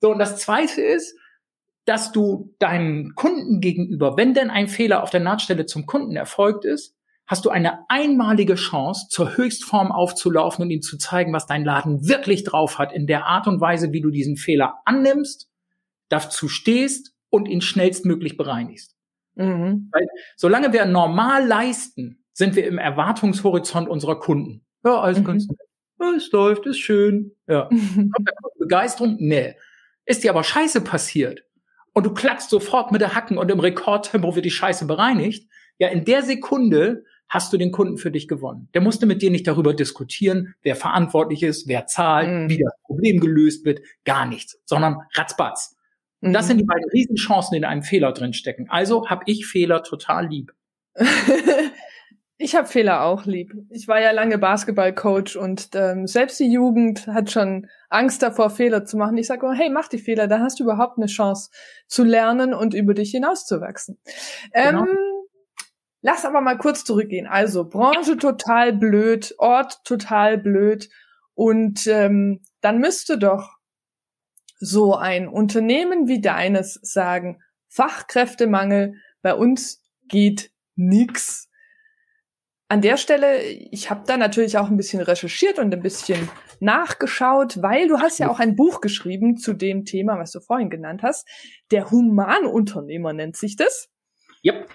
So, 0.00 0.10
und 0.10 0.18
das 0.18 0.36
zweite 0.36 0.82
ist, 0.82 1.16
dass 1.84 2.12
du 2.12 2.54
deinen 2.58 3.14
Kunden 3.14 3.60
gegenüber, 3.60 4.16
wenn 4.16 4.34
denn 4.34 4.50
ein 4.50 4.68
Fehler 4.68 5.02
auf 5.02 5.10
der 5.10 5.20
Nahtstelle 5.20 5.64
zum 5.64 5.86
Kunden 5.86 6.16
erfolgt 6.16 6.66
ist, 6.66 6.97
hast 7.28 7.44
du 7.44 7.50
eine 7.50 7.88
einmalige 7.88 8.54
Chance, 8.54 9.06
zur 9.10 9.36
Höchstform 9.36 9.92
aufzulaufen 9.92 10.62
und 10.62 10.70
ihm 10.70 10.82
zu 10.82 10.96
zeigen, 10.96 11.32
was 11.32 11.46
dein 11.46 11.64
Laden 11.64 12.08
wirklich 12.08 12.42
drauf 12.42 12.78
hat, 12.78 12.92
in 12.92 13.06
der 13.06 13.26
Art 13.26 13.46
und 13.46 13.60
Weise, 13.60 13.92
wie 13.92 14.00
du 14.00 14.10
diesen 14.10 14.36
Fehler 14.36 14.78
annimmst, 14.86 15.48
dazu 16.08 16.48
stehst 16.48 17.14
und 17.28 17.46
ihn 17.46 17.60
schnellstmöglich 17.60 18.38
bereinigst. 18.38 18.96
Mhm. 19.34 19.90
Weil 19.92 20.06
solange 20.36 20.72
wir 20.72 20.86
normal 20.86 21.46
leisten, 21.46 22.24
sind 22.32 22.56
wir 22.56 22.66
im 22.66 22.78
Erwartungshorizont 22.78 23.88
unserer 23.88 24.18
Kunden. 24.18 24.64
Ja, 24.84 25.00
alles 25.00 25.20
mhm. 25.20 25.24
ganz 25.24 25.46
nett. 25.48 26.16
es 26.16 26.32
läuft, 26.32 26.66
ist 26.66 26.78
schön. 26.78 27.32
Ja. 27.46 27.64
Kommt 27.68 28.30
Begeisterung? 28.58 29.16
Nee. 29.18 29.54
Ist 30.06 30.24
dir 30.24 30.30
aber 30.30 30.44
Scheiße 30.44 30.80
passiert 30.80 31.44
und 31.92 32.06
du 32.06 32.14
klackst 32.14 32.48
sofort 32.48 32.90
mit 32.90 33.02
der 33.02 33.14
Hacken 33.14 33.36
und 33.36 33.50
im 33.50 33.60
Rekordtempo 33.60 34.34
wird 34.34 34.46
die 34.46 34.50
Scheiße 34.50 34.86
bereinigt, 34.86 35.48
ja, 35.78 35.88
in 35.88 36.04
der 36.04 36.22
Sekunde 36.22 37.04
hast 37.28 37.52
du 37.52 37.58
den 37.58 37.72
Kunden 37.72 37.98
für 37.98 38.10
dich 38.10 38.28
gewonnen. 38.28 38.68
Der 38.74 38.80
musste 38.80 39.06
mit 39.06 39.22
dir 39.22 39.30
nicht 39.30 39.46
darüber 39.46 39.74
diskutieren, 39.74 40.54
wer 40.62 40.76
verantwortlich 40.76 41.42
ist, 41.42 41.68
wer 41.68 41.86
zahlt, 41.86 42.28
mhm. 42.28 42.48
wie 42.50 42.58
das 42.58 42.72
Problem 42.84 43.20
gelöst 43.20 43.64
wird, 43.64 43.80
gar 44.04 44.26
nichts, 44.26 44.60
sondern 44.64 44.98
ratzbatz. 45.14 45.76
Und 46.20 46.32
das 46.32 46.48
sind 46.48 46.58
die 46.58 46.64
mhm. 46.64 46.68
beiden 46.68 46.90
Riesenchancen, 46.90 47.52
die 47.52 47.58
in 47.58 47.64
einem 47.64 47.82
Fehler 47.82 48.12
drinstecken. 48.12 48.68
Also 48.68 49.08
habe 49.08 49.22
ich 49.26 49.46
Fehler 49.46 49.82
total 49.82 50.26
lieb. 50.26 50.52
ich 52.38 52.56
habe 52.56 52.66
Fehler 52.66 53.04
auch 53.04 53.24
lieb. 53.24 53.52
Ich 53.70 53.86
war 53.86 54.00
ja 54.00 54.10
lange 54.10 54.38
Basketballcoach 54.38 55.36
und 55.36 55.70
ähm, 55.74 56.06
selbst 56.06 56.40
die 56.40 56.50
Jugend 56.50 57.06
hat 57.06 57.30
schon 57.30 57.68
Angst 57.88 58.22
davor, 58.22 58.50
Fehler 58.50 58.84
zu 58.84 58.96
machen. 58.96 59.16
Ich 59.16 59.28
sage, 59.28 59.46
oh, 59.46 59.52
hey, 59.52 59.70
mach 59.70 59.88
die 59.88 59.98
Fehler, 59.98 60.26
da 60.26 60.40
hast 60.40 60.58
du 60.58 60.64
überhaupt 60.64 60.98
eine 60.98 61.06
Chance 61.06 61.50
zu 61.86 62.02
lernen 62.02 62.52
und 62.52 62.74
über 62.74 62.94
dich 62.94 63.12
hinauszuwachsen. 63.12 63.98
Genau. 64.52 64.86
Lass 66.00 66.24
aber 66.24 66.40
mal 66.40 66.58
kurz 66.58 66.84
zurückgehen. 66.84 67.26
Also 67.26 67.68
Branche 67.68 68.16
total 68.16 68.72
blöd, 68.72 69.34
Ort 69.38 69.84
total 69.84 70.38
blöd 70.38 70.88
und 71.34 71.86
ähm, 71.86 72.40
dann 72.60 72.78
müsste 72.78 73.18
doch 73.18 73.58
so 74.60 74.94
ein 74.94 75.28
Unternehmen 75.28 76.08
wie 76.08 76.20
deines 76.20 76.74
sagen, 76.82 77.40
Fachkräftemangel, 77.68 78.94
bei 79.22 79.34
uns 79.34 79.82
geht 80.08 80.50
nix. 80.74 81.48
An 82.68 82.80
der 82.80 82.96
Stelle, 82.96 83.42
ich 83.42 83.90
habe 83.90 84.02
da 84.06 84.16
natürlich 84.16 84.58
auch 84.58 84.68
ein 84.68 84.76
bisschen 84.76 85.00
recherchiert 85.00 85.58
und 85.58 85.72
ein 85.72 85.82
bisschen 85.82 86.28
nachgeschaut, 86.60 87.62
weil 87.62 87.88
du 87.88 87.98
hast 87.98 88.18
ja 88.18 88.28
auch 88.28 88.40
ein 88.40 88.56
Buch 88.56 88.80
geschrieben 88.80 89.36
zu 89.36 89.54
dem 89.54 89.84
Thema, 89.84 90.18
was 90.18 90.32
du 90.32 90.40
vorhin 90.40 90.70
genannt 90.70 91.02
hast. 91.02 91.26
Der 91.70 91.90
Humanunternehmer 91.90 93.12
nennt 93.12 93.36
sich 93.36 93.56
das. 93.56 93.88
Yep 94.44 94.68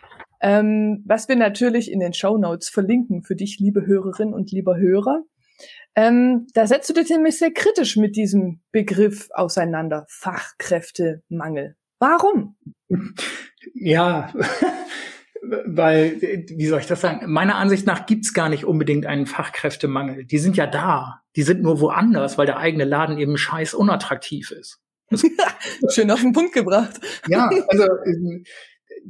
ähm, 0.43 1.03
was 1.07 1.29
wir 1.29 1.37
natürlich 1.37 1.89
in 1.89 2.01
den 2.01 2.13
Show 2.13 2.37
Notes 2.37 2.67
verlinken 2.69 3.23
für 3.23 3.35
dich, 3.35 3.59
liebe 3.59 3.85
Hörerin 3.87 4.33
und 4.33 4.51
lieber 4.51 4.77
Hörer. 4.77 5.23
Ähm, 5.95 6.47
da 6.53 6.67
setzt 6.67 6.89
du 6.89 6.93
dich 6.93 7.09
nämlich 7.09 7.37
sehr 7.37 7.51
kritisch 7.51 7.95
mit 7.95 8.17
diesem 8.17 8.61
Begriff 8.73 9.29
auseinander, 9.31 10.05
Fachkräftemangel. 10.09 11.77
Warum? 11.97 12.57
Ja, 13.73 14.33
weil, 15.65 16.21
wie 16.21 16.65
soll 16.65 16.81
ich 16.81 16.87
das 16.87 16.99
sagen? 16.99 17.31
Meiner 17.31 17.55
Ansicht 17.55 17.87
nach 17.87 18.05
gibt's 18.05 18.33
gar 18.33 18.49
nicht 18.49 18.65
unbedingt 18.65 19.05
einen 19.05 19.27
Fachkräftemangel. 19.27 20.25
Die 20.25 20.39
sind 20.39 20.57
ja 20.57 20.67
da. 20.67 21.21
Die 21.37 21.43
sind 21.43 21.61
nur 21.61 21.79
woanders, 21.79 22.37
weil 22.37 22.47
der 22.47 22.57
eigene 22.57 22.83
Laden 22.83 23.17
eben 23.17 23.37
scheiß 23.37 23.75
unattraktiv 23.75 24.51
ist. 24.51 24.81
Schön 25.89 26.11
auf 26.11 26.19
den 26.19 26.33
Punkt 26.33 26.53
gebracht. 26.53 26.99
Ja, 27.27 27.49
also 27.69 27.87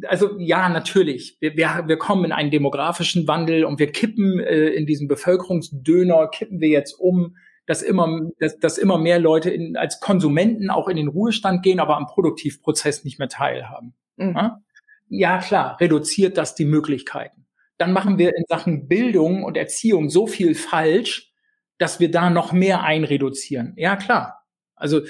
also 0.07 0.37
ja, 0.39 0.69
natürlich. 0.69 1.37
Wir, 1.39 1.55
wir, 1.55 1.83
wir 1.87 1.97
kommen 1.97 2.25
in 2.25 2.31
einen 2.31 2.51
demografischen 2.51 3.27
Wandel 3.27 3.65
und 3.65 3.79
wir 3.79 3.91
kippen 3.91 4.39
äh, 4.39 4.69
in 4.69 4.85
diesem 4.85 5.07
Bevölkerungsdöner, 5.07 6.27
kippen 6.29 6.59
wir 6.59 6.69
jetzt 6.69 6.93
um, 6.93 7.37
dass 7.65 7.81
immer, 7.81 8.29
dass, 8.39 8.59
dass 8.59 8.77
immer 8.77 8.97
mehr 8.97 9.19
Leute 9.19 9.49
in, 9.49 9.77
als 9.77 9.99
Konsumenten 9.99 10.69
auch 10.69 10.87
in 10.87 10.97
den 10.97 11.07
Ruhestand 11.07 11.63
gehen, 11.63 11.79
aber 11.79 11.97
am 11.97 12.07
Produktivprozess 12.07 13.03
nicht 13.03 13.19
mehr 13.19 13.29
teilhaben. 13.29 13.93
Mhm. 14.17 14.35
Ja? 14.35 14.61
ja, 15.09 15.37
klar, 15.39 15.77
reduziert 15.79 16.37
das 16.37 16.55
die 16.55 16.65
Möglichkeiten. 16.65 17.45
Dann 17.77 17.93
machen 17.93 18.17
wir 18.17 18.35
in 18.35 18.45
Sachen 18.47 18.87
Bildung 18.87 19.43
und 19.43 19.57
Erziehung 19.57 20.09
so 20.09 20.27
viel 20.27 20.55
falsch, 20.55 21.31
dass 21.77 21.99
wir 21.99 22.11
da 22.11 22.29
noch 22.29 22.51
mehr 22.51 22.83
einreduzieren. 22.83 23.73
Ja, 23.77 23.95
klar. 23.95 24.43
Also 24.75 25.01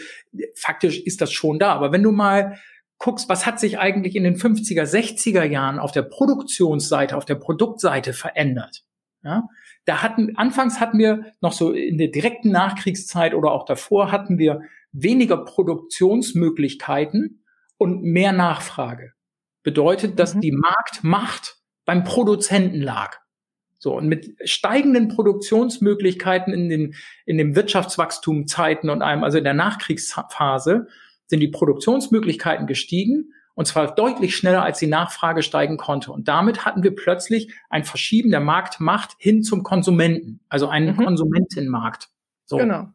faktisch 0.56 1.00
ist 1.00 1.22
das 1.22 1.32
schon 1.32 1.60
da. 1.60 1.74
Aber 1.74 1.92
wenn 1.92 2.04
du 2.04 2.12
mal 2.12 2.60
guckst, 3.04 3.28
was 3.28 3.46
hat 3.46 3.60
sich 3.60 3.80
eigentlich 3.80 4.16
in 4.16 4.24
den 4.24 4.38
50er, 4.38 4.84
60er 4.84 5.44
Jahren 5.44 5.78
auf 5.78 5.92
der 5.92 6.04
Produktionsseite, 6.04 7.18
auf 7.18 7.26
der 7.26 7.36
Produktseite 7.36 8.14
verändert. 8.14 8.86
Ja, 9.24 9.50
da 9.84 10.02
hatten, 10.02 10.38
anfangs 10.38 10.80
hatten 10.80 11.00
wir 11.00 11.34
noch 11.42 11.52
so 11.52 11.74
in 11.74 11.98
der 11.98 12.08
direkten 12.08 12.52
Nachkriegszeit 12.52 13.34
oder 13.34 13.52
auch 13.52 13.66
davor 13.66 14.10
hatten 14.12 14.38
wir 14.38 14.62
weniger 14.94 15.36
Produktionsmöglichkeiten 15.36 17.44
und 17.78 18.04
mehr 18.04 18.32
Nachfrage. 18.32 19.12
Bedeutet, 19.64 20.18
dass 20.18 20.36
mhm. 20.36 20.42
die 20.42 20.54
Marktmacht 20.54 21.58
beim 21.84 22.06
Produzenten 22.06 22.82
lag. 22.82 23.18
So, 23.80 23.98
und 23.98 24.08
mit 24.08 24.34
steigenden 24.46 25.10
Produktionsmöglichkeiten 25.10 26.54
in 26.54 26.70
den, 26.70 26.96
in 27.26 27.38
den 27.38 27.54
Wirtschaftswachstumzeiten 27.54 28.90
und 28.90 29.02
einem, 29.02 29.26
also 29.26 29.40
in 29.40 29.44
der 29.44 29.54
Nachkriegsphase, 29.54 30.88
sind 31.28 31.40
die 31.40 31.48
Produktionsmöglichkeiten 31.48 32.68
gestiegen 32.68 33.34
und 33.56 33.68
zwar 33.68 33.94
deutlich 33.94 34.36
schneller, 34.36 34.64
als 34.64 34.80
die 34.80 34.88
Nachfrage 34.88 35.44
steigen 35.44 35.78
konnte. 35.78 36.12
Und 36.12 36.28
damit 36.28 36.66
hatten 36.66 36.84
wir 36.84 36.96
plötzlich 36.96 37.54
ein 37.70 37.84
Verschieben 37.84 38.32
der 38.32 38.40
Marktmacht 38.40 39.12
hin 39.18 39.44
zum 39.44 39.64
Konsumenten, 39.64 40.40
also 40.50 40.68
einen 40.68 40.96
mhm. 40.96 41.06
Konsumentenmarkt. 41.06 42.10
So. 42.46 42.58
Genau. 42.58 42.88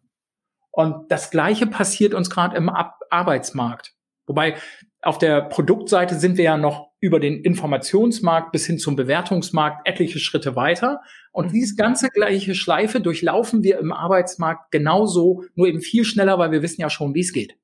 Und 0.70 1.10
das 1.10 1.30
Gleiche 1.30 1.66
passiert 1.66 2.14
uns 2.14 2.30
gerade 2.30 2.56
im 2.56 2.68
Ab 2.68 3.00
Arbeitsmarkt. 3.10 3.94
Wobei 4.26 4.56
auf 5.00 5.18
der 5.18 5.42
Produktseite 5.42 6.16
sind 6.16 6.36
wir 6.36 6.44
ja 6.44 6.56
noch 6.56 6.88
über 7.00 7.20
den 7.20 7.42
Informationsmarkt 7.42 8.52
bis 8.52 8.66
hin 8.66 8.78
zum 8.78 8.96
Bewertungsmarkt 8.96 9.88
etliche 9.88 10.18
Schritte 10.18 10.56
weiter. 10.56 11.00
Und 11.32 11.46
mhm. 11.46 11.52
diese 11.52 11.76
ganze 11.76 12.08
gleiche 12.08 12.54
Schleife 12.54 13.00
durchlaufen 13.00 13.62
wir 13.62 13.78
im 13.78 13.92
Arbeitsmarkt 13.92 14.72
genauso, 14.72 15.44
nur 15.54 15.68
eben 15.68 15.80
viel 15.80 16.04
schneller, 16.04 16.38
weil 16.38 16.50
wir 16.50 16.62
wissen 16.62 16.80
ja 16.80 16.90
schon, 16.90 17.14
wie 17.14 17.20
es 17.20 17.32
geht. 17.32 17.56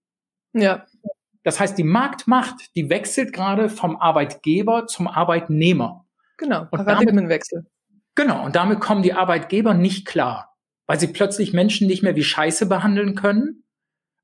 Ja. 0.54 0.86
Das 1.42 1.60
heißt, 1.60 1.76
die 1.76 1.84
Marktmacht, 1.84 2.74
die 2.74 2.88
wechselt 2.88 3.32
gerade 3.32 3.68
vom 3.68 3.96
Arbeitgeber 3.96 4.86
zum 4.86 5.06
Arbeitnehmer. 5.06 6.06
Genau, 6.38 6.64
Paradigmenwechsel. 6.64 7.66
Genau, 8.14 8.44
und 8.44 8.56
damit 8.56 8.80
kommen 8.80 9.02
die 9.02 9.12
Arbeitgeber 9.12 9.74
nicht 9.74 10.06
klar, 10.06 10.56
weil 10.86 10.98
sie 10.98 11.08
plötzlich 11.08 11.52
Menschen 11.52 11.86
nicht 11.86 12.02
mehr 12.02 12.16
wie 12.16 12.24
Scheiße 12.24 12.66
behandeln 12.66 13.14
können, 13.14 13.64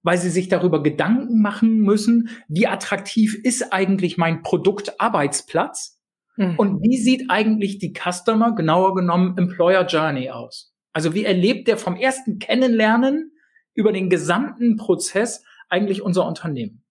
weil 0.02 0.16
sie 0.16 0.30
sich 0.30 0.48
darüber 0.48 0.82
Gedanken 0.82 1.42
machen 1.42 1.80
müssen, 1.80 2.30
wie 2.48 2.66
attraktiv 2.66 3.34
ist 3.34 3.72
eigentlich 3.72 4.16
mein 4.16 4.42
Produkt 4.42 5.00
Arbeitsplatz 5.00 6.00
mhm. 6.36 6.54
und 6.56 6.82
wie 6.82 6.96
sieht 6.96 7.30
eigentlich 7.30 7.78
die 7.78 7.92
Customer, 7.92 8.54
genauer 8.54 8.94
genommen 8.94 9.36
Employer 9.36 9.86
Journey 9.86 10.30
aus. 10.30 10.72
Also 10.92 11.14
wie 11.14 11.24
erlebt 11.24 11.68
der 11.68 11.76
vom 11.76 11.96
ersten 11.96 12.38
Kennenlernen 12.38 13.32
über 13.74 13.92
den 13.92 14.08
gesamten 14.08 14.76
Prozess 14.76 15.44
eigentlich 15.70 16.02
unser 16.02 16.26
Unternehmen? 16.26 16.82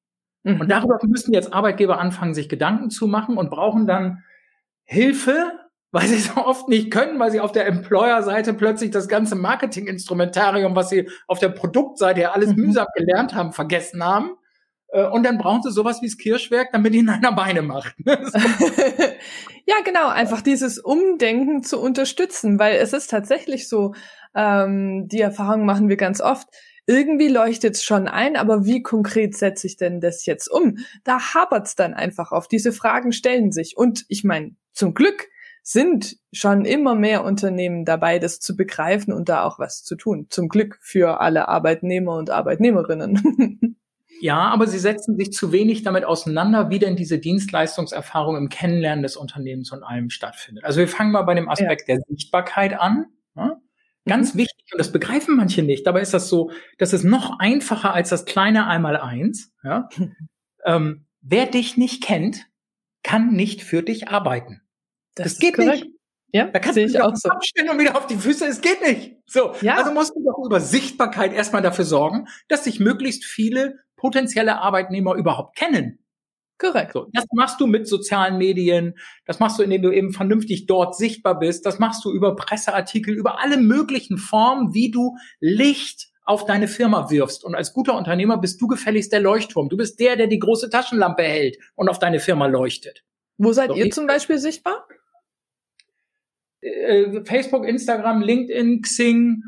Mhm. 0.44 0.62
Und 0.62 0.70
darüber 0.70 0.98
müssen 1.06 1.34
jetzt 1.34 1.54
Arbeitgeber 1.54 2.00
anfangen, 2.00 2.34
sich 2.34 2.50
Gedanken 2.50 2.90
zu 2.90 3.08
machen 3.08 3.38
und 3.38 3.50
brauchen 3.50 3.86
dann 3.88 4.24
Hilfe, 4.84 5.52
weil 5.92 6.08
sie 6.08 6.18
so 6.18 6.46
oft 6.46 6.68
nicht 6.70 6.92
können, 6.92 7.20
weil 7.20 7.32
sie 7.32 7.40
auf 7.40 7.52
der 7.52 7.68
Employer-Seite 7.68 8.54
plötzlich 8.54 8.92
das 8.92 9.08
ganze 9.08 9.36
Marketing-Instrumentarium, 9.36 10.76
was 10.76 10.90
sie 10.90 11.10
auf 11.28 11.40
der 11.40 11.50
Produktseite 11.50 12.22
ja 12.22 12.32
alles 12.32 12.56
mhm. 12.56 12.66
mühsam 12.66 12.88
gelernt 12.96 13.36
haben, 13.36 13.52
vergessen 13.52 14.04
haben. 14.04 14.32
Äh, 14.92 15.08
und 15.08 15.24
dann 15.24 15.38
brauchen 15.38 15.62
sie 15.62 15.72
sowas 15.72 16.02
wie 16.02 16.08
das 16.08 16.18
Kirschwerk, 16.18 16.70
damit 16.72 16.94
ihnen 16.94 17.10
einer 17.10 17.32
Beine 17.32 17.62
macht. 17.62 17.96
ja, 18.06 19.76
genau, 19.84 20.08
einfach 20.08 20.42
dieses 20.42 20.80
Umdenken 20.80 21.64
zu 21.64 21.80
unterstützen, 21.80 22.60
weil 22.60 22.76
es 22.76 22.94
ist 22.94 23.10
tatsächlich 23.10 23.68
so, 23.68 23.94
ähm, 24.36 25.08
die 25.08 25.22
Erfahrung 25.22 25.66
machen 25.66 25.90
wir 25.90 25.98
ganz 25.98 26.22
oft, 26.22 26.48
irgendwie 26.90 27.28
leuchtet 27.28 27.76
es 27.76 27.84
schon 27.84 28.08
ein, 28.08 28.36
aber 28.36 28.66
wie 28.66 28.82
konkret 28.82 29.38
setze 29.38 29.68
ich 29.68 29.78
denn 29.78 30.02
das 30.02 30.26
jetzt 30.26 30.48
um? 30.48 30.80
Da 31.04 31.36
hapert 31.36 31.68
es 31.68 31.76
dann 31.76 31.94
einfach 31.94 32.32
auf. 32.32 32.48
Diese 32.48 32.74
Fragen 32.74 33.12
stellen 33.12 33.52
sich. 33.52 33.78
Und 33.78 34.06
ich 34.08 34.24
meine, 34.24 34.56
zum 34.74 34.96
Glück 34.96 35.28
sind 35.62 36.18
schon 36.34 36.66
immer 36.66 36.96
mehr 36.96 37.24
Unternehmen 37.24 37.86
dabei, 37.86 38.18
das 38.18 38.40
zu 38.40 38.58
begreifen 38.58 39.14
und 39.14 39.30
da 39.30 39.44
auch 39.44 39.60
was 39.60 39.84
zu 39.84 39.98
tun. 39.98 40.26
Zum 40.32 40.50
Glück 40.50 40.80
für 40.82 41.22
alle 41.22 41.48
Arbeitnehmer 41.48 42.16
und 42.18 42.32
Arbeitnehmerinnen. 42.32 43.76
Ja, 44.22 44.50
aber 44.50 44.68
sie 44.68 44.80
setzen 44.80 45.16
sich 45.16 45.32
zu 45.32 45.54
wenig 45.54 45.84
damit 45.84 46.04
auseinander, 46.04 46.70
wie 46.70 46.80
denn 46.80 46.98
diese 46.98 47.20
Dienstleistungserfahrung 47.20 48.36
im 48.36 48.50
Kennenlernen 48.50 49.02
des 49.02 49.16
Unternehmens 49.16 49.72
und 49.72 49.82
allem 49.82 50.10
stattfindet. 50.10 50.66
Also 50.66 50.82
wir 50.82 50.90
fangen 50.90 51.14
mal 51.14 51.22
bei 51.22 51.36
dem 51.36 51.48
Aspekt 51.48 51.88
ja. 51.88 51.96
der 51.96 52.04
Sichtbarkeit 52.10 52.78
an. 52.78 53.06
Ganz 54.10 54.34
mhm. 54.34 54.40
wichtig, 54.40 54.66
und 54.72 54.78
das 54.78 54.92
begreifen 54.92 55.36
manche 55.36 55.64
nicht, 55.64 55.88
dabei 55.88 56.02
ist 56.02 56.14
das 56.14 56.30
so, 56.30 56.52
das 56.78 56.94
ist 56.94 57.04
noch 57.04 57.40
einfacher 57.40 57.94
als 57.94 58.10
das 58.10 58.26
kleine 58.26 58.68
Einmaleins. 58.68 59.52
Ja? 59.64 59.90
ähm, 60.66 61.06
wer 61.22 61.46
dich 61.46 61.78
nicht 61.78 62.04
kennt, 62.04 62.46
kann 63.04 63.32
nicht 63.32 63.64
für 63.64 63.84
dich 63.84 64.10
arbeiten. 64.10 64.62
Das, 65.16 65.34
das 65.34 65.40
geht 65.40 65.56
korrekt. 65.56 65.86
nicht. 65.86 65.96
Ja, 66.32 66.46
da 66.46 66.60
kannst 66.60 66.78
du 66.78 66.86
dich 66.86 67.02
auch 67.02 67.16
so. 67.16 67.30
abstellen 67.30 67.70
und 67.70 67.80
wieder 67.80 67.98
auf 67.98 68.06
die 68.06 68.16
Füße. 68.16 68.46
Es 68.46 68.62
geht 68.62 68.82
nicht. 68.82 69.18
So. 69.26 69.54
Ja. 69.62 69.78
Also 69.78 69.92
musst 69.92 70.16
du 70.16 70.24
doch 70.24 70.46
über 70.46 70.60
Sichtbarkeit 70.60 71.34
erstmal 71.34 71.64
dafür 71.64 71.86
sorgen, 71.86 72.28
dass 72.48 72.66
sich 72.66 72.80
möglichst 72.80 73.26
viele 73.26 73.80
potenzielle 73.96 74.60
Arbeitnehmer 74.60 75.16
überhaupt 75.16 75.58
kennen. 75.58 75.99
Korrekt. 76.60 76.92
So, 76.92 77.08
das 77.14 77.26
machst 77.34 77.60
du 77.62 77.68
mit 77.68 77.88
sozialen 77.88 78.38
Medien, 78.38 78.96
das 79.26 79.40
machst 79.40 79.58
du, 79.58 79.64
indem 79.64 79.82
du 79.82 79.92
eben 79.92 80.12
vernünftig 80.12 80.68
dort 80.68 80.96
sichtbar 80.96 81.40
bist, 81.40 81.66
das 81.66 81.80
machst 81.80 82.04
du 82.04 82.12
über 82.12 82.36
Presseartikel, 82.36 83.16
über 83.16 83.40
alle 83.40 83.58
möglichen 83.58 84.18
Formen, 84.18 84.74
wie 84.74 84.92
du 84.92 85.16
Licht 85.40 86.10
auf 86.26 86.46
deine 86.46 86.68
Firma 86.68 87.10
wirfst. 87.10 87.44
Und 87.44 87.56
als 87.56 87.74
guter 87.74 87.98
Unternehmer 87.98 88.38
bist 88.38 88.62
du 88.62 88.68
gefälligst 88.68 89.12
der 89.12 89.22
Leuchtturm. 89.22 89.70
Du 89.70 89.78
bist 89.78 90.00
der, 90.00 90.18
der 90.18 90.28
die 90.28 90.38
große 90.38 90.70
Taschenlampe 90.70 91.24
hält 91.24 91.58
und 91.76 91.90
auf 91.90 91.98
deine 91.98 92.20
Firma 92.20 92.46
leuchtet. 92.46 93.04
Wo 93.38 93.54
seid 93.54 93.70
so, 93.70 93.76
ihr 93.76 93.90
zum 93.90 94.06
Beispiel 94.06 94.38
sichtbar? 94.38 94.86
Äh, 96.60 97.24
Facebook, 97.24 97.66
Instagram, 97.66 98.22
LinkedIn, 98.22 98.82
Xing 98.82 99.44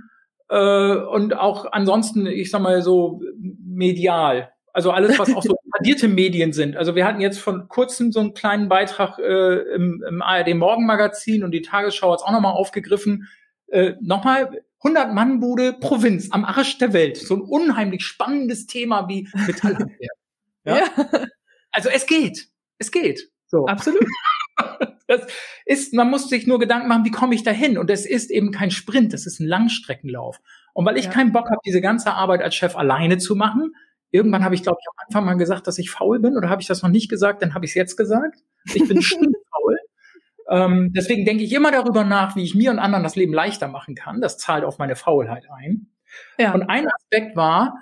äh, 0.47 0.95
und 0.95 1.37
auch 1.37 1.71
ansonsten, 1.73 2.25
ich 2.25 2.49
sag 2.49 2.61
mal 2.61 2.81
so 2.81 3.21
medial. 3.37 4.51
Also 4.73 4.91
alles, 4.91 5.19
was 5.19 5.35
auch 5.35 5.43
so 5.43 5.57
tradierte 5.81 6.07
Medien 6.07 6.53
sind. 6.53 6.77
Also 6.77 6.95
wir 6.95 7.05
hatten 7.05 7.21
jetzt 7.21 7.39
von 7.39 7.67
kurzem 7.67 8.11
so 8.11 8.19
einen 8.19 8.33
kleinen 8.33 8.69
Beitrag 8.69 9.17
äh, 9.17 9.73
im, 9.73 10.03
im 10.07 10.21
ARD 10.21 10.53
Morgenmagazin 10.55 11.43
und 11.43 11.51
die 11.51 11.61
Tagesschau 11.61 12.11
hat 12.11 12.19
es 12.19 12.25
auch 12.25 12.31
nochmal 12.31 12.53
aufgegriffen. 12.53 13.27
Äh, 13.67 13.93
nochmal 13.99 14.61
100 14.83 15.13
Mann 15.13 15.39
Bude 15.39 15.73
Provinz 15.73 16.29
am 16.31 16.45
Arsch 16.45 16.77
der 16.77 16.93
Welt. 16.93 17.17
So 17.17 17.35
ein 17.35 17.41
unheimlich 17.41 18.03
spannendes 18.03 18.67
Thema 18.67 19.07
wie 19.07 19.27
Metallhandwerk. 19.33 20.17
ja? 20.65 20.77
ja? 20.77 21.27
Also 21.71 21.89
es 21.89 22.05
geht. 22.05 22.47
Es 22.77 22.91
geht. 22.91 23.31
So. 23.47 23.65
Absolut. 23.65 24.05
Das 25.07 25.27
ist, 25.65 25.93
man 25.93 26.09
muss 26.09 26.29
sich 26.29 26.47
nur 26.47 26.57
Gedanken 26.57 26.87
machen, 26.87 27.03
wie 27.03 27.11
komme 27.11 27.35
ich 27.35 27.43
da 27.43 27.51
hin? 27.51 27.77
Und 27.77 27.89
es 27.89 28.05
ist 28.05 28.31
eben 28.31 28.51
kein 28.51 28.71
Sprint, 28.71 29.11
das 29.11 29.25
ist 29.25 29.41
ein 29.41 29.47
Langstreckenlauf. 29.47 30.39
Und 30.73 30.85
weil 30.85 30.97
ich 30.97 31.05
ja. 31.05 31.11
keinen 31.11 31.33
Bock 31.33 31.49
habe, 31.49 31.59
diese 31.65 31.81
ganze 31.81 32.13
Arbeit 32.13 32.41
als 32.41 32.55
Chef 32.55 32.77
alleine 32.77 33.17
zu 33.17 33.35
machen, 33.35 33.73
irgendwann 34.11 34.43
habe 34.43 34.55
ich, 34.55 34.63
glaube 34.63 34.77
ich, 34.81 34.87
am 34.87 35.05
Anfang 35.07 35.25
mal 35.25 35.37
gesagt, 35.37 35.67
dass 35.67 35.77
ich 35.77 35.89
faul 35.89 36.19
bin, 36.19 36.37
oder 36.37 36.49
habe 36.49 36.61
ich 36.61 36.67
das 36.67 36.81
noch 36.81 36.89
nicht 36.89 37.09
gesagt, 37.09 37.41
dann 37.41 37.53
habe 37.53 37.65
ich 37.65 37.71
es 37.71 37.75
jetzt 37.75 37.95
gesagt. 37.97 38.39
Ich 38.73 38.87
bin 38.87 39.01
faul. 39.01 39.77
Ähm, 40.49 40.91
deswegen 40.93 41.25
denke 41.25 41.43
ich 41.43 41.53
immer 41.53 41.71
darüber 41.71 42.03
nach, 42.03 42.35
wie 42.35 42.43
ich 42.43 42.55
mir 42.55 42.71
und 42.71 42.79
anderen 42.79 43.03
das 43.03 43.15
Leben 43.15 43.33
leichter 43.33 43.67
machen 43.67 43.95
kann. 43.95 44.21
Das 44.21 44.37
zahlt 44.37 44.65
auf 44.65 44.77
meine 44.77 44.95
Faulheit 44.95 45.45
ein. 45.49 45.87
Ja. 46.37 46.53
Und 46.53 46.63
ein 46.63 46.87
Aspekt 46.87 47.35
war, 47.35 47.75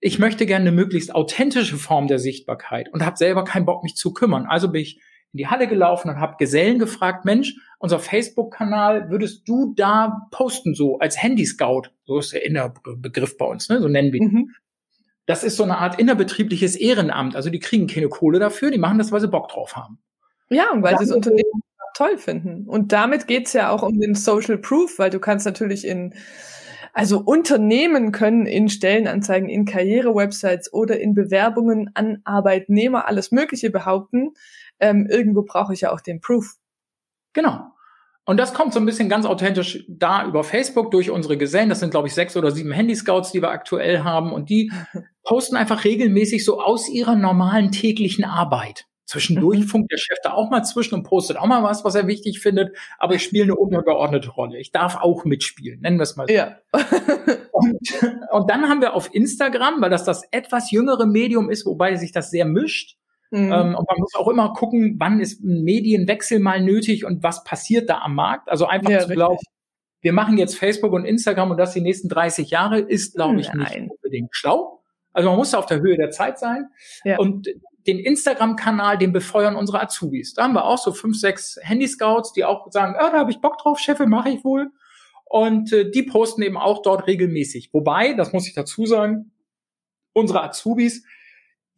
ich 0.00 0.18
möchte 0.18 0.44
gerne 0.44 0.68
eine 0.68 0.72
möglichst 0.72 1.14
authentische 1.14 1.76
Form 1.76 2.08
der 2.08 2.18
Sichtbarkeit 2.18 2.92
und 2.92 3.04
habe 3.04 3.16
selber 3.16 3.44
keinen 3.44 3.64
Bock, 3.64 3.82
mich 3.82 3.94
zu 3.94 4.12
kümmern. 4.12 4.46
Also 4.46 4.70
bin 4.70 4.82
ich 4.82 5.00
in 5.32 5.38
die 5.38 5.46
Halle 5.48 5.68
gelaufen 5.68 6.08
und 6.08 6.20
habe 6.20 6.36
Gesellen 6.38 6.78
gefragt, 6.78 7.24
Mensch, 7.24 7.54
unser 7.78 7.98
Facebook-Kanal, 7.98 9.10
würdest 9.10 9.48
du 9.48 9.74
da 9.76 10.28
posten, 10.30 10.74
so 10.74 10.98
als 10.98 11.22
Handy-Scout? 11.22 11.90
So 12.04 12.18
ist 12.18 12.32
der 12.32 12.44
Innerbegriff 12.44 13.36
bei 13.36 13.46
uns, 13.46 13.68
ne? 13.68 13.80
so 13.80 13.88
nennen 13.88 14.12
wir 14.12 14.20
ihn. 14.20 14.32
Mhm. 14.32 14.54
Das 15.26 15.44
ist 15.44 15.56
so 15.56 15.64
eine 15.64 15.78
Art 15.78 15.98
innerbetriebliches 15.98 16.76
Ehrenamt. 16.76 17.36
Also 17.36 17.50
die 17.50 17.58
kriegen 17.58 17.86
keine 17.86 18.08
Kohle 18.08 18.38
dafür, 18.38 18.70
die 18.70 18.78
machen 18.78 18.98
das, 18.98 19.12
weil 19.12 19.20
sie 19.20 19.28
Bock 19.28 19.48
drauf 19.48 19.76
haben. 19.76 19.98
Ja, 20.48 20.70
und 20.70 20.82
weil 20.82 20.96
sie 20.98 21.06
das 21.06 21.14
Unternehmen 21.14 21.62
toll 21.94 22.18
finden. 22.18 22.68
Und 22.68 22.92
damit 22.92 23.26
geht's 23.26 23.52
ja 23.52 23.70
auch 23.70 23.82
um 23.82 23.98
den 23.98 24.14
Social 24.14 24.58
Proof, 24.58 24.98
weil 24.98 25.10
du 25.10 25.18
kannst 25.18 25.46
natürlich 25.46 25.86
in 25.86 26.14
also 26.92 27.18
Unternehmen 27.20 28.10
können 28.10 28.46
in 28.46 28.70
Stellenanzeigen, 28.70 29.50
in 29.50 29.66
Karrierewebsites 29.66 30.72
oder 30.72 30.98
in 30.98 31.14
Bewerbungen 31.14 31.90
an 31.92 32.22
Arbeitnehmer 32.24 33.06
alles 33.06 33.32
Mögliche 33.32 33.68
behaupten 33.70 34.32
ähm, 34.80 35.06
irgendwo 35.06 35.42
brauche 35.42 35.72
ich 35.72 35.82
ja 35.82 35.92
auch 35.92 36.00
den 36.00 36.20
Proof. 36.20 36.56
Genau. 37.32 37.72
Und 38.26 38.38
das 38.38 38.54
kommt 38.54 38.74
so 38.74 38.80
ein 38.80 38.86
bisschen 38.86 39.08
ganz 39.08 39.24
authentisch 39.24 39.84
da 39.88 40.26
über 40.26 40.42
Facebook 40.42 40.90
durch 40.90 41.10
unsere 41.10 41.38
Gesellen. 41.38 41.68
Das 41.68 41.78
sind, 41.78 41.90
glaube 41.90 42.08
ich, 42.08 42.14
sechs 42.14 42.36
oder 42.36 42.50
sieben 42.50 42.72
Handy-Scouts, 42.72 43.30
die 43.30 43.40
wir 43.40 43.50
aktuell 43.50 44.00
haben. 44.00 44.32
Und 44.32 44.50
die 44.50 44.72
posten 45.22 45.56
einfach 45.56 45.84
regelmäßig 45.84 46.44
so 46.44 46.60
aus 46.60 46.88
ihrer 46.88 47.14
normalen 47.14 47.70
täglichen 47.70 48.24
Arbeit. 48.24 48.86
Zwischendurch 49.04 49.60
mhm. 49.60 49.68
funkt 49.68 49.92
der 49.92 49.98
Chef 49.98 50.18
da 50.24 50.32
auch 50.32 50.50
mal 50.50 50.64
zwischen 50.64 50.96
und 50.96 51.04
postet 51.04 51.36
auch 51.36 51.46
mal 51.46 51.62
was, 51.62 51.84
was 51.84 51.94
er 51.94 52.08
wichtig 52.08 52.40
findet. 52.40 52.76
Aber 52.98 53.14
ich 53.14 53.22
spiele 53.22 53.44
eine 53.44 53.54
untergeordnete 53.54 54.30
Rolle. 54.30 54.58
Ich 54.58 54.72
darf 54.72 54.96
auch 54.96 55.24
mitspielen, 55.24 55.80
nennen 55.80 55.98
wir 55.98 56.02
es 56.02 56.16
mal 56.16 56.26
so. 56.26 56.34
Ja. 56.34 56.56
und, 57.52 57.78
und 58.32 58.50
dann 58.50 58.68
haben 58.68 58.80
wir 58.80 58.94
auf 58.94 59.14
Instagram, 59.14 59.80
weil 59.80 59.90
das 59.90 60.02
das 60.02 60.24
etwas 60.32 60.72
jüngere 60.72 61.06
Medium 61.06 61.48
ist, 61.48 61.64
wobei 61.64 61.94
sich 61.94 62.10
das 62.10 62.30
sehr 62.30 62.44
mischt, 62.44 62.96
Mhm. 63.30 63.52
Ähm, 63.52 63.74
und 63.74 63.88
man 63.88 63.98
muss 63.98 64.14
auch 64.14 64.28
immer 64.28 64.52
gucken, 64.52 64.96
wann 64.98 65.20
ist 65.20 65.42
ein 65.42 65.62
Medienwechsel 65.64 66.38
mal 66.38 66.62
nötig 66.62 67.04
und 67.04 67.22
was 67.22 67.44
passiert 67.44 67.90
da 67.90 67.98
am 67.98 68.14
Markt. 68.14 68.48
Also 68.48 68.66
einfach 68.66 68.90
ja, 68.90 69.00
zu 69.00 69.08
glauben, 69.08 69.38
wir 70.00 70.12
machen 70.12 70.38
jetzt 70.38 70.56
Facebook 70.56 70.92
und 70.92 71.04
Instagram 71.04 71.50
und 71.50 71.56
das 71.56 71.72
die 71.72 71.80
nächsten 71.80 72.08
30 72.08 72.50
Jahre, 72.50 72.78
ist, 72.78 73.14
glaube 73.14 73.40
ich, 73.40 73.52
Nein. 73.52 73.58
nicht 73.58 73.90
unbedingt 73.90 74.28
schlau. 74.36 74.82
Also 75.12 75.30
man 75.30 75.38
muss 75.38 75.54
auf 75.54 75.66
der 75.66 75.80
Höhe 75.80 75.96
der 75.96 76.10
Zeit 76.10 76.38
sein. 76.38 76.68
Ja. 77.04 77.18
Und 77.18 77.48
den 77.86 77.98
Instagram-Kanal, 77.98 78.98
den 78.98 79.12
befeuern 79.12 79.56
unsere 79.56 79.80
Azubis. 79.80 80.34
Da 80.34 80.44
haben 80.44 80.54
wir 80.54 80.64
auch 80.64 80.78
so 80.78 80.92
fünf, 80.92 81.18
sechs 81.18 81.58
Handy-Scouts, 81.62 82.32
die 82.32 82.44
auch 82.44 82.70
sagen, 82.70 82.94
ah, 82.98 83.10
da 83.10 83.18
habe 83.18 83.30
ich 83.30 83.40
Bock 83.40 83.58
drauf, 83.58 83.78
Chefin, 83.78 84.10
mache 84.10 84.30
ich 84.30 84.44
wohl. 84.44 84.70
Und 85.24 85.72
äh, 85.72 85.90
die 85.90 86.02
posten 86.02 86.42
eben 86.42 86.56
auch 86.56 86.82
dort 86.82 87.06
regelmäßig. 87.06 87.70
Wobei, 87.72 88.12
das 88.12 88.32
muss 88.32 88.46
ich 88.46 88.54
dazu 88.54 88.86
sagen, 88.86 89.32
unsere 90.12 90.42
Azubis, 90.42 91.04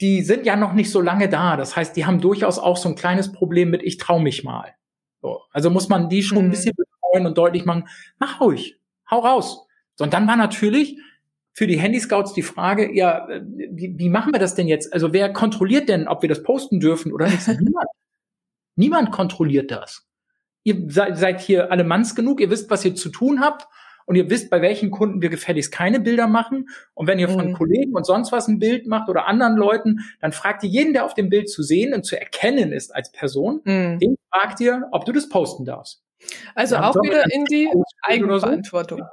die 0.00 0.22
sind 0.22 0.46
ja 0.46 0.56
noch 0.56 0.72
nicht 0.72 0.90
so 0.90 1.00
lange 1.00 1.28
da. 1.28 1.56
Das 1.56 1.76
heißt, 1.76 1.96
die 1.96 2.06
haben 2.06 2.20
durchaus 2.20 2.58
auch 2.58 2.76
so 2.76 2.88
ein 2.88 2.94
kleines 2.94 3.32
Problem 3.32 3.70
mit, 3.70 3.82
ich 3.82 3.96
trau 3.96 4.18
mich 4.18 4.44
mal. 4.44 4.74
So, 5.20 5.42
also 5.50 5.70
muss 5.70 5.88
man 5.88 6.08
die 6.08 6.22
schon 6.22 6.38
mhm. 6.38 6.44
ein 6.44 6.50
bisschen 6.50 6.74
betreuen 6.76 7.26
und 7.26 7.36
deutlich 7.36 7.64
machen, 7.64 7.88
mach 8.18 8.40
ruhig, 8.40 8.78
hau 9.10 9.20
raus. 9.20 9.66
So, 9.96 10.04
und 10.04 10.12
dann 10.12 10.28
war 10.28 10.36
natürlich 10.36 10.98
für 11.52 11.66
die 11.66 11.80
Handyscouts 11.80 12.34
die 12.34 12.42
Frage, 12.42 12.94
ja, 12.94 13.26
wie, 13.42 13.98
wie 13.98 14.08
machen 14.08 14.32
wir 14.32 14.38
das 14.38 14.54
denn 14.54 14.68
jetzt? 14.68 14.92
Also 14.92 15.12
wer 15.12 15.32
kontrolliert 15.32 15.88
denn, 15.88 16.06
ob 16.06 16.22
wir 16.22 16.28
das 16.28 16.44
posten 16.44 16.78
dürfen 16.78 17.12
oder 17.12 17.26
nicht? 17.26 17.46
Niemand. 17.48 17.88
Niemand 18.76 19.10
kontrolliert 19.10 19.72
das. 19.72 20.06
Ihr 20.62 20.84
seid, 20.86 21.18
seid 21.18 21.40
hier 21.40 21.72
alle 21.72 21.82
Manns 21.82 22.14
genug, 22.14 22.40
ihr 22.40 22.50
wisst, 22.50 22.70
was 22.70 22.84
ihr 22.84 22.94
zu 22.94 23.08
tun 23.08 23.40
habt 23.40 23.66
und 24.08 24.14
ihr 24.14 24.30
wisst, 24.30 24.48
bei 24.48 24.62
welchen 24.62 24.90
Kunden 24.90 25.20
wir 25.20 25.28
gefälligst 25.28 25.70
keine 25.70 26.00
Bilder 26.00 26.26
machen. 26.26 26.70
Und 26.94 27.06
wenn 27.06 27.18
ihr 27.18 27.28
von 27.28 27.48
mhm. 27.48 27.52
Kollegen 27.52 27.94
und 27.94 28.06
sonst 28.06 28.32
was 28.32 28.48
ein 28.48 28.58
Bild 28.58 28.86
macht 28.86 29.10
oder 29.10 29.26
anderen 29.26 29.54
Leuten, 29.54 29.98
dann 30.22 30.32
fragt 30.32 30.64
ihr 30.64 30.70
jeden, 30.70 30.94
der 30.94 31.04
auf 31.04 31.12
dem 31.12 31.28
Bild 31.28 31.50
zu 31.50 31.62
sehen 31.62 31.92
und 31.92 32.04
zu 32.04 32.18
erkennen 32.18 32.72
ist 32.72 32.94
als 32.94 33.12
Person, 33.12 33.60
mhm. 33.64 33.98
den 33.98 34.16
fragt 34.32 34.60
ihr, 34.60 34.88
ob 34.92 35.04
du 35.04 35.12
das 35.12 35.28
posten 35.28 35.66
darfst. 35.66 36.02
Also 36.54 36.78
auch 36.78 36.94
wieder 36.94 37.30
in 37.30 37.44
die 37.44 37.68
Eigenverantwortung. 38.00 39.00
So. 39.00 39.04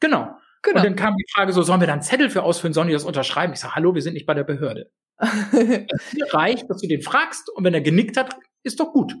Genau. 0.00 0.34
Genau. 0.62 0.80
Und 0.80 0.84
dann 0.84 0.96
kam 0.96 1.14
die 1.16 1.26
Frage 1.32 1.52
so, 1.52 1.62
sollen 1.62 1.80
wir 1.80 1.86
dann 1.86 2.02
Zettel 2.02 2.28
für 2.28 2.42
ausfüllen, 2.42 2.74
sollen 2.74 2.88
die 2.88 2.94
das 2.94 3.04
unterschreiben? 3.04 3.52
Ich 3.52 3.60
sage, 3.60 3.76
hallo, 3.76 3.94
wir 3.94 4.02
sind 4.02 4.14
nicht 4.14 4.26
bei 4.26 4.34
der 4.34 4.44
Behörde. 4.44 4.90
Hier 5.20 5.86
reicht, 6.30 6.68
dass 6.68 6.80
du 6.80 6.88
den 6.88 7.02
fragst 7.02 7.50
und 7.50 7.62
wenn 7.62 7.74
er 7.74 7.82
genickt 7.82 8.16
hat, 8.16 8.34
ist 8.64 8.80
doch 8.80 8.92
gut. 8.92 9.14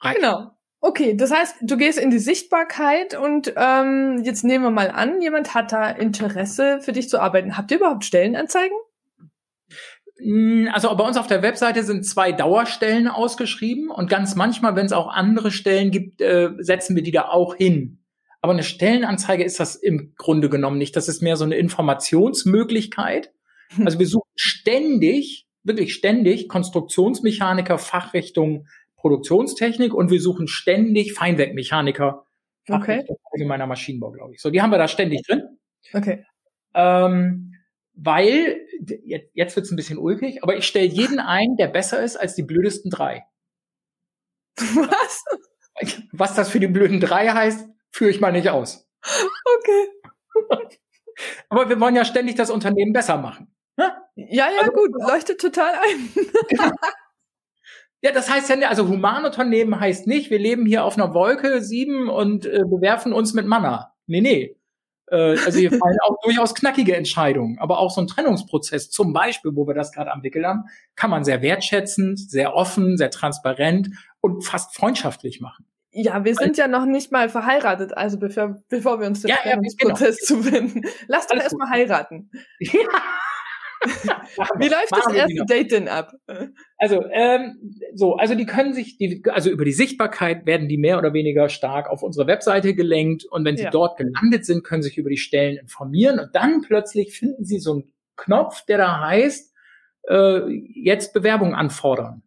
Reicht. 0.00 0.16
Genau. 0.16 0.52
Okay, 0.86 1.16
das 1.16 1.30
heißt, 1.30 1.56
du 1.62 1.78
gehst 1.78 1.98
in 1.98 2.10
die 2.10 2.18
Sichtbarkeit 2.18 3.18
und 3.18 3.54
ähm, 3.56 4.20
jetzt 4.22 4.44
nehmen 4.44 4.64
wir 4.64 4.70
mal 4.70 4.90
an, 4.90 5.22
jemand 5.22 5.54
hat 5.54 5.72
da 5.72 5.88
Interesse 5.88 6.78
für 6.82 6.92
dich 6.92 7.08
zu 7.08 7.22
arbeiten. 7.22 7.56
Habt 7.56 7.70
ihr 7.70 7.78
überhaupt 7.78 8.04
Stellenanzeigen? 8.04 8.76
Hm, 10.18 10.68
also 10.74 10.94
bei 10.94 11.06
uns 11.06 11.16
auf 11.16 11.26
der 11.26 11.40
Webseite 11.40 11.84
sind 11.84 12.04
zwei 12.04 12.32
Dauerstellen 12.32 13.08
ausgeschrieben 13.08 13.88
und 13.88 14.10
ganz 14.10 14.34
manchmal, 14.34 14.76
wenn 14.76 14.84
es 14.84 14.92
auch 14.92 15.08
andere 15.08 15.52
Stellen 15.52 15.90
gibt, 15.90 16.20
äh, 16.20 16.50
setzen 16.58 16.94
wir 16.94 17.02
die 17.02 17.12
da 17.12 17.30
auch 17.30 17.54
hin. 17.54 18.04
Aber 18.42 18.52
eine 18.52 18.62
Stellenanzeige 18.62 19.42
ist 19.42 19.58
das 19.60 19.76
im 19.76 20.12
Grunde 20.18 20.50
genommen 20.50 20.76
nicht. 20.76 20.94
Das 20.96 21.08
ist 21.08 21.22
mehr 21.22 21.38
so 21.38 21.44
eine 21.44 21.56
Informationsmöglichkeit. 21.56 23.32
Hm. 23.74 23.86
Also 23.86 23.98
wir 23.98 24.06
suchen 24.06 24.30
ständig, 24.36 25.46
wirklich 25.62 25.94
ständig 25.94 26.46
Konstruktionsmechaniker, 26.50 27.78
Fachrichtung 27.78 28.66
Produktionstechnik 29.04 29.92
und 29.92 30.10
wir 30.10 30.18
suchen 30.18 30.48
ständig 30.48 31.12
Feinwerkmechaniker, 31.12 32.24
okay. 32.70 33.04
allgemeiner 33.32 33.66
Maschinenbau, 33.66 34.12
glaube 34.12 34.32
ich. 34.32 34.40
So, 34.40 34.48
die 34.48 34.62
haben 34.62 34.70
wir 34.70 34.78
da 34.78 34.88
ständig 34.88 35.26
drin. 35.26 35.58
Okay. 35.92 36.24
Ähm, 36.72 37.52
weil, 37.92 38.66
jetzt, 39.04 39.30
jetzt 39.34 39.56
wird 39.56 39.66
es 39.66 39.72
ein 39.72 39.76
bisschen 39.76 39.98
ulkig, 39.98 40.42
aber 40.42 40.56
ich 40.56 40.66
stelle 40.66 40.86
jeden 40.86 41.18
ein, 41.18 41.56
der 41.58 41.68
besser 41.68 42.02
ist 42.02 42.16
als 42.16 42.34
die 42.34 42.44
blödesten 42.44 42.90
drei. 42.90 43.26
Was? 44.56 45.22
Was 46.12 46.34
das 46.34 46.48
für 46.48 46.60
die 46.60 46.66
blöden 46.66 46.98
drei 46.98 47.28
heißt, 47.28 47.68
führe 47.92 48.10
ich 48.10 48.22
mal 48.22 48.32
nicht 48.32 48.48
aus. 48.48 48.88
Okay. 49.58 49.88
Aber 51.50 51.68
wir 51.68 51.78
wollen 51.78 51.94
ja 51.94 52.06
ständig 52.06 52.36
das 52.36 52.50
Unternehmen 52.50 52.94
besser 52.94 53.18
machen. 53.18 53.54
Ne? 53.76 53.92
Ja, 54.14 54.48
ja, 54.50 54.60
also, 54.60 54.72
gut, 54.72 54.92
leuchtet 55.06 55.42
total 55.42 55.74
ein. 55.74 56.08
ja, 58.04 58.12
das 58.12 58.30
heißt 58.30 58.50
ja, 58.50 58.68
also 58.68 58.86
Humanunternehmen 58.86 59.80
heißt 59.80 60.06
nicht, 60.06 60.30
wir 60.30 60.38
leben 60.38 60.66
hier 60.66 60.84
auf 60.84 60.98
einer 60.98 61.14
Wolke 61.14 61.62
sieben 61.62 62.10
und 62.10 62.44
äh, 62.44 62.60
bewerfen 62.66 63.14
uns 63.14 63.32
mit 63.32 63.46
Manna. 63.46 63.94
Nee, 64.06 64.20
nee. 64.20 64.56
Äh, 65.06 65.38
also 65.38 65.58
hier 65.58 65.70
fallen 65.78 65.96
auch 66.06 66.16
durchaus 66.22 66.54
knackige 66.54 66.94
Entscheidungen. 66.94 67.58
Aber 67.58 67.78
auch 67.78 67.90
so 67.90 68.02
ein 68.02 68.06
Trennungsprozess, 68.06 68.90
zum 68.90 69.14
Beispiel, 69.14 69.52
wo 69.54 69.66
wir 69.66 69.72
das 69.72 69.90
gerade 69.90 70.12
am 70.12 70.22
Wickel 70.22 70.46
haben, 70.46 70.64
kann 70.96 71.08
man 71.08 71.24
sehr 71.24 71.40
wertschätzend, 71.40 72.20
sehr 72.20 72.54
offen, 72.54 72.98
sehr 72.98 73.10
transparent 73.10 73.88
und 74.20 74.44
fast 74.44 74.76
freundschaftlich 74.76 75.40
machen. 75.40 75.64
Ja, 75.90 76.26
wir 76.26 76.34
sind 76.34 76.58
ja 76.58 76.68
noch 76.68 76.84
nicht 76.84 77.10
mal 77.10 77.30
verheiratet, 77.30 77.96
also 77.96 78.18
bevor, 78.18 78.60
bevor 78.68 79.00
wir 79.00 79.06
uns 79.06 79.22
dem 79.22 79.30
ja, 79.30 79.36
Trennungsprozess 79.36 80.28
ja, 80.28 80.36
genau. 80.36 80.42
zuwenden. 80.50 80.82
Lass 81.06 81.26
doch 81.26 81.38
erstmal 81.38 81.70
heiraten. 81.70 82.30
Ja. 82.60 82.80
Wie 84.58 84.68
läuft 84.68 84.92
das 84.92 85.12
erste 85.12 85.44
Date 85.46 85.72
denn 85.72 85.88
ab? 85.88 86.12
Also, 86.78 87.04
ähm, 87.12 87.76
so, 87.94 88.16
also 88.16 88.34
die 88.34 88.46
können 88.46 88.74
sich, 88.74 88.96
die, 88.96 89.22
also 89.30 89.50
über 89.50 89.64
die 89.64 89.72
Sichtbarkeit 89.72 90.46
werden 90.46 90.68
die 90.68 90.78
mehr 90.78 90.98
oder 90.98 91.12
weniger 91.12 91.48
stark 91.48 91.88
auf 91.88 92.02
unsere 92.02 92.26
Webseite 92.26 92.74
gelenkt 92.74 93.24
und 93.24 93.44
wenn 93.44 93.56
sie 93.56 93.64
ja. 93.64 93.70
dort 93.70 93.96
gelandet 93.96 94.44
sind, 94.44 94.64
können 94.64 94.82
sie 94.82 94.88
sich 94.88 94.98
über 94.98 95.10
die 95.10 95.16
Stellen 95.16 95.56
informieren 95.56 96.18
und 96.18 96.34
dann 96.34 96.62
plötzlich 96.62 97.16
finden 97.16 97.44
sie 97.44 97.58
so 97.58 97.72
einen 97.72 97.92
Knopf, 98.16 98.64
der 98.66 98.78
da 98.78 99.00
heißt, 99.00 99.52
äh, 100.08 100.48
jetzt 100.48 101.12
Bewerbung 101.12 101.54
anfordern. 101.54 102.22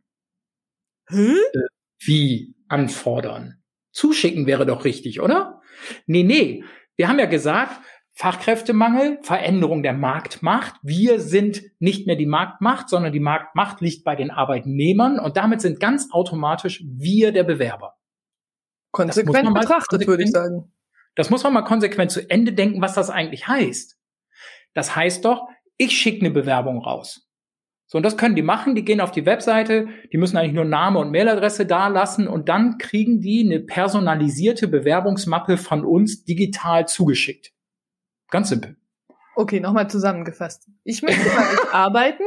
Hm? 1.08 1.38
Äh, 1.54 1.60
wie 2.00 2.56
anfordern? 2.68 3.62
Zuschicken 3.92 4.46
wäre 4.46 4.66
doch 4.66 4.86
richtig, 4.86 5.22
oder? 5.22 5.62
Nee, 6.06 6.24
nee. 6.24 6.64
Wir 6.96 7.08
haben 7.08 7.20
ja 7.20 7.26
gesagt, 7.26 7.80
Fachkräftemangel, 8.18 9.20
Veränderung 9.22 9.84
der 9.84 9.94
Marktmacht. 9.94 10.74
Wir 10.82 11.20
sind 11.20 11.62
nicht 11.78 12.08
mehr 12.08 12.16
die 12.16 12.26
Marktmacht, 12.26 12.90
sondern 12.90 13.14
die 13.14 13.20
Marktmacht 13.20 13.80
liegt 13.80 14.04
bei 14.04 14.16
den 14.16 14.32
Arbeitnehmern 14.32 15.20
und 15.20 15.38
damit 15.38 15.62
sind 15.62 15.80
ganz 15.80 16.12
automatisch 16.12 16.84
wir 16.88 17.32
der 17.32 17.44
Bewerber. 17.44 17.94
Konsequent 18.92 19.54
betrachtet, 19.54 20.08
würde 20.08 20.24
ich 20.24 20.32
sagen. 20.32 20.74
Das 21.14 21.30
muss 21.30 21.44
man 21.44 21.54
mal 21.54 21.62
konsequent 21.62 22.10
zu 22.10 22.28
Ende 22.28 22.54
denken, 22.54 22.82
was 22.82 22.96
das 22.96 23.12
eigentlich 23.12 23.48
heißt. 23.48 24.00
Das 24.74 24.96
heißt 24.96 25.24
doch, 25.24 25.48
ich 25.78 25.96
schicke 25.96 26.22
eine 26.22 26.32
Bewerbung 26.32 26.80
raus. 26.80 27.30
So, 27.86 27.98
und 27.98 28.04
das 28.04 28.18
können 28.18 28.36
die 28.36 28.42
machen. 28.42 28.74
Die 28.74 28.84
gehen 28.84 29.00
auf 29.00 29.12
die 29.12 29.28
Webseite, 29.28 29.90
die 30.12 30.18
müssen 30.18 30.38
eigentlich 30.38 30.54
nur 30.54 30.66
Name 30.66 30.98
und 30.98 31.12
Mailadresse 31.12 31.68
da 31.68 31.88
lassen 31.88 32.28
und 32.28 32.50
dann 32.50 32.80
kriegen 32.80 33.22
die 33.22 33.46
eine 33.46 33.60
personalisierte 33.60 34.68
Bewerbungsmappe 34.68 35.58
von 35.58 35.86
uns 35.86 36.24
digital 36.24 36.88
zugeschickt. 36.88 37.52
Ganz 38.30 38.50
simpel. 38.50 38.76
Okay, 39.36 39.60
nochmal 39.60 39.90
zusammengefasst. 39.90 40.68
Ich 40.84 41.02
möchte 41.02 41.24
bei 41.24 41.54
euch 41.54 41.70
arbeiten. 41.74 42.24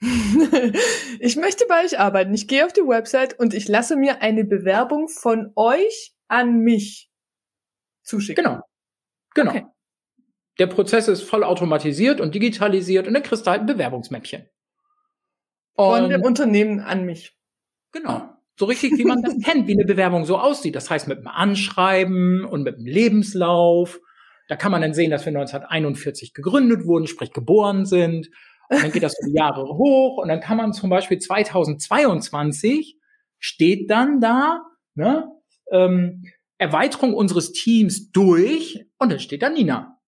ich 1.20 1.36
möchte 1.36 1.66
bei 1.68 1.84
euch 1.84 1.98
arbeiten. 1.98 2.32
Ich 2.32 2.48
gehe 2.48 2.64
auf 2.64 2.72
die 2.72 2.80
Website 2.80 3.38
und 3.38 3.52
ich 3.52 3.68
lasse 3.68 3.96
mir 3.96 4.22
eine 4.22 4.44
Bewerbung 4.44 5.08
von 5.08 5.52
euch 5.56 6.14
an 6.28 6.60
mich 6.60 7.10
zuschicken. 8.02 8.44
Genau. 8.44 8.62
Genau. 9.34 9.50
Okay. 9.50 9.66
Der 10.58 10.66
Prozess 10.66 11.08
ist 11.08 11.22
voll 11.22 11.44
automatisiert 11.44 12.20
und 12.20 12.34
digitalisiert 12.34 13.06
und 13.06 13.14
dann 13.14 13.22
kriegst 13.22 13.46
du 13.46 13.50
halt 13.50 13.60
ein 13.60 13.66
Bewerbungsmäppchen. 13.66 14.48
Von 15.76 16.10
dem 16.10 16.22
Unternehmen 16.22 16.80
an 16.80 17.06
mich. 17.06 17.34
Genau. 17.92 18.28
So 18.58 18.66
richtig, 18.66 18.98
wie 18.98 19.04
man 19.04 19.22
das 19.22 19.34
kennt, 19.44 19.66
wie 19.68 19.72
eine 19.72 19.86
Bewerbung 19.86 20.26
so 20.26 20.38
aussieht. 20.38 20.74
Das 20.74 20.90
heißt, 20.90 21.08
mit 21.08 21.18
einem 21.18 21.28
Anschreiben 21.28 22.44
und 22.44 22.62
mit 22.62 22.76
einem 22.76 22.84
Lebenslauf. 22.84 24.00
Da 24.50 24.56
kann 24.56 24.72
man 24.72 24.82
dann 24.82 24.94
sehen, 24.94 25.12
dass 25.12 25.24
wir 25.24 25.30
1941 25.30 26.34
gegründet 26.34 26.84
wurden, 26.84 27.06
sprich 27.06 27.32
geboren 27.32 27.86
sind. 27.86 28.30
Und 28.68 28.82
dann 28.82 28.90
geht 28.90 29.04
das 29.04 29.14
die 29.24 29.32
Jahre 29.32 29.62
hoch. 29.62 30.18
Und 30.18 30.26
dann 30.26 30.40
kann 30.40 30.56
man 30.56 30.72
zum 30.72 30.90
Beispiel 30.90 31.20
2022 31.20 32.98
steht 33.38 33.88
dann 33.88 34.20
da, 34.20 34.62
ne, 34.96 35.30
ähm, 35.70 36.24
Erweiterung 36.58 37.14
unseres 37.14 37.52
Teams 37.52 38.10
durch. 38.10 38.84
Und 38.98 39.12
dann 39.12 39.20
steht 39.20 39.42
da 39.42 39.50
Nina. 39.50 40.00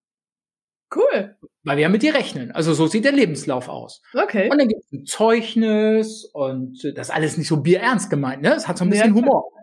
Cool. 0.93 1.37
Weil 1.63 1.77
wir 1.77 1.83
ja 1.83 1.89
mit 1.89 2.03
dir 2.03 2.13
rechnen. 2.13 2.51
Also 2.51 2.73
so 2.73 2.85
sieht 2.87 3.05
der 3.05 3.13
Lebenslauf 3.13 3.69
aus. 3.69 4.01
Okay. 4.13 4.49
Und 4.51 4.59
dann 4.59 4.67
gibt 4.67 4.83
es 4.83 4.91
ein 4.91 5.05
Zeugnis 5.05 6.25
und 6.25 6.83
das 6.83 7.07
ist 7.07 7.15
alles 7.15 7.37
nicht 7.37 7.47
so 7.47 7.61
bierernst 7.61 8.09
gemeint, 8.09 8.41
ne? 8.41 8.55
Es 8.55 8.67
hat 8.67 8.77
so 8.77 8.83
ein 8.83 8.89
bisschen 8.89 9.15
ja, 9.15 9.21
Humor. 9.21 9.53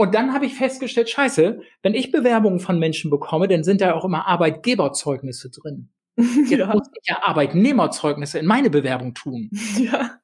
Und 0.00 0.14
dann 0.14 0.32
habe 0.32 0.46
ich 0.46 0.54
festgestellt, 0.54 1.10
scheiße, 1.10 1.60
wenn 1.82 1.92
ich 1.92 2.10
Bewerbungen 2.10 2.58
von 2.58 2.78
Menschen 2.78 3.10
bekomme, 3.10 3.48
dann 3.48 3.64
sind 3.64 3.82
da 3.82 3.92
auch 3.92 4.06
immer 4.06 4.26
Arbeitgeberzeugnisse 4.26 5.50
drin. 5.50 5.90
Jetzt 6.16 6.52
ja. 6.52 6.72
muss 6.72 6.88
ich 6.94 7.06
ja 7.06 7.18
Arbeitnehmerzeugnisse 7.22 8.38
in 8.38 8.46
meine 8.46 8.70
Bewerbung 8.70 9.12
tun. 9.12 9.50
Ja. 9.78 10.18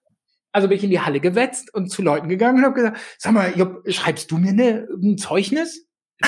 Also 0.51 0.69
bin 0.69 0.79
ich 0.79 0.85
in 0.85 0.89
die 0.89 1.01
Halle 1.01 1.21
gewetzt 1.21 1.75
und 1.75 1.91
zu 1.91 2.01
Leuten 2.01 2.31
gegangen 2.31 2.61
und 2.61 2.65
habe 2.65 2.75
gesagt, 2.75 2.99
sag 3.19 3.35
mal, 3.35 3.53
Job, 3.55 3.83
schreibst 3.87 4.31
du 4.31 4.39
mir 4.39 4.53
eine, 4.53 4.89
ein 4.91 5.19
Zeugnis? 5.19 5.87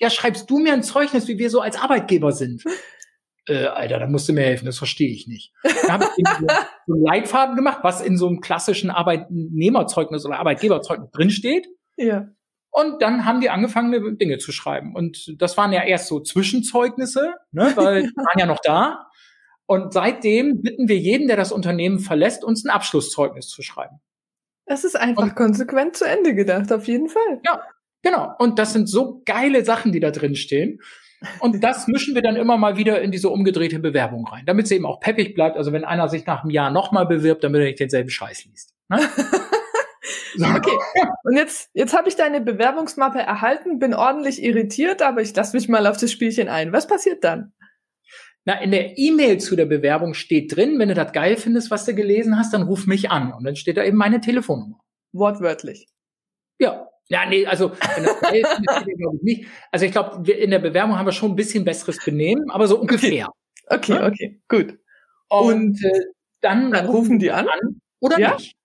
ja, 0.00 0.10
schreibst 0.10 0.50
du 0.50 0.58
mir 0.58 0.72
ein 0.72 0.82
Zeugnis, 0.82 1.28
wie 1.28 1.38
wir 1.38 1.50
so 1.50 1.60
als 1.60 1.76
Arbeitgeber 1.76 2.32
sind? 2.32 2.64
Äh, 3.46 3.66
Alter, 3.66 4.00
da 4.00 4.08
musst 4.08 4.28
du 4.28 4.32
mir 4.32 4.42
helfen, 4.42 4.66
das 4.66 4.78
verstehe 4.78 5.12
ich 5.12 5.28
nicht. 5.28 5.52
Da 5.62 5.92
habe 5.92 6.08
ich 6.16 6.26
so 6.26 6.94
einen 6.94 7.04
Leitfaden 7.04 7.54
gemacht, 7.54 7.78
was 7.82 8.00
in 8.00 8.18
so 8.18 8.26
einem 8.26 8.40
klassischen 8.40 8.90
Arbeitnehmerzeugnis 8.90 10.26
oder 10.26 10.40
Arbeitgeberzeugnis 10.40 11.12
drinsteht. 11.12 11.68
Ja. 11.98 12.28
Und 12.70 13.02
dann 13.02 13.24
haben 13.24 13.40
die 13.40 13.50
angefangen, 13.50 14.18
Dinge 14.18 14.38
zu 14.38 14.52
schreiben. 14.52 14.94
Und 14.94 15.34
das 15.40 15.56
waren 15.56 15.72
ja 15.72 15.82
erst 15.82 16.06
so 16.06 16.20
Zwischenzeugnisse, 16.20 17.34
ne, 17.50 17.72
weil 17.74 18.02
die 18.04 18.16
waren 18.16 18.38
ja 18.38 18.46
noch 18.46 18.60
da. 18.62 19.08
Und 19.66 19.92
seitdem 19.92 20.62
bitten 20.62 20.88
wir 20.88 20.96
jeden, 20.96 21.28
der 21.28 21.36
das 21.36 21.52
Unternehmen 21.52 21.98
verlässt, 21.98 22.44
uns 22.44 22.64
ein 22.64 22.70
Abschlusszeugnis 22.70 23.48
zu 23.48 23.62
schreiben. 23.62 24.00
Es 24.64 24.84
ist 24.84 24.96
einfach 24.96 25.22
und, 25.22 25.34
konsequent 25.34 25.96
zu 25.96 26.04
Ende 26.04 26.34
gedacht, 26.34 26.72
auf 26.72 26.86
jeden 26.86 27.08
Fall. 27.08 27.40
Ja, 27.44 27.62
genau. 28.02 28.34
Und 28.38 28.58
das 28.58 28.72
sind 28.72 28.88
so 28.88 29.22
geile 29.24 29.64
Sachen, 29.64 29.92
die 29.92 30.00
da 30.00 30.10
drin 30.10 30.36
stehen. 30.36 30.80
Und 31.40 31.62
das 31.64 31.88
mischen 31.88 32.14
wir 32.14 32.22
dann 32.22 32.36
immer 32.36 32.58
mal 32.58 32.76
wieder 32.76 33.00
in 33.00 33.10
diese 33.10 33.30
umgedrehte 33.30 33.78
Bewerbung 33.78 34.26
rein, 34.26 34.44
damit 34.46 34.68
sie 34.68 34.76
eben 34.76 34.86
auch 34.86 35.00
peppig 35.00 35.34
bleibt. 35.34 35.56
Also 35.56 35.72
wenn 35.72 35.84
einer 35.84 36.08
sich 36.08 36.26
nach 36.26 36.42
einem 36.42 36.50
Jahr 36.50 36.70
nochmal 36.70 37.06
bewirbt, 37.06 37.44
damit 37.44 37.60
er 37.60 37.66
nicht 37.66 37.80
denselben 37.80 38.10
Scheiß 38.10 38.44
liest. 38.44 38.74
Ne? 38.88 39.00
Okay. 40.36 40.76
Und 41.24 41.36
jetzt, 41.36 41.70
jetzt 41.74 41.96
habe 41.96 42.08
ich 42.08 42.16
deine 42.16 42.40
Bewerbungsmappe 42.40 43.18
erhalten, 43.18 43.78
bin 43.78 43.94
ordentlich 43.94 44.42
irritiert, 44.42 45.02
aber 45.02 45.22
ich 45.22 45.34
lasse 45.34 45.56
mich 45.56 45.68
mal 45.68 45.86
auf 45.86 45.96
das 45.96 46.12
Spielchen 46.12 46.48
ein. 46.48 46.72
Was 46.72 46.86
passiert 46.86 47.24
dann? 47.24 47.52
Na, 48.44 48.60
in 48.60 48.70
der 48.70 48.96
E-Mail 48.96 49.38
zu 49.38 49.56
der 49.56 49.66
Bewerbung 49.66 50.14
steht 50.14 50.56
drin, 50.56 50.78
wenn 50.78 50.88
du 50.88 50.94
das 50.94 51.12
geil 51.12 51.36
findest, 51.36 51.70
was 51.70 51.84
du 51.84 51.94
gelesen 51.94 52.38
hast, 52.38 52.54
dann 52.54 52.62
ruf 52.62 52.86
mich 52.86 53.10
an. 53.10 53.32
Und 53.32 53.44
dann 53.44 53.56
steht 53.56 53.76
da 53.76 53.84
eben 53.84 53.98
meine 53.98 54.20
Telefonnummer. 54.20 54.80
Wortwörtlich. 55.12 55.86
Ja. 56.58 56.88
Ja, 57.10 57.24
nee, 57.26 57.46
also 57.46 57.72
wenn 57.72 58.04
das 58.04 58.20
glaube 58.20 59.16
ich 59.16 59.22
nicht. 59.22 59.46
Also 59.72 59.86
ich 59.86 59.92
glaube, 59.92 60.30
in 60.30 60.50
der 60.50 60.58
Bewerbung 60.58 60.98
haben 60.98 61.06
wir 61.06 61.12
schon 61.12 61.32
ein 61.32 61.36
bisschen 61.36 61.64
besseres 61.64 62.04
Benehmen, 62.04 62.50
aber 62.50 62.66
so 62.66 62.78
ungefähr. 62.78 63.28
Okay, 63.66 63.92
okay, 63.94 64.02
okay 64.02 64.42
gut. 64.48 64.78
Und, 65.28 65.52
Und 65.52 65.84
äh, 65.84 66.00
dann, 66.42 66.70
dann 66.70 66.86
rufen 66.86 67.18
die 67.18 67.30
an, 67.30 67.48
an 67.48 67.80
oder 68.00 68.18
ja? 68.18 68.34
nicht. 68.34 68.57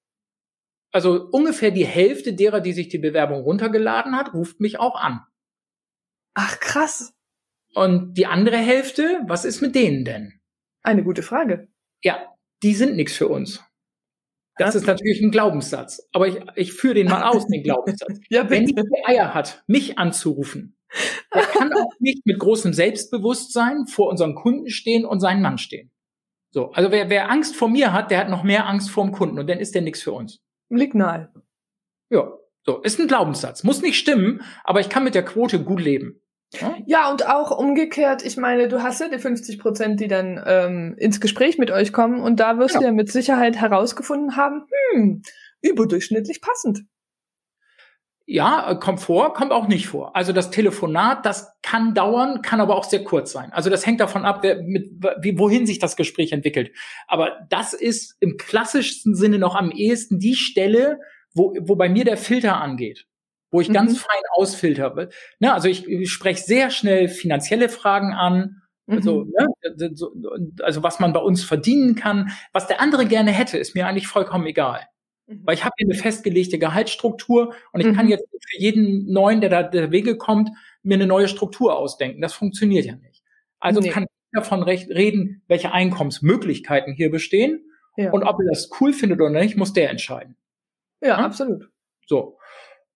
Also 0.94 1.28
ungefähr 1.32 1.72
die 1.72 1.88
Hälfte 1.88 2.34
derer, 2.34 2.62
die 2.62 2.72
sich 2.72 2.88
die 2.88 3.00
Bewerbung 3.00 3.41
runtergeladen 3.41 4.16
hat, 4.16 4.34
ruft 4.34 4.60
mich 4.60 4.80
auch 4.80 4.96
an. 4.96 5.22
Ach, 6.36 6.60
krass. 6.60 7.14
Und 7.74 8.14
die 8.14 8.28
andere 8.28 8.58
Hälfte, 8.58 9.22
was 9.26 9.44
ist 9.44 9.62
mit 9.62 9.74
denen 9.74 10.06
denn? 10.06 10.39
Eine 10.84 11.04
gute 11.04 11.24
Frage. 11.24 11.68
Ja, 12.04 12.34
die 12.62 12.76
sind 12.76 12.96
nichts 12.96 13.14
für 13.14 13.28
uns. 13.28 13.64
Das 14.58 14.76
ist 14.76 14.86
natürlich 14.86 15.20
ein 15.22 15.32
Glaubenssatz. 15.32 16.08
Aber 16.12 16.28
ich, 16.28 16.39
ich 16.56 16.74
führe 16.74 16.94
den 16.94 17.08
mal 17.08 17.24
aus, 17.24 17.48
den 17.48 17.64
Glaubenssatz. 17.64 18.20
ja, 18.30 18.48
Wenn 18.50 18.68
die 18.68 18.76
Eier 19.06 19.34
hat, 19.34 19.64
mich 19.66 19.98
anzurufen, 19.98 20.78
der 21.34 21.41
kann 21.41 21.74
auch 21.74 21.91
nicht 22.00 22.24
mit 22.28 22.38
großem 22.38 22.72
Selbstbewusstsein 22.72 23.88
vor 23.88 24.10
unseren 24.10 24.36
Kunden 24.36 24.70
stehen 24.70 25.06
und 25.06 25.22
seinen 25.22 25.41
Mann 25.41 25.58
stehen. 25.58 25.91
So, 26.52 26.70
also 26.72 26.91
wer, 26.91 27.10
wer 27.10 27.32
Angst 27.32 27.56
vor 27.56 27.68
mir 27.68 27.94
hat, 27.94 28.12
der 28.12 28.20
hat 28.20 28.30
noch 28.30 28.44
mehr 28.44 28.68
Angst 28.68 28.91
vor 28.91 29.04
dem 29.04 29.12
Kunden 29.12 29.39
und 29.39 29.50
dann 29.50 29.58
ist 29.58 29.74
der 29.74 29.82
nichts 29.82 30.04
für 30.04 30.12
uns. 30.12 30.44
Liegt 30.76 30.95
nahe. 30.95 31.32
Ja, 32.09 32.34
so, 32.65 32.82
ist 32.82 32.99
ein 32.99 33.07
Glaubenssatz. 33.07 33.63
Muss 33.63 33.82
nicht 33.82 33.97
stimmen, 33.97 34.41
aber 34.63 34.80
ich 34.80 34.89
kann 34.89 35.03
mit 35.03 35.15
der 35.15 35.26
Quote 35.26 35.63
gut 35.63 35.82
leben. 35.82 36.21
Ja? 36.59 36.76
ja, 36.86 37.11
und 37.11 37.28
auch 37.28 37.57
umgekehrt, 37.57 38.24
ich 38.24 38.38
meine, 38.38 38.67
du 38.67 38.84
hast 38.84 38.99
ja 39.01 39.09
die 39.09 39.17
50 39.17 39.59
Prozent, 39.59 39.99
die 39.99 40.07
dann 40.07 40.41
ähm, 40.45 40.95
ins 40.97 41.19
Gespräch 41.19 41.57
mit 41.57 41.71
euch 41.71 41.91
kommen 41.91 42.21
und 42.21 42.39
da 42.39 42.59
wirst 42.59 42.76
ja. 42.76 42.82
du 42.82 42.86
ja 42.88 42.91
mit 42.91 43.11
Sicherheit 43.11 43.57
herausgefunden 43.57 44.36
haben, 44.36 44.65
hm, 44.93 45.24
überdurchschnittlich 45.61 46.41
passend. 46.41 46.84
Ja, 48.26 48.71
äh, 48.71 48.76
kommt 48.76 49.01
vor, 49.01 49.34
kommt 49.34 49.51
auch 49.51 49.67
nicht 49.67 49.88
vor. 49.88 50.15
Also 50.15 50.32
das 50.32 50.49
Telefonat, 50.49 51.26
das 51.26 51.51
kann 51.61 51.93
dauern, 51.93 52.41
kann 52.41 52.61
aber 52.61 52.78
auch 52.78 52.86
sehr 52.86 53.03
kurz 53.03 53.34
sein. 53.34 53.51
Also 53.51 53.69
das 53.69 53.86
hängt 53.86 53.99
davon 53.99 54.24
ab, 54.24 54.39
wer, 54.43 54.61
mit, 54.63 54.91
wie, 55.19 55.38
wohin 55.38 55.65
sich 55.65 55.80
das 55.80 55.97
Gespräch 55.97 56.32
entwickelt. 56.32 56.71
Aber 57.07 57.45
das 57.49 57.74
ist 57.74 58.15
im 58.21 58.38
klassischsten 58.38 59.15
Sinne 59.15 59.39
noch 59.39 59.55
am 59.55 59.71
ehesten 59.71 60.19
die 60.19 60.36
Stelle, 60.36 60.99
wo, 61.34 61.53
wo 61.59 61.76
bei 61.76 61.89
mir 61.89 62.05
der 62.05 62.15
Filter 62.15 62.61
angeht, 62.61 63.07
wo 63.51 63.59
ich 63.59 63.67
mhm. 63.67 63.74
ganz 63.74 63.99
fein 63.99 64.21
ausfilter. 64.36 65.09
Ne, 65.39 65.53
also 65.53 65.67
ich, 65.67 65.86
ich 65.86 66.11
spreche 66.11 66.41
sehr 66.41 66.69
schnell 66.69 67.09
finanzielle 67.09 67.67
Fragen 67.67 68.13
an. 68.13 68.61
Also, 68.88 69.26
mhm. 69.26 69.32
ne, 69.38 70.55
also 70.61 70.82
was 70.82 70.99
man 71.01 71.11
bei 71.11 71.19
uns 71.19 71.43
verdienen 71.43 71.95
kann. 71.95 72.32
Was 72.53 72.67
der 72.67 72.80
andere 72.80 73.05
gerne 73.05 73.32
hätte, 73.32 73.57
ist 73.57 73.76
mir 73.76 73.86
eigentlich 73.86 74.07
vollkommen 74.07 74.45
egal. 74.45 74.88
Mhm. 75.28 75.41
Weil 75.45 75.55
ich 75.55 75.63
habe 75.63 75.74
hier 75.78 75.88
eine 75.88 75.95
festgelegte 75.95 76.59
Gehaltsstruktur 76.59 77.53
und 77.71 77.80
ich 77.80 77.88
mhm. 77.88 77.95
kann 77.95 78.07
jetzt 78.07 78.26
für 78.30 78.61
jeden 78.61 79.11
neuen, 79.11 79.41
der 79.41 79.49
da 79.49 79.63
der 79.63 79.91
Wege 79.91 80.17
kommt, 80.17 80.49
mir 80.82 80.95
eine 80.95 81.07
neue 81.07 81.28
Struktur 81.28 81.78
ausdenken. 81.78 82.21
Das 82.21 82.34
funktioniert 82.34 82.86
ja 82.86 82.95
nicht. 82.95 83.24
Also 83.59 83.80
nee. 83.80 83.89
kann 83.89 84.03
ich 84.03 84.09
davon 84.34 84.63
recht 84.63 84.89
reden, 84.89 85.43
welche 85.47 85.71
Einkommensmöglichkeiten 85.71 86.93
hier 86.93 87.09
bestehen. 87.09 87.65
Ja. 87.95 88.11
Und 88.11 88.24
ob 88.24 88.39
er 88.39 88.49
das 88.49 88.69
cool 88.80 88.91
findet 88.91 89.21
oder 89.21 89.30
nicht, 89.30 89.55
muss 89.55 89.74
der 89.74 89.89
entscheiden. 89.89 90.36
Ja, 91.01 91.09
ja? 91.09 91.17
absolut. 91.17 91.69
So. 92.07 92.38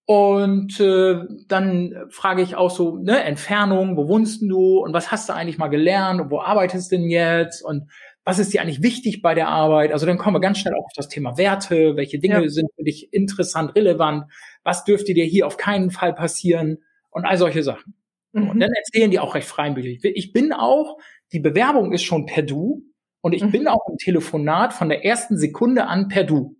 Und 0.05 0.79
äh, 0.79 1.19
dann 1.47 2.07
frage 2.09 2.41
ich 2.41 2.55
auch 2.55 2.71
so, 2.71 2.95
ne, 2.95 3.23
Entfernung, 3.23 3.97
wo 3.97 4.07
wohnst 4.07 4.41
du 4.41 4.79
und 4.79 4.93
was 4.93 5.11
hast 5.11 5.27
du 5.27 5.33
eigentlich 5.33 5.57
mal 5.57 5.67
gelernt 5.67 6.21
und 6.21 6.31
wo 6.31 6.39
arbeitest 6.39 6.91
du 6.91 6.95
denn 6.95 7.09
jetzt 7.09 7.61
und 7.61 7.91
was 8.27 8.39
ist 8.39 8.53
dir 8.53 8.61
eigentlich 8.61 8.83
wichtig 8.83 9.21
bei 9.21 9.33
der 9.33 9.47
Arbeit? 9.47 9.93
Also 9.93 10.05
dann 10.05 10.17
kommen 10.17 10.35
wir 10.35 10.41
ganz 10.41 10.57
schnell 10.57 10.73
auch 10.73 10.83
auf 10.83 10.91
das 10.93 11.07
Thema 11.07 11.37
Werte, 11.37 11.95
welche 11.95 12.19
Dinge 12.19 12.41
ja. 12.41 12.49
sind 12.49 12.69
für 12.75 12.83
dich 12.83 13.13
interessant, 13.13 13.73
relevant, 13.73 14.25
was 14.63 14.83
dürfte 14.83 15.13
dir 15.13 15.23
hier 15.23 15.47
auf 15.47 15.55
keinen 15.55 15.91
Fall 15.91 16.13
passieren 16.13 16.79
und 17.09 17.23
all 17.23 17.37
solche 17.37 17.63
Sachen. 17.63 17.95
Mhm. 18.33 18.49
Und 18.49 18.59
dann 18.59 18.69
erzählen 18.69 19.11
die 19.11 19.19
auch 19.19 19.33
recht 19.33 19.47
freimütig. 19.47 20.03
Ich 20.03 20.33
bin 20.33 20.51
auch, 20.51 20.97
die 21.31 21.39
Bewerbung 21.39 21.93
ist 21.93 22.03
schon 22.03 22.25
per 22.25 22.43
Du 22.43 22.83
und 23.21 23.31
ich 23.31 23.43
mhm. 23.43 23.51
bin 23.51 23.67
auch 23.69 23.87
im 23.89 23.95
Telefonat 23.97 24.73
von 24.73 24.89
der 24.89 25.05
ersten 25.05 25.37
Sekunde 25.37 25.87
an 25.87 26.09
per 26.09 26.25
Du. 26.25 26.57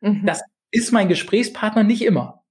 Mhm. 0.00 0.26
Das 0.26 0.42
ist 0.72 0.90
mein 0.90 1.06
Gesprächspartner 1.06 1.84
nicht 1.84 2.02
immer. 2.02 2.42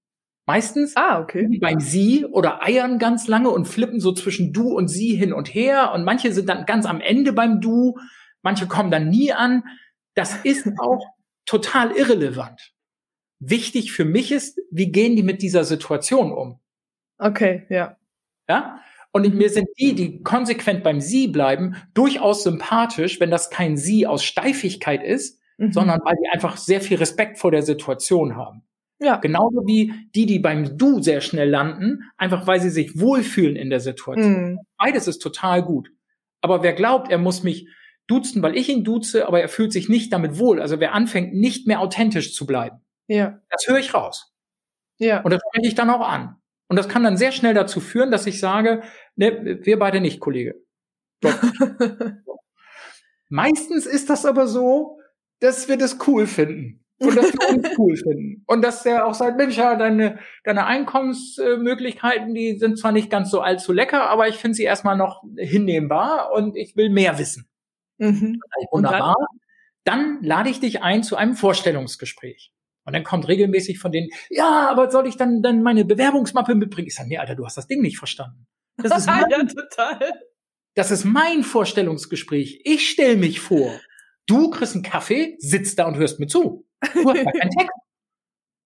Meistens 0.46 0.96
ah, 0.96 1.20
okay. 1.20 1.60
beim 1.60 1.82
Sie 1.82 2.24
oder 2.24 2.64
eiern 2.64 3.00
ganz 3.00 3.28
lange 3.28 3.50
und 3.50 3.68
flippen 3.68 4.00
so 4.00 4.14
zwischen 4.14 4.54
Du 4.54 4.70
und 4.70 4.88
Sie 4.88 5.14
hin 5.14 5.34
und 5.34 5.54
her 5.54 5.92
und 5.94 6.06
manche 6.06 6.32
sind 6.32 6.48
dann 6.48 6.66
ganz 6.66 6.86
am 6.86 7.02
Ende 7.02 7.34
beim 7.34 7.60
Du 7.60 7.96
manche 8.46 8.68
kommen 8.68 8.92
dann 8.92 9.10
nie 9.10 9.34
an. 9.34 9.64
Das 10.14 10.38
ist 10.46 10.66
auch 10.80 11.06
total 11.46 11.92
irrelevant. 11.92 12.72
Wichtig 13.40 13.92
für 13.92 14.06
mich 14.06 14.32
ist, 14.32 14.62
wie 14.72 14.92
gehen 14.92 15.18
die 15.18 15.24
mit 15.24 15.42
dieser 15.42 15.66
Situation 15.66 16.32
um? 16.32 16.60
Okay, 17.18 17.66
ja. 17.70 17.98
Ja? 18.48 18.80
Und 19.12 19.34
mir 19.34 19.50
sind 19.50 19.68
die, 19.80 19.94
die 19.96 20.24
konsequent 20.24 20.84
beim 20.84 21.02
Sie 21.02 21.28
bleiben, 21.28 21.76
durchaus 21.94 22.44
sympathisch, 22.44 23.20
wenn 23.20 23.32
das 23.32 23.50
kein 23.50 23.78
Sie 23.78 24.08
aus 24.08 24.24
Steifigkeit 24.24 25.04
ist, 25.04 25.40
mhm. 25.58 25.72
sondern 25.72 26.02
weil 26.04 26.16
die 26.22 26.30
einfach 26.30 26.58
sehr 26.58 26.82
viel 26.82 26.98
Respekt 26.98 27.38
vor 27.38 27.52
der 27.52 27.64
Situation 27.64 28.36
haben. 28.36 28.64
Ja. 29.00 29.18
Genauso 29.18 29.66
wie 29.66 29.94
die, 30.14 30.26
die 30.26 30.40
beim 30.40 30.78
Du 30.78 31.02
sehr 31.02 31.22
schnell 31.22 31.50
landen, 31.50 32.04
einfach 32.18 32.48
weil 32.48 32.62
sie 32.62 32.70
sich 32.70 33.00
wohlfühlen 33.00 33.56
in 33.56 33.70
der 33.70 33.80
Situation. 33.80 34.52
Mhm. 34.52 34.60
Beides 34.78 35.08
ist 35.08 35.20
total 35.20 35.64
gut. 35.64 35.90
Aber 36.42 36.64
wer 36.64 36.74
glaubt, 36.74 37.10
er 37.12 37.18
muss 37.18 37.44
mich 37.44 37.68
duzen, 38.08 38.42
weil 38.42 38.56
ich 38.56 38.70
ihn 38.70 38.84
duze, 38.84 39.28
aber 39.28 39.42
er 39.42 39.50
fühlt 39.50 39.74
sich 39.74 39.90
nicht 39.90 40.14
damit 40.14 40.38
wohl. 40.40 40.62
Also 40.62 40.80
wer 40.80 40.94
anfängt, 40.94 41.34
nicht 41.34 41.68
mehr 41.68 41.80
authentisch 41.80 42.34
zu 42.34 42.46
bleiben. 42.46 42.82
Ja. 43.08 43.40
Das 43.50 43.68
höre 43.68 43.80
ich 43.80 43.94
raus. 43.94 44.34
Ja. 44.98 45.22
Und 45.22 45.32
das 45.32 45.42
spreche 45.48 45.68
ich 45.68 45.76
dann 45.76 45.90
auch 45.90 46.08
an. 46.08 46.36
Und 46.68 46.78
das 46.78 46.90
kann 46.90 47.04
dann 47.04 47.18
sehr 47.18 47.32
schnell 47.32 47.54
dazu 47.54 47.80
führen, 47.80 48.12
dass 48.12 48.26
ich 48.26 48.40
sage, 48.40 48.82
ne, 49.16 49.60
wir 49.62 49.78
beide 49.78 50.02
nicht, 50.02 50.20
Kollege. 50.20 50.56
Meistens 53.30 53.86
ist 53.86 54.10
das 54.10 54.26
aber 54.26 54.48
so, 54.48 55.00
dass 55.40 55.68
wir 55.68 55.78
das 55.78 55.98
cool 56.08 56.28
finden. 56.28 56.82
Und 56.98 57.16
dass 57.18 57.34
wir 57.34 57.50
uns 57.50 57.70
cool 57.78 57.96
finden. 58.04 58.44
Und 58.48 58.62
dass 58.62 58.84
der 58.84 59.06
auch 59.06 59.14
sagt, 59.14 59.38
Mensch, 59.38 59.58
ja, 59.58 59.76
deine, 59.76 60.20
deine 60.44 60.66
Einkommensmöglichkeiten, 60.66 62.34
die 62.34 62.58
sind 62.58 62.80
zwar 62.80 62.94
nicht 62.94 63.10
ganz 63.10 63.30
so 63.30 63.42
allzu 63.42 63.74
lecker, 63.74 64.10
aber 64.10 64.28
ich 64.28 64.36
finde 64.36 64.56
sie 64.56 64.64
erstmal 64.64 64.98
noch 64.98 65.24
hinnehmbar 65.36 66.32
und 66.32 66.56
ich 66.56 66.76
will 66.78 66.90
mehr 66.90 67.20
wissen. 67.20 67.50
Mhm. 67.98 68.42
Wunderbar. 68.72 69.16
Dann? 69.84 70.20
dann 70.20 70.24
lade 70.24 70.50
ich 70.50 70.60
dich 70.60 70.82
ein 70.82 71.04
zu 71.04 71.16
einem 71.16 71.36
Vorstellungsgespräch. 71.36 72.52
Und 72.86 72.94
dann 72.94 73.04
kommt 73.04 73.28
regelmäßig 73.28 73.80
von 73.80 73.92
denen, 73.92 74.10
ja, 74.30 74.70
aber 74.70 74.92
soll 74.92 75.08
ich 75.08 75.18
dann, 75.18 75.42
dann 75.42 75.64
meine 75.64 75.86
Bewerbungsmappe 75.86 76.54
mitbringen? 76.54 76.88
Ich 76.88 76.96
sage, 76.96 77.10
nee, 77.10 77.18
Alter, 77.18 77.36
du 77.36 77.46
hast 77.46 77.58
das 77.58 77.68
Ding 77.68 77.82
nicht 77.82 77.98
verstanden. 77.98 78.48
Das 78.78 78.96
ist 78.98 79.08
mein, 79.08 79.26
ja, 79.30 79.44
total. 79.44 80.14
Das 80.76 80.92
ist 80.92 81.04
mein 81.04 81.44
Vorstellungsgespräch. 81.44 82.62
Ich 82.64 82.90
stelle 82.90 83.18
mich 83.18 83.40
vor. 83.40 83.80
Du 84.28 84.50
kriegst 84.50 84.76
einen 84.76 84.84
Kaffee, 84.84 85.36
sitzt 85.40 85.80
da 85.80 85.86
und 85.86 85.98
hörst 85.98 86.20
mir 86.20 86.28
zu. 86.28 86.68
Du 86.94 87.10
hast 87.10 87.24
gar 87.24 87.34
keinen 87.34 87.52
Text. 87.52 87.74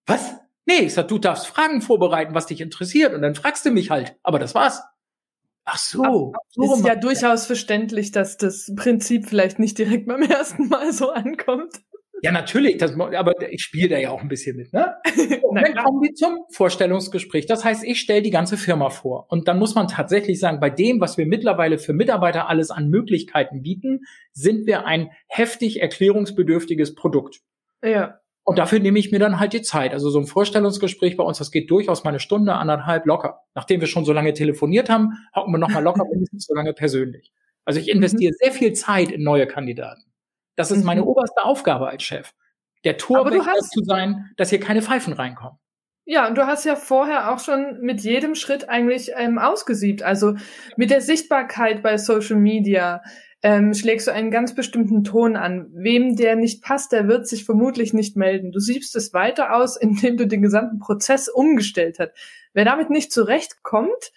Was? 0.05 0.35
Nee, 0.65 0.79
ich 0.85 0.93
sag, 0.93 1.07
du 1.07 1.17
darfst 1.17 1.47
Fragen 1.47 1.81
vorbereiten, 1.81 2.33
was 2.33 2.47
dich 2.47 2.61
interessiert, 2.61 3.13
und 3.13 3.21
dann 3.21 3.35
fragst 3.35 3.65
du 3.65 3.71
mich 3.71 3.89
halt. 3.89 4.17
Aber 4.23 4.39
das 4.39 4.55
war's. 4.55 4.81
Ach 5.71 5.77
so. 5.77 6.33
so 6.49 6.75
ist 6.75 6.85
ja 6.85 6.95
durchaus 6.95 7.45
verständlich, 7.45 8.11
dass 8.11 8.37
das 8.37 8.71
Prinzip 8.75 9.27
vielleicht 9.27 9.59
nicht 9.59 9.77
direkt 9.77 10.07
beim 10.07 10.21
ersten 10.29 10.67
Mal 10.67 10.91
so 10.93 11.11
ankommt. 11.11 11.81
Ja, 12.21 12.31
natürlich, 12.31 12.77
das, 12.77 12.99
aber 12.99 13.33
ich 13.49 13.61
spiele 13.61 13.89
da 13.89 13.97
ja 13.97 14.09
auch 14.09 14.21
ein 14.21 14.27
bisschen 14.27 14.57
mit, 14.57 14.73
ne? 14.73 14.95
Und 15.41 15.55
dann 15.55 15.73
kommen 15.75 16.01
wir 16.01 16.13
zum 16.15 16.39
Vorstellungsgespräch. 16.51 17.45
Das 17.45 17.63
heißt, 17.63 17.83
ich 17.85 17.99
stelle 17.99 18.21
die 18.21 18.29
ganze 18.29 18.57
Firma 18.57 18.89
vor. 18.89 19.27
Und 19.29 19.47
dann 19.47 19.57
muss 19.57 19.75
man 19.75 19.87
tatsächlich 19.87 20.39
sagen, 20.39 20.59
bei 20.59 20.69
dem, 20.69 20.99
was 20.99 21.17
wir 21.17 21.25
mittlerweile 21.25 21.77
für 21.77 21.93
Mitarbeiter 21.93 22.49
alles 22.49 22.71
an 22.71 22.89
Möglichkeiten 22.89 23.61
bieten, 23.61 24.01
sind 24.33 24.67
wir 24.67 24.85
ein 24.85 25.11
heftig 25.27 25.81
erklärungsbedürftiges 25.81 26.93
Produkt. 26.95 27.39
Ja. 27.81 28.18
Und 28.43 28.57
dafür 28.57 28.79
nehme 28.79 28.97
ich 28.97 29.11
mir 29.11 29.19
dann 29.19 29.39
halt 29.39 29.53
die 29.53 29.61
Zeit. 29.61 29.93
Also 29.93 30.09
so 30.09 30.19
ein 30.19 30.25
Vorstellungsgespräch 30.25 31.17
bei 31.17 31.23
uns, 31.23 31.37
das 31.37 31.51
geht 31.51 31.69
durchaus 31.69 32.03
mal 32.03 32.09
eine 32.09 32.19
Stunde, 32.19 32.55
anderthalb 32.55 33.05
locker. 33.05 33.41
Nachdem 33.53 33.79
wir 33.79 33.87
schon 33.87 34.05
so 34.05 34.13
lange 34.13 34.33
telefoniert 34.33 34.89
haben, 34.89 35.13
hocken 35.35 35.53
wir 35.53 35.59
noch 35.59 35.69
mal 35.69 35.83
locker 35.83 36.03
mindestens 36.11 36.45
so 36.45 36.55
lange 36.55 36.73
persönlich. 36.73 37.31
Also 37.65 37.79
ich 37.79 37.89
investiere 37.89 38.31
mhm. 38.31 38.37
sehr 38.39 38.51
viel 38.51 38.73
Zeit 38.73 39.11
in 39.11 39.23
neue 39.23 39.45
Kandidaten. 39.45 40.03
Das 40.55 40.71
ist 40.71 40.83
meine 40.83 41.01
mhm. 41.01 41.07
oberste 41.07 41.43
Aufgabe 41.43 41.87
als 41.87 42.03
Chef. 42.03 42.33
Der 42.83 42.97
Torwächter 42.97 43.59
zu 43.59 43.83
sein, 43.83 44.31
dass 44.37 44.49
hier 44.49 44.59
keine 44.59 44.81
Pfeifen 44.81 45.13
reinkommen. 45.13 45.59
Ja, 46.05 46.27
und 46.27 46.35
du 46.39 46.47
hast 46.47 46.65
ja 46.65 46.75
vorher 46.75 47.31
auch 47.31 47.37
schon 47.37 47.81
mit 47.81 48.01
jedem 48.01 48.33
Schritt 48.33 48.67
eigentlich 48.67 49.11
ähm, 49.15 49.37
ausgesiebt. 49.37 50.01
Also 50.01 50.33
mit 50.75 50.89
der 50.89 51.01
Sichtbarkeit 51.01 51.83
bei 51.83 51.99
Social 51.99 52.37
Media 52.37 53.03
ähm, 53.41 53.73
schlägst 53.73 54.07
du 54.07 54.11
einen 54.11 54.31
ganz 54.31 54.53
bestimmten 54.53 55.03
Ton 55.03 55.35
an. 55.35 55.69
Wem 55.73 56.15
der 56.15 56.35
nicht 56.35 56.61
passt, 56.61 56.91
der 56.91 57.07
wird 57.07 57.27
sich 57.27 57.45
vermutlich 57.45 57.93
nicht 57.93 58.17
melden. 58.17 58.51
Du 58.51 58.59
siebst 58.59 58.95
es 58.95 59.13
weiter 59.13 59.55
aus, 59.55 59.77
indem 59.81 60.17
du 60.17 60.27
den 60.27 60.41
gesamten 60.41 60.79
Prozess 60.79 61.29
umgestellt 61.29 61.99
hast. 61.99 62.11
Wer 62.53 62.65
damit 62.65 62.89
nicht 62.89 63.11
zurechtkommt, 63.11 64.11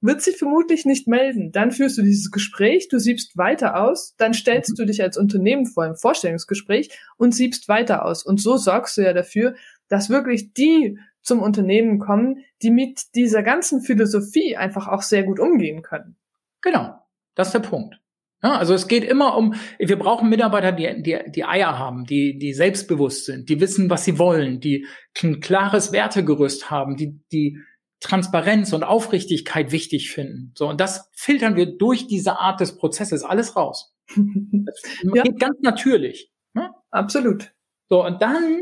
wird 0.00 0.20
sich 0.20 0.36
vermutlich 0.36 0.84
nicht 0.84 1.08
melden. 1.08 1.52
Dann 1.52 1.70
führst 1.70 1.96
du 1.98 2.02
dieses 2.02 2.30
Gespräch, 2.30 2.88
du 2.88 2.98
siebst 2.98 3.36
weiter 3.36 3.82
aus, 3.82 4.14
dann 4.16 4.34
stellst 4.34 4.70
mhm. 4.70 4.74
du 4.76 4.86
dich 4.86 5.02
als 5.02 5.16
Unternehmen 5.16 5.66
vor 5.66 5.86
im 5.86 5.96
Vorstellungsgespräch 5.96 6.90
und 7.16 7.34
siebst 7.34 7.68
weiter 7.68 8.04
aus. 8.04 8.24
Und 8.24 8.40
so 8.40 8.56
sorgst 8.56 8.96
du 8.96 9.02
ja 9.02 9.12
dafür, 9.12 9.54
dass 9.88 10.10
wirklich 10.10 10.52
die 10.52 10.98
zum 11.22 11.40
Unternehmen 11.40 11.98
kommen, 11.98 12.44
die 12.62 12.70
mit 12.70 13.14
dieser 13.14 13.42
ganzen 13.42 13.80
Philosophie 13.80 14.56
einfach 14.56 14.86
auch 14.86 15.02
sehr 15.02 15.24
gut 15.24 15.40
umgehen 15.40 15.82
können. 15.82 16.16
Genau, 16.60 16.98
das 17.34 17.48
ist 17.48 17.54
der 17.54 17.60
Punkt. 17.60 18.00
Ja, 18.42 18.58
also 18.58 18.74
es 18.74 18.86
geht 18.86 19.02
immer 19.02 19.36
um, 19.36 19.54
wir 19.78 19.98
brauchen 19.98 20.28
Mitarbeiter, 20.28 20.72
die, 20.72 21.02
die, 21.02 21.18
die 21.30 21.44
Eier 21.44 21.78
haben, 21.78 22.04
die, 22.04 22.38
die 22.38 22.52
selbstbewusst 22.52 23.24
sind, 23.24 23.48
die 23.48 23.60
wissen, 23.60 23.88
was 23.88 24.04
sie 24.04 24.18
wollen, 24.18 24.60
die 24.60 24.86
ein 25.22 25.40
klares 25.40 25.90
Wertegerüst 25.90 26.70
haben, 26.70 26.96
die, 26.96 27.18
die 27.32 27.58
Transparenz 28.00 28.72
und 28.72 28.84
Aufrichtigkeit 28.84 29.72
wichtig 29.72 30.10
finden. 30.10 30.52
So, 30.54 30.68
und 30.68 30.80
das 30.80 31.10
filtern 31.14 31.56
wir 31.56 31.76
durch 31.78 32.06
diese 32.06 32.38
Art 32.38 32.60
des 32.60 32.76
Prozesses 32.76 33.24
alles 33.24 33.56
raus. 33.56 33.94
Das 34.16 34.82
ja. 35.02 35.22
geht 35.22 35.40
ganz 35.40 35.56
natürlich. 35.62 36.30
Ne? 36.54 36.70
Absolut. 36.90 37.52
So, 37.88 38.04
und 38.04 38.20
dann, 38.20 38.60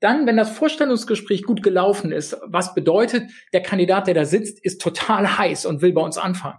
dann, 0.00 0.26
wenn 0.26 0.36
das 0.36 0.50
Vorstellungsgespräch 0.50 1.42
gut 1.42 1.62
gelaufen 1.62 2.12
ist, 2.12 2.36
was 2.46 2.74
bedeutet, 2.74 3.30
der 3.52 3.62
Kandidat, 3.62 4.06
der 4.06 4.14
da 4.14 4.24
sitzt, 4.24 4.64
ist 4.64 4.80
total 4.80 5.38
heiß 5.38 5.66
und 5.66 5.82
will 5.82 5.92
bei 5.92 6.02
uns 6.02 6.18
anfangen. 6.18 6.58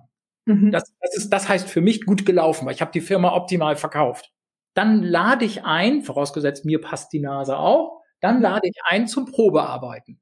Mhm. 0.49 0.71
Das, 0.71 0.91
das, 0.99 1.15
ist, 1.15 1.29
das 1.29 1.47
heißt 1.47 1.69
für 1.69 1.81
mich 1.81 2.05
gut 2.05 2.25
gelaufen, 2.25 2.65
weil 2.65 2.73
ich 2.73 2.81
habe 2.81 2.91
die 2.91 3.01
Firma 3.01 3.35
optimal 3.35 3.75
verkauft. 3.75 4.33
Dann 4.73 5.03
lade 5.03 5.45
ich 5.45 5.63
ein, 5.63 6.01
vorausgesetzt 6.01 6.65
mir 6.65 6.81
passt 6.81 7.13
die 7.13 7.19
Nase 7.19 7.57
auch, 7.57 8.01
dann 8.19 8.37
mhm. 8.37 8.41
lade 8.41 8.67
ich 8.67 8.75
ein 8.85 9.07
zum 9.07 9.25
Probearbeiten. 9.27 10.19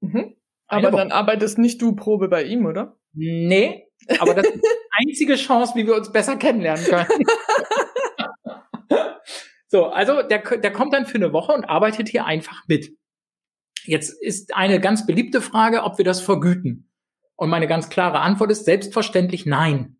Mhm. 0.00 0.36
Aber 0.66 0.90
dann 0.90 1.12
arbeitest 1.12 1.58
nicht 1.58 1.82
du 1.82 1.94
Probe 1.94 2.28
bei 2.28 2.44
ihm, 2.44 2.64
oder? 2.64 2.96
Nee, 3.12 3.86
aber 4.18 4.34
das 4.34 4.46
ist 4.46 4.62
die 4.62 4.62
einzige 5.08 5.34
Chance, 5.36 5.74
wie 5.76 5.86
wir 5.86 5.94
uns 5.94 6.10
besser 6.10 6.36
kennenlernen 6.36 6.84
können. 6.86 7.06
so, 9.68 9.86
also 9.86 10.22
der, 10.22 10.38
der 10.38 10.72
kommt 10.72 10.94
dann 10.94 11.04
für 11.04 11.16
eine 11.16 11.34
Woche 11.34 11.52
und 11.52 11.64
arbeitet 11.66 12.08
hier 12.08 12.24
einfach 12.24 12.62
mit. 12.66 12.96
Jetzt 13.84 14.10
ist 14.22 14.56
eine 14.56 14.80
ganz 14.80 15.06
beliebte 15.06 15.42
Frage, 15.42 15.82
ob 15.82 15.98
wir 15.98 16.04
das 16.06 16.22
vergüten. 16.22 16.90
Und 17.36 17.50
meine 17.50 17.66
ganz 17.66 17.88
klare 17.88 18.20
Antwort 18.20 18.50
ist 18.50 18.64
selbstverständlich 18.64 19.46
nein. 19.46 19.96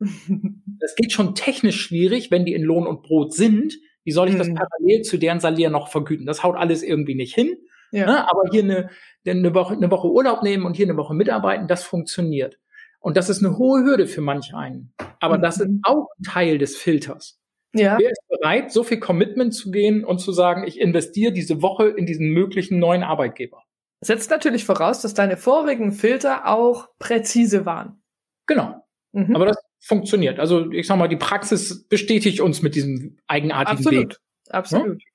Das 0.78 0.94
geht 0.94 1.10
schon 1.10 1.34
technisch 1.34 1.80
schwierig, 1.80 2.30
wenn 2.30 2.44
die 2.44 2.52
in 2.52 2.62
Lohn 2.62 2.86
und 2.86 3.02
Brot 3.02 3.32
sind. 3.32 3.74
Wie 4.04 4.12
soll 4.12 4.28
ich 4.28 4.36
das 4.36 4.48
mhm. 4.48 4.56
parallel 4.56 5.02
zu 5.02 5.16
deren 5.16 5.40
Salier 5.40 5.70
noch 5.70 5.88
vergüten? 5.88 6.26
Das 6.26 6.44
haut 6.44 6.54
alles 6.54 6.82
irgendwie 6.82 7.14
nicht 7.14 7.34
hin. 7.34 7.56
Ja. 7.92 8.06
Ne? 8.06 8.30
Aber 8.30 8.42
hier 8.52 8.62
eine, 8.62 8.90
eine, 9.26 9.54
Woche, 9.54 9.74
eine 9.74 9.90
Woche 9.90 10.08
Urlaub 10.08 10.42
nehmen 10.42 10.66
und 10.66 10.76
hier 10.76 10.86
eine 10.86 10.98
Woche 10.98 11.14
mitarbeiten, 11.14 11.66
das 11.66 11.82
funktioniert. 11.82 12.58
Und 13.00 13.16
das 13.16 13.30
ist 13.30 13.44
eine 13.44 13.56
hohe 13.56 13.84
Hürde 13.84 14.06
für 14.06 14.20
manch 14.20 14.54
einen. 14.54 14.92
Aber 15.18 15.38
mhm. 15.38 15.42
das 15.42 15.60
ist 15.60 15.70
auch 15.82 16.08
Teil 16.24 16.58
des 16.58 16.76
Filters. 16.76 17.40
Ja. 17.74 17.98
Wer 17.98 18.10
ist 18.10 18.22
bereit, 18.28 18.72
so 18.72 18.84
viel 18.84 19.00
Commitment 19.00 19.54
zu 19.54 19.70
gehen 19.70 20.04
und 20.04 20.18
zu 20.18 20.32
sagen, 20.32 20.64
ich 20.66 20.80
investiere 20.80 21.32
diese 21.32 21.62
Woche 21.62 21.88
in 21.88 22.06
diesen 22.06 22.30
möglichen 22.30 22.78
neuen 22.78 23.02
Arbeitgeber? 23.02 23.62
Setzt 24.00 24.30
natürlich 24.30 24.64
voraus, 24.64 25.00
dass 25.00 25.14
deine 25.14 25.36
vorigen 25.36 25.92
Filter 25.92 26.46
auch 26.46 26.88
präzise 26.98 27.64
waren. 27.64 28.02
Genau. 28.46 28.86
Mhm. 29.12 29.34
Aber 29.34 29.46
das 29.46 29.56
funktioniert. 29.80 30.38
Also 30.38 30.70
ich 30.70 30.86
sag 30.86 30.98
mal, 30.98 31.08
die 31.08 31.16
Praxis 31.16 31.86
bestätigt 31.88 32.40
uns 32.40 32.62
mit 32.62 32.74
diesem 32.74 33.18
eigenartigen 33.26 33.78
Absolut. 33.78 34.10
Weg. 34.10 34.16
Absolut. 34.50 35.02
Ja? 35.02 35.08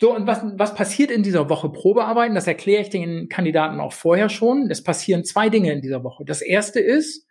So, 0.00 0.14
und 0.14 0.26
was, 0.28 0.42
was 0.54 0.74
passiert 0.74 1.10
in 1.10 1.24
dieser 1.24 1.50
Woche 1.50 1.70
Probearbeiten? 1.70 2.36
Das 2.36 2.46
erkläre 2.46 2.82
ich 2.82 2.88
den 2.88 3.28
Kandidaten 3.28 3.80
auch 3.80 3.92
vorher 3.92 4.28
schon. 4.28 4.70
Es 4.70 4.84
passieren 4.84 5.24
zwei 5.24 5.48
Dinge 5.48 5.72
in 5.72 5.80
dieser 5.80 6.04
Woche. 6.04 6.24
Das 6.24 6.40
erste 6.40 6.78
ist, 6.78 7.26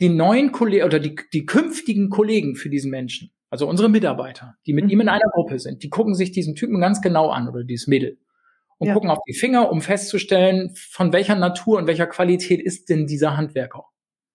die 0.00 0.08
neuen 0.08 0.52
Kollegen 0.52 0.84
oder 0.84 1.00
die, 1.00 1.16
die 1.32 1.44
künftigen 1.44 2.08
Kollegen 2.08 2.54
für 2.54 2.70
diesen 2.70 2.92
Menschen, 2.92 3.32
also 3.50 3.68
unsere 3.68 3.88
Mitarbeiter, 3.88 4.54
die 4.64 4.74
mit 4.74 4.84
mhm. 4.84 4.90
ihm 4.90 5.00
in 5.00 5.08
einer 5.08 5.28
Gruppe 5.32 5.58
sind, 5.58 5.82
die 5.82 5.90
gucken 5.90 6.14
sich 6.14 6.30
diesen 6.30 6.54
Typen 6.54 6.80
ganz 6.80 7.02
genau 7.02 7.30
an 7.30 7.48
oder 7.48 7.64
dieses 7.64 7.88
Mädel 7.88 8.18
und 8.78 8.88
ja. 8.88 8.94
gucken 8.94 9.10
auf 9.10 9.18
die 9.28 9.34
Finger, 9.34 9.70
um 9.70 9.82
festzustellen, 9.82 10.72
von 10.74 11.12
welcher 11.12 11.34
Natur 11.34 11.78
und 11.78 11.86
welcher 11.86 12.06
Qualität 12.06 12.60
ist 12.60 12.88
denn 12.88 13.06
dieser 13.06 13.36
Handwerker. 13.36 13.84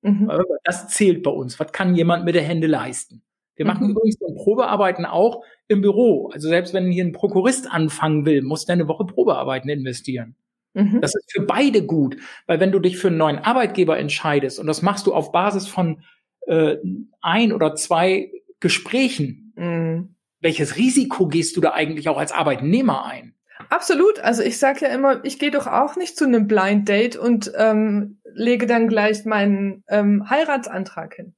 Mhm. 0.01 0.29
Das 0.63 0.89
zählt 0.89 1.23
bei 1.23 1.31
uns. 1.31 1.59
Was 1.59 1.71
kann 1.71 1.95
jemand 1.95 2.25
mit 2.25 2.35
der 2.35 2.43
Hände 2.43 2.67
leisten? 2.67 3.23
Wir 3.55 3.65
machen 3.65 3.85
mhm. 3.85 3.91
übrigens 3.91 4.17
so 4.19 4.33
Probearbeiten 4.35 5.05
auch 5.05 5.43
im 5.67 5.81
Büro. 5.81 6.29
Also 6.33 6.49
selbst 6.49 6.73
wenn 6.73 6.91
hier 6.91 7.05
ein 7.05 7.13
Prokurist 7.13 7.71
anfangen 7.71 8.25
will, 8.25 8.41
muss 8.41 8.65
der 8.65 8.73
eine 8.73 8.87
Woche 8.87 9.05
Probearbeiten 9.05 9.69
investieren. 9.69 10.35
Mhm. 10.73 11.01
Das 11.01 11.15
ist 11.15 11.31
für 11.31 11.43
beide 11.43 11.85
gut, 11.85 12.17
weil 12.47 12.59
wenn 12.59 12.71
du 12.71 12.79
dich 12.79 12.97
für 12.97 13.07
einen 13.07 13.17
neuen 13.17 13.39
Arbeitgeber 13.39 13.97
entscheidest 13.97 14.59
und 14.59 14.67
das 14.67 14.81
machst 14.81 15.07
du 15.07 15.13
auf 15.13 15.31
Basis 15.31 15.67
von 15.67 16.03
äh, 16.47 16.77
ein 17.21 17.53
oder 17.53 17.75
zwei 17.75 18.31
Gesprächen, 18.59 19.53
mhm. 19.55 20.15
welches 20.39 20.75
Risiko 20.77 21.27
gehst 21.27 21.55
du 21.55 21.61
da 21.61 21.71
eigentlich 21.71 22.09
auch 22.09 22.17
als 22.17 22.31
Arbeitnehmer 22.31 23.05
ein? 23.05 23.35
Absolut. 23.69 24.19
Also 24.19 24.43
ich 24.43 24.57
sage 24.57 24.85
ja 24.85 24.87
immer, 24.89 25.23
ich 25.23 25.39
gehe 25.39 25.51
doch 25.51 25.67
auch 25.67 25.95
nicht 25.95 26.17
zu 26.17 26.25
einem 26.25 26.47
Blind 26.47 26.87
Date 26.87 27.15
und 27.15 27.51
ähm, 27.57 28.19
lege 28.33 28.65
dann 28.65 28.87
gleich 28.87 29.25
meinen 29.25 29.83
ähm, 29.87 30.29
Heiratsantrag 30.29 31.15
hin. 31.15 31.35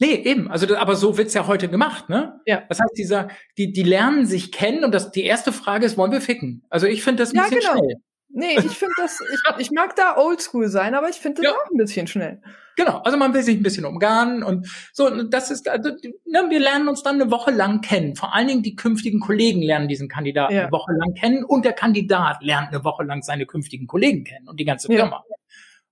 Nee, 0.00 0.14
eben. 0.14 0.50
Also, 0.50 0.74
aber 0.76 0.96
so 0.96 1.16
wird's 1.16 1.34
ja 1.34 1.46
heute 1.46 1.68
gemacht, 1.68 2.08
ne? 2.08 2.40
Ja. 2.46 2.62
Das 2.68 2.80
heißt, 2.80 2.92
dieser, 2.96 3.28
die, 3.56 3.72
die 3.72 3.84
lernen 3.84 4.26
sich 4.26 4.50
kennen 4.50 4.84
und 4.84 4.92
das, 4.92 5.12
die 5.12 5.24
erste 5.24 5.52
Frage 5.52 5.86
ist, 5.86 5.96
wollen 5.96 6.12
wir 6.12 6.20
ficken? 6.20 6.64
Also 6.68 6.86
ich 6.86 7.04
finde 7.04 7.22
das 7.22 7.32
ein 7.32 7.36
ja, 7.36 7.44
bisschen 7.44 7.60
genau. 7.60 7.72
schnell. 7.78 7.96
Nee, 8.36 8.56
ich 8.58 8.76
finde 8.76 8.94
das, 8.96 9.20
ich, 9.20 9.60
ich 9.60 9.70
mag 9.70 9.94
da 9.94 10.16
oldschool 10.16 10.68
sein, 10.68 10.96
aber 10.96 11.08
ich 11.08 11.16
finde 11.16 11.42
das 11.42 11.52
ja. 11.52 11.56
auch 11.56 11.70
ein 11.70 11.76
bisschen 11.76 12.08
schnell. 12.08 12.42
Genau, 12.76 12.98
also 12.98 13.16
man 13.16 13.32
will 13.32 13.44
sich 13.44 13.56
ein 13.56 13.62
bisschen 13.62 13.84
umgarnen 13.84 14.42
und 14.42 14.66
so, 14.92 15.08
das 15.22 15.52
ist, 15.52 15.68
also, 15.68 15.90
ne, 15.90 16.46
wir 16.48 16.58
lernen 16.58 16.88
uns 16.88 17.04
dann 17.04 17.20
eine 17.20 17.30
Woche 17.30 17.52
lang 17.52 17.80
kennen. 17.80 18.16
Vor 18.16 18.34
allen 18.34 18.48
Dingen 18.48 18.62
die 18.64 18.74
künftigen 18.74 19.20
Kollegen 19.20 19.62
lernen 19.62 19.86
diesen 19.86 20.08
Kandidaten 20.08 20.52
ja. 20.52 20.62
eine 20.62 20.72
Woche 20.72 20.92
lang 20.92 21.14
kennen 21.14 21.44
und 21.44 21.64
der 21.64 21.74
Kandidat 21.74 22.42
lernt 22.42 22.68
eine 22.68 22.82
Woche 22.82 23.04
lang 23.04 23.22
seine 23.22 23.46
künftigen 23.46 23.86
Kollegen 23.86 24.24
kennen 24.24 24.48
und 24.48 24.58
die 24.58 24.64
ganze 24.64 24.88
Firma. 24.88 25.22
Ja. 25.28 25.36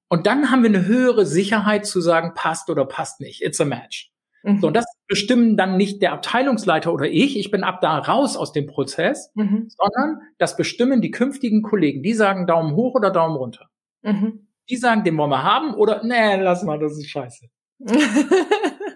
Und 0.09 0.27
dann 0.27 0.51
haben 0.51 0.63
wir 0.63 0.71
eine 0.71 0.85
höhere 0.85 1.25
Sicherheit 1.25 1.87
zu 1.87 2.01
sagen, 2.01 2.33
passt 2.35 2.69
oder 2.69 2.85
passt 2.85 3.21
nicht. 3.21 3.43
It's 3.43 3.61
a 3.61 3.65
match. 3.65 4.12
Mhm. 4.43 4.61
So, 4.61 4.71
das 4.71 4.85
bestimmen 5.07 5.57
dann 5.57 5.77
nicht 5.77 6.03
der 6.03 6.13
Abteilungsleiter 6.13 6.93
oder 6.93 7.07
ich, 7.07 7.39
ich 7.39 7.51
bin 7.51 7.65
ab 7.65 7.81
da 7.81 7.99
raus 7.99 8.37
aus 8.37 8.53
dem 8.53 8.67
Prozess, 8.67 9.31
mhm. 9.35 9.69
sondern 9.69 10.21
das 10.39 10.57
bestimmen 10.57 11.01
die 11.01 11.11
künftigen 11.11 11.63
Kollegen. 11.63 12.03
Die 12.03 12.15
sagen 12.15 12.47
Daumen 12.47 12.75
hoch 12.75 12.95
oder 12.95 13.11
Daumen 13.11 13.37
runter. 13.37 13.69
Mhm. 14.03 14.49
Die 14.69 14.77
sagen, 14.77 15.05
den 15.05 15.17
wollen 15.17 15.31
wir 15.31 15.43
haben 15.43 15.75
oder 15.75 16.03
nee, 16.05 16.37
lass 16.37 16.63
mal, 16.63 16.79
das 16.79 16.93
ist 16.93 17.09
scheiße. 17.09 17.47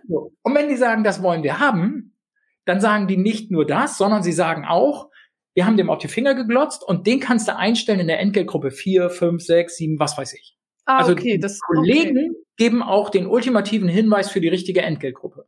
so. 0.08 0.32
Und 0.42 0.54
wenn 0.54 0.68
die 0.68 0.76
sagen, 0.76 1.04
das 1.04 1.22
wollen 1.22 1.42
wir 1.42 1.58
haben, 1.58 2.16
dann 2.64 2.80
sagen 2.80 3.06
die 3.06 3.16
nicht 3.16 3.50
nur 3.50 3.66
das, 3.66 3.98
sondern 3.98 4.22
sie 4.22 4.32
sagen 4.32 4.64
auch, 4.64 5.10
wir 5.54 5.64
haben 5.64 5.76
dem 5.76 5.88
auf 5.88 5.98
die 5.98 6.08
Finger 6.08 6.34
geglotzt 6.34 6.84
und 6.86 7.06
den 7.06 7.18
kannst 7.20 7.48
du 7.48 7.56
einstellen 7.56 8.00
in 8.00 8.08
der 8.08 8.20
Entgeltgruppe 8.20 8.70
4, 8.70 9.08
5, 9.08 9.42
6, 9.42 9.76
7, 9.76 9.98
was 9.98 10.18
weiß 10.18 10.34
ich. 10.34 10.56
Ah, 10.84 10.98
also 10.98 11.12
okay, 11.12 11.38
das, 11.38 11.60
Kollegen 11.60 12.30
okay. 12.30 12.45
Geben 12.56 12.82
auch 12.82 13.10
den 13.10 13.26
ultimativen 13.26 13.88
Hinweis 13.88 14.30
für 14.30 14.40
die 14.40 14.48
richtige 14.48 14.82
Entgeltgruppe. 14.82 15.46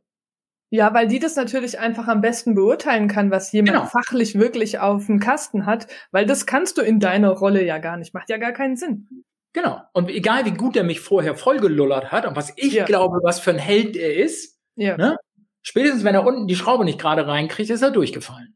Ja, 0.71 0.93
weil 0.93 1.07
die 1.07 1.17
das 1.17 1.35
natürlich 1.35 1.79
einfach 1.79 2.07
am 2.07 2.21
besten 2.21 2.53
beurteilen 2.53 3.07
kann, 3.07 3.31
was 3.31 3.51
jemand 3.51 3.77
genau. 3.77 3.85
fachlich 3.87 4.37
wirklich 4.37 4.77
auf 4.77 5.07
dem 5.07 5.19
Kasten 5.19 5.65
hat, 5.65 5.87
weil 6.11 6.27
das 6.27 6.45
kannst 6.45 6.77
du 6.77 6.81
in 6.83 6.99
deiner 6.99 7.31
Rolle 7.31 7.65
ja 7.65 7.79
gar 7.79 7.97
nicht. 7.97 8.13
Macht 8.13 8.29
ja 8.29 8.37
gar 8.37 8.51
keinen 8.51 8.75
Sinn. 8.75 9.07
Genau. 9.53 9.81
Und 9.93 10.09
egal 10.09 10.45
wie 10.45 10.51
gut 10.51 10.75
er 10.75 10.83
mich 10.83 10.99
vorher 10.99 11.35
vollgelullert 11.35 12.11
hat 12.11 12.27
und 12.27 12.35
was 12.35 12.53
ich 12.55 12.73
ja. 12.73 12.85
glaube, 12.85 13.19
was 13.23 13.39
für 13.39 13.49
ein 13.49 13.57
Held 13.57 13.95
er 13.95 14.15
ist, 14.15 14.59
ja. 14.75 14.95
ne? 14.95 15.17
spätestens 15.63 16.03
wenn 16.03 16.13
er 16.13 16.25
unten 16.25 16.45
die 16.45 16.55
Schraube 16.55 16.85
nicht 16.85 16.99
gerade 16.99 17.25
reinkriegt, 17.25 17.71
ist 17.71 17.81
er 17.81 17.89
durchgefallen. 17.89 18.55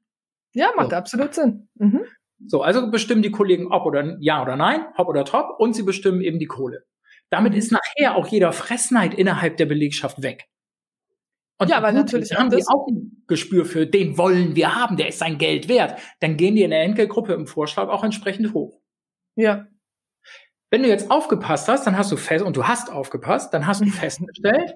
Ja, 0.53 0.71
macht 0.75 0.91
so. 0.91 0.95
absolut 0.95 1.33
Sinn. 1.33 1.67
Mhm. 1.75 2.01
So, 2.45 2.61
also 2.61 2.91
bestimmen 2.91 3.23
die 3.23 3.31
Kollegen 3.31 3.71
ob 3.71 3.85
oder 3.85 4.17
ja 4.19 4.41
oder 4.43 4.55
nein, 4.55 4.85
hopp 4.97 5.07
oder 5.07 5.25
top 5.25 5.59
und 5.59 5.73
sie 5.73 5.83
bestimmen 5.83 6.21
eben 6.21 6.37
die 6.37 6.45
Kohle. 6.45 6.83
Damit 7.29 7.55
ist 7.55 7.71
nachher 7.71 8.15
auch 8.15 8.27
jeder 8.27 8.53
Fressneid 8.53 9.13
innerhalb 9.13 9.57
der 9.57 9.65
Belegschaft 9.65 10.21
weg. 10.21 10.47
Und 11.57 11.69
ja, 11.69 11.81
weil 11.81 11.93
natürlich 11.93 12.35
haben 12.35 12.49
die 12.49 12.63
auch 12.67 12.87
ein 12.87 13.23
Gespür 13.27 13.65
für, 13.65 13.87
den 13.87 14.17
wollen 14.17 14.55
wir 14.55 14.75
haben, 14.75 14.97
der 14.97 15.07
ist 15.07 15.19
sein 15.19 15.37
Geld 15.37 15.67
wert. 15.67 15.99
Dann 16.19 16.35
gehen 16.35 16.55
die 16.55 16.63
in 16.63 16.71
der 16.71 16.83
Entgeltgruppe 16.83 17.33
im 17.33 17.47
Vorschlag 17.47 17.87
auch 17.89 18.03
entsprechend 18.03 18.53
hoch. 18.53 18.81
Ja. 19.35 19.67
Wenn 20.69 20.83
du 20.83 20.89
jetzt 20.89 21.11
aufgepasst 21.11 21.67
hast, 21.67 21.85
dann 21.85 21.97
hast 21.97 22.11
du 22.11 22.17
fest, 22.17 22.43
und 22.43 22.57
du 22.57 22.67
hast 22.67 22.91
aufgepasst, 22.91 23.53
dann 23.53 23.67
hast 23.67 23.81
du 23.81 23.85
festgestellt, 23.85 24.73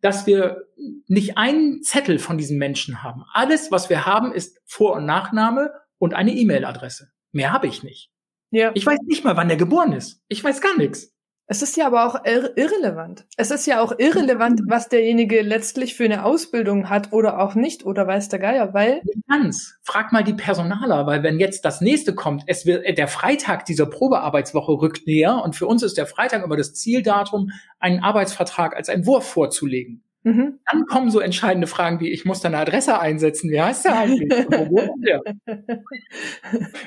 dass 0.00 0.26
wir 0.26 0.68
nicht 1.06 1.38
einen 1.38 1.82
Zettel 1.82 2.18
von 2.18 2.38
diesen 2.38 2.58
Menschen 2.58 3.02
haben. 3.02 3.24
Alles, 3.32 3.72
was 3.72 3.90
wir 3.90 4.06
haben, 4.06 4.32
ist 4.32 4.60
Vor- 4.64 4.96
und 4.96 5.06
Nachname 5.06 5.72
und 5.98 6.14
eine 6.14 6.32
E-Mail-Adresse. 6.32 7.10
Mehr 7.32 7.52
habe 7.52 7.66
ich 7.66 7.82
nicht. 7.82 8.10
Ja. 8.50 8.70
Ich 8.74 8.86
weiß 8.86 8.98
nicht 9.06 9.24
mal, 9.24 9.36
wann 9.36 9.48
der 9.48 9.56
geboren 9.56 9.92
ist. 9.92 10.22
Ich 10.28 10.44
weiß 10.44 10.60
gar 10.60 10.76
nichts. 10.76 11.14
Es 11.50 11.62
ist 11.62 11.78
ja 11.78 11.86
aber 11.86 12.06
auch 12.06 12.26
ir 12.26 12.52
irrelevant. 12.58 13.24
Es 13.38 13.50
ist 13.50 13.66
ja 13.66 13.80
auch 13.80 13.98
irrelevant, 13.98 14.60
was 14.66 14.90
derjenige 14.90 15.40
letztlich 15.40 15.94
für 15.94 16.04
eine 16.04 16.26
Ausbildung 16.26 16.90
hat 16.90 17.10
oder 17.14 17.40
auch 17.40 17.54
nicht 17.54 17.86
oder 17.86 18.06
weiß 18.06 18.28
der 18.28 18.38
Geier, 18.38 18.74
weil. 18.74 19.00
Ganz. 19.26 19.78
Frag 19.82 20.12
mal 20.12 20.22
die 20.22 20.34
Personaler, 20.34 21.06
weil 21.06 21.22
wenn 21.22 21.40
jetzt 21.40 21.64
das 21.64 21.80
nächste 21.80 22.14
kommt, 22.14 22.42
es 22.48 22.66
wird, 22.66 22.84
äh, 22.84 22.92
der 22.92 23.08
Freitag 23.08 23.64
dieser 23.64 23.86
Probearbeitswoche 23.86 24.72
rückt 24.72 25.06
näher 25.06 25.42
und 25.42 25.56
für 25.56 25.66
uns 25.66 25.82
ist 25.82 25.96
der 25.96 26.06
Freitag 26.06 26.44
immer 26.44 26.56
das 26.58 26.74
Zieldatum, 26.74 27.50
einen 27.78 28.00
Arbeitsvertrag 28.00 28.76
als 28.76 28.90
Entwurf 28.90 29.26
vorzulegen. 29.26 30.04
Mhm. 30.24 30.58
Dann 30.70 30.86
kommen 30.86 31.10
so 31.10 31.20
entscheidende 31.20 31.66
Fragen 31.66 32.00
wie, 32.00 32.10
ich 32.10 32.24
muss 32.24 32.40
da 32.40 32.48
eine 32.48 32.58
Adresse 32.58 32.98
einsetzen. 32.98 33.50
Wie 33.50 33.60
heißt 33.60 33.84
der 33.84 33.98
eigentlich? 33.98 34.46
Und, 34.46 34.70
wo 34.70 34.94
der? 34.98 35.22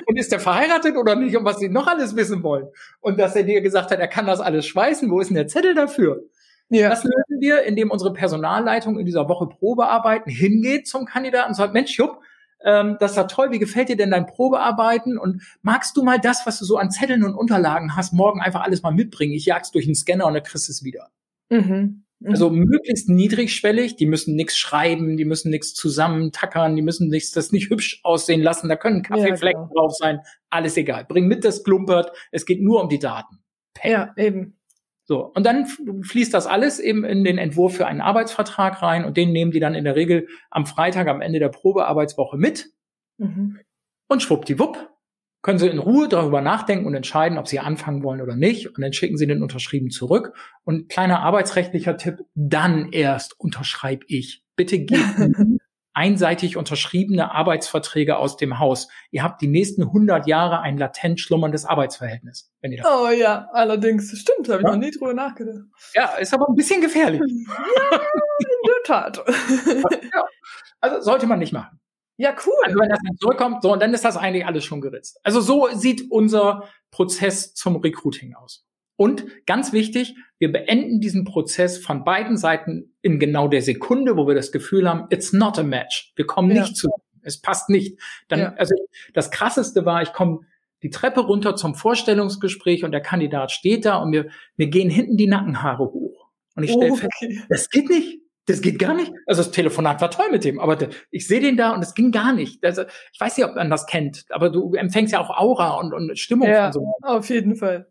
und 0.06 0.18
ist 0.18 0.32
der 0.32 0.40
verheiratet 0.40 0.96
oder 0.96 1.16
nicht? 1.16 1.36
Und 1.36 1.44
was 1.44 1.58
sie 1.58 1.68
noch 1.68 1.86
alles 1.86 2.14
wissen 2.14 2.42
wollen. 2.42 2.66
Und 3.00 3.18
dass 3.18 3.34
er 3.34 3.42
dir 3.42 3.60
gesagt 3.62 3.90
hat, 3.90 3.98
er 3.98 4.08
kann 4.08 4.26
das 4.26 4.40
alles 4.40 4.66
schweißen. 4.66 5.10
Wo 5.10 5.20
ist 5.20 5.28
denn 5.28 5.36
der 5.36 5.48
Zettel 5.48 5.74
dafür? 5.74 6.24
Ja. 6.68 6.88
Das 6.88 7.04
lösen 7.04 7.40
wir, 7.40 7.62
indem 7.64 7.90
unsere 7.90 8.12
Personalleitung 8.12 8.98
in 8.98 9.04
dieser 9.06 9.28
Woche 9.28 9.46
Probearbeiten 9.46 10.30
hingeht 10.30 10.86
zum 10.86 11.04
Kandidaten 11.04 11.50
und 11.50 11.54
sagt, 11.54 11.74
Mensch, 11.74 11.96
Jupp, 11.98 12.20
ähm, 12.64 12.96
das 13.00 13.12
ist 13.12 13.16
ja 13.16 13.24
toll, 13.24 13.50
wie 13.50 13.58
gefällt 13.58 13.88
dir 13.88 13.96
denn 13.96 14.10
dein 14.10 14.26
Probearbeiten? 14.26 15.18
Und 15.18 15.42
magst 15.62 15.96
du 15.96 16.02
mal 16.02 16.18
das, 16.18 16.46
was 16.46 16.58
du 16.58 16.64
so 16.64 16.76
an 16.76 16.90
Zetteln 16.90 17.24
und 17.24 17.34
Unterlagen 17.34 17.96
hast, 17.96 18.12
morgen 18.12 18.40
einfach 18.40 18.62
alles 18.62 18.82
mal 18.82 18.92
mitbringen? 18.92 19.34
Ich 19.34 19.46
jag's 19.46 19.70
durch 19.70 19.86
den 19.86 19.94
Scanner 19.94 20.26
und 20.26 20.34
dann 20.34 20.42
kriegst 20.42 20.68
du 20.68 20.72
es 20.72 20.84
wieder. 20.84 21.08
Mhm. 21.50 22.01
Also 22.24 22.50
mhm. 22.50 22.64
möglichst 22.64 23.08
niedrigschwellig, 23.08 23.96
die 23.96 24.06
müssen 24.06 24.36
nichts 24.36 24.56
schreiben, 24.56 25.16
die 25.16 25.24
müssen 25.24 25.50
nichts 25.50 25.74
zusammentackern, 25.74 26.76
die 26.76 26.82
müssen 26.82 27.08
nichts, 27.08 27.32
das 27.32 27.52
nicht 27.52 27.70
hübsch 27.70 28.00
aussehen 28.04 28.42
lassen, 28.42 28.68
da 28.68 28.76
können 28.76 29.02
Kaffeeflecken 29.02 29.62
ja, 29.62 29.68
genau. 29.68 29.80
drauf 29.80 29.92
sein, 29.96 30.20
alles 30.50 30.76
egal. 30.76 31.04
Bring 31.04 31.26
mit 31.26 31.44
das 31.44 31.64
Klumpert, 31.64 32.12
es 32.30 32.46
geht 32.46 32.60
nur 32.60 32.82
um 32.82 32.88
die 32.88 32.98
Daten. 32.98 33.38
Peng. 33.74 33.92
Ja, 33.92 34.12
eben. 34.16 34.58
So, 35.04 35.32
und 35.34 35.44
dann 35.44 35.66
fließt 35.66 36.32
das 36.32 36.46
alles 36.46 36.78
eben 36.78 37.04
in 37.04 37.24
den 37.24 37.38
Entwurf 37.38 37.76
für 37.76 37.86
einen 37.86 38.00
Arbeitsvertrag 38.00 38.82
rein 38.82 39.04
und 39.04 39.16
den 39.16 39.32
nehmen 39.32 39.50
die 39.50 39.60
dann 39.60 39.74
in 39.74 39.84
der 39.84 39.96
Regel 39.96 40.28
am 40.50 40.64
Freitag 40.64 41.08
am 41.08 41.20
Ende 41.20 41.40
der 41.40 41.48
Probearbeitswoche 41.48 42.36
mit. 42.36 42.70
Mhm. 43.18 43.58
Und 44.08 44.22
schwuppdiwupp 44.22 44.91
können 45.42 45.58
Sie 45.58 45.68
in 45.68 45.78
Ruhe 45.78 46.08
darüber 46.08 46.40
nachdenken 46.40 46.86
und 46.86 46.94
entscheiden, 46.94 47.36
ob 47.36 47.48
Sie 47.48 47.58
anfangen 47.58 48.02
wollen 48.04 48.20
oder 48.20 48.36
nicht. 48.36 48.68
Und 48.68 48.80
dann 48.80 48.92
schicken 48.92 49.16
Sie 49.16 49.26
den 49.26 49.42
unterschrieben 49.42 49.90
zurück. 49.90 50.34
Und 50.64 50.88
kleiner 50.88 51.20
arbeitsrechtlicher 51.20 51.96
Tipp, 51.96 52.20
dann 52.34 52.92
erst 52.92 53.38
unterschreibe 53.38 54.04
ich. 54.06 54.44
Bitte 54.54 54.78
geben 54.78 55.58
einseitig 55.94 56.56
unterschriebene 56.56 57.32
Arbeitsverträge 57.32 58.16
aus 58.16 58.36
dem 58.36 58.58
Haus. 58.58 58.88
Ihr 59.10 59.22
habt 59.22 59.42
die 59.42 59.48
nächsten 59.48 59.82
100 59.82 60.26
Jahre 60.26 60.60
ein 60.60 60.78
latent 60.78 61.20
schlummerndes 61.20 61.64
Arbeitsverhältnis. 61.64 62.50
Wenn 62.60 62.72
ihr 62.72 62.78
das 62.78 62.86
oh 62.86 63.10
ja, 63.10 63.48
allerdings. 63.52 64.10
Stimmt, 64.18 64.48
habe 64.48 64.60
ich 64.60 64.64
ja? 64.64 64.70
noch 64.70 64.78
nie 64.78 64.90
drüber 64.90 65.12
nachgedacht. 65.12 65.64
Ja, 65.94 66.16
ist 66.16 66.32
aber 66.32 66.48
ein 66.48 66.54
bisschen 66.54 66.80
gefährlich. 66.80 67.20
ja, 67.26 67.98
in 68.38 68.46
der 68.66 68.82
Tat. 68.84 69.24
ja, 70.14 70.24
also 70.80 71.00
sollte 71.00 71.26
man 71.26 71.38
nicht 71.38 71.52
machen. 71.52 71.78
Ja, 72.22 72.36
cool. 72.46 72.54
Also 72.64 72.78
wenn 72.78 72.88
das 72.88 73.00
dann 73.04 73.16
zurückkommt, 73.16 73.62
so, 73.62 73.72
und 73.72 73.82
dann 73.82 73.92
ist 73.92 74.04
das 74.04 74.16
eigentlich 74.16 74.46
alles 74.46 74.64
schon 74.64 74.80
geritzt. 74.80 75.18
Also 75.24 75.40
so 75.40 75.66
sieht 75.72 76.08
unser 76.08 76.68
Prozess 76.92 77.52
zum 77.52 77.74
Recruiting 77.76 78.36
aus. 78.36 78.64
Und 78.94 79.24
ganz 79.44 79.72
wichtig, 79.72 80.14
wir 80.38 80.52
beenden 80.52 81.00
diesen 81.00 81.24
Prozess 81.24 81.78
von 81.78 82.04
beiden 82.04 82.36
Seiten 82.36 82.94
in 83.02 83.18
genau 83.18 83.48
der 83.48 83.60
Sekunde, 83.60 84.16
wo 84.16 84.28
wir 84.28 84.36
das 84.36 84.52
Gefühl 84.52 84.88
haben, 84.88 85.08
it's 85.10 85.32
not 85.32 85.58
a 85.58 85.64
match. 85.64 86.12
Wir 86.14 86.24
kommen 86.24 86.54
ja. 86.54 86.62
nicht 86.62 86.76
zu, 86.76 86.90
es 87.22 87.40
passt 87.40 87.68
nicht. 87.68 87.98
Dann, 88.28 88.38
ja. 88.38 88.54
also 88.54 88.76
das 89.14 89.32
krasseste 89.32 89.84
war, 89.84 90.02
ich 90.02 90.12
komme 90.12 90.42
die 90.84 90.90
Treppe 90.90 91.22
runter 91.22 91.56
zum 91.56 91.74
Vorstellungsgespräch 91.74 92.84
und 92.84 92.92
der 92.92 93.00
Kandidat 93.00 93.50
steht 93.50 93.84
da 93.84 93.96
und 93.96 94.10
mir, 94.10 94.28
mir 94.56 94.68
gehen 94.68 94.90
hinten 94.90 95.16
die 95.16 95.26
Nackenhaare 95.26 95.86
hoch. 95.86 96.28
Und 96.54 96.62
ich 96.62 96.70
stelle 96.70 96.92
oh, 96.92 96.94
okay. 96.94 97.08
fest, 97.18 97.46
das 97.48 97.68
geht 97.68 97.88
nicht. 97.88 98.20
Das 98.46 98.60
geht 98.60 98.78
gar 98.78 98.94
nicht. 98.94 99.12
Also 99.26 99.42
das 99.42 99.52
Telefonat 99.52 100.00
war 100.00 100.10
toll 100.10 100.26
mit 100.30 100.44
dem, 100.44 100.58
aber 100.58 100.76
ich 101.10 101.28
sehe 101.28 101.40
den 101.40 101.56
da 101.56 101.74
und 101.74 101.82
es 101.82 101.94
ging 101.94 102.10
gar 102.10 102.32
nicht. 102.32 102.64
Also 102.64 102.82
ich 103.12 103.20
weiß 103.20 103.36
nicht, 103.36 103.46
ob 103.46 103.54
man 103.54 103.70
das 103.70 103.86
kennt, 103.86 104.24
aber 104.30 104.50
du 104.50 104.74
empfängst 104.74 105.12
ja 105.12 105.20
auch 105.20 105.30
Aura 105.30 105.78
und, 105.78 105.94
und 105.94 106.18
Stimmung 106.18 106.48
ja, 106.48 106.66
und 106.66 106.72
so. 106.72 106.92
Auf 107.02 107.28
jeden 107.28 107.54
Fall. 107.54 107.88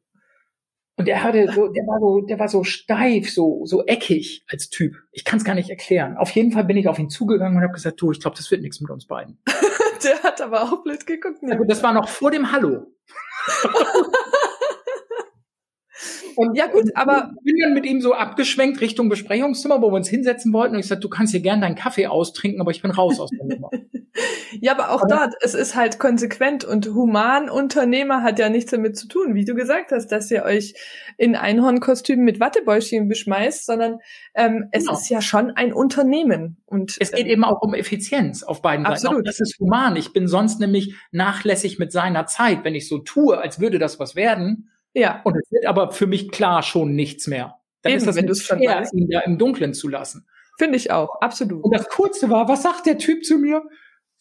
Und 0.97 1.08
der 1.08 1.24
hatte 1.24 1.52
so, 1.54 1.70
der 1.70 1.84
war 1.88 1.99
so, 1.99 2.22
der 2.28 2.38
war 2.38 2.49
so 2.49 2.64
steif, 2.64 3.32
so 3.32 3.66
so 3.66 3.86
eckig 3.86 4.43
als 4.49 4.70
Typ. 4.70 4.93
Ich 5.12 5.24
kann 5.24 5.38
es 5.39 5.45
gar 5.45 5.56
nicht 5.56 5.70
erklären. 5.70 6.18
Auf 6.18 6.32
jeden 6.32 6.52
Fall 6.52 6.66
bin 6.66 6.78
ich 6.78 6.88
auf 6.89 6.99
ihn 6.99 7.10
zugegangen 7.10 7.58
und 7.58 7.64
habe 7.64 7.74
gesagt, 7.74 8.02
du, 8.02 8.12
ich 8.12 8.20
glaube, 8.20 8.36
das 8.36 8.52
wird 8.52 8.62
nichts 8.62 8.82
mit 8.82 8.91
uns 8.91 9.08
beiden. 9.08 9.41
der 10.04 10.22
hat 10.22 10.41
aber 10.41 10.64
auch 10.64 10.84
blöd 10.84 11.08
geguckt. 11.08 11.41
Ne? 11.43 11.60
das 11.66 11.82
war 11.82 11.93
noch 11.93 12.10
vor 12.10 12.30
dem 12.30 12.52
Hallo. 12.52 12.93
Und 16.41 16.55
ja 16.57 16.65
gut, 16.65 16.89
aber 16.95 17.31
ich 17.37 17.43
bin 17.43 17.61
dann 17.61 17.75
mit 17.75 17.85
ihm 17.85 18.01
so 18.01 18.13
abgeschwenkt 18.13 18.81
Richtung 18.81 19.09
Besprechungszimmer, 19.09 19.79
wo 19.79 19.91
wir 19.91 19.95
uns 19.97 20.09
hinsetzen 20.09 20.51
wollten. 20.53 20.73
Und 20.73 20.79
ich 20.79 20.87
sagte, 20.87 21.03
du 21.03 21.09
kannst 21.09 21.33
hier 21.33 21.41
gern 21.41 21.61
deinen 21.61 21.75
Kaffee 21.75 22.07
austrinken, 22.07 22.59
aber 22.61 22.71
ich 22.71 22.81
bin 22.81 22.89
raus 22.89 23.19
aus 23.19 23.29
der 23.29 23.45
Nummer. 23.45 23.69
ja, 24.59 24.71
aber 24.71 24.89
auch 24.89 25.07
dort, 25.07 25.35
es 25.41 25.53
ist 25.53 25.75
halt 25.75 25.99
konsequent 25.99 26.65
und 26.65 26.87
human 26.87 27.47
Unternehmer 27.47 28.23
hat 28.23 28.39
ja 28.39 28.49
nichts 28.49 28.71
damit 28.71 28.97
zu 28.97 29.07
tun, 29.07 29.35
wie 29.35 29.45
du 29.45 29.53
gesagt 29.53 29.91
hast, 29.91 30.07
dass 30.07 30.31
ihr 30.31 30.41
euch 30.41 30.73
in 31.17 31.35
Einhornkostümen 31.35 32.25
mit 32.25 32.39
Wattebäuschen 32.39 33.07
beschmeißt, 33.07 33.63
sondern 33.63 33.99
ähm, 34.33 34.69
es 34.71 34.85
genau. 34.85 34.97
ist 34.97 35.09
ja 35.09 35.21
schon 35.21 35.51
ein 35.51 35.73
Unternehmen. 35.73 36.57
Und 36.65 36.97
es 36.99 37.11
geht 37.11 37.27
ähm, 37.27 37.33
eben 37.33 37.43
auch 37.43 37.61
um 37.61 37.75
Effizienz 37.75 38.41
auf 38.41 38.63
beiden 38.63 38.87
absolut. 38.87 39.17
Seiten. 39.17 39.21
Auch 39.21 39.25
das 39.25 39.39
ist 39.41 39.59
human. 39.59 39.95
Ich 39.95 40.11
bin 40.11 40.27
sonst 40.27 40.59
nämlich 40.59 40.95
nachlässig 41.11 41.77
mit 41.77 41.91
seiner 41.91 42.25
Zeit, 42.25 42.63
wenn 42.63 42.73
ich 42.73 42.87
so 42.87 42.97
tue, 42.97 43.37
als 43.37 43.59
würde 43.59 43.77
das 43.77 43.99
was 43.99 44.15
werden 44.15 44.69
ja. 44.93 45.21
Und 45.23 45.35
es 45.37 45.51
wird 45.51 45.65
aber 45.65 45.91
für 45.91 46.07
mich 46.07 46.31
klar 46.31 46.63
schon 46.63 46.93
nichts 46.95 47.27
mehr. 47.27 47.55
Dann 47.81 47.93
Eben, 47.93 47.99
ist 47.99 48.07
das 48.07 48.15
wenn 48.15 48.25
nicht 48.25 48.43
fair, 48.43 48.89
ihn 48.93 49.09
da 49.09 49.21
im 49.21 49.37
Dunkeln 49.37 49.73
zu 49.73 49.87
lassen. 49.87 50.27
Finde 50.57 50.77
ich 50.77 50.91
auch, 50.91 51.19
absolut. 51.21 51.63
Und 51.63 51.75
das 51.75 51.89
Kurze 51.89 52.29
war, 52.29 52.47
was 52.47 52.63
sagt 52.63 52.85
der 52.85 52.97
Typ 52.97 53.23
zu 53.23 53.37
mir? 53.37 53.63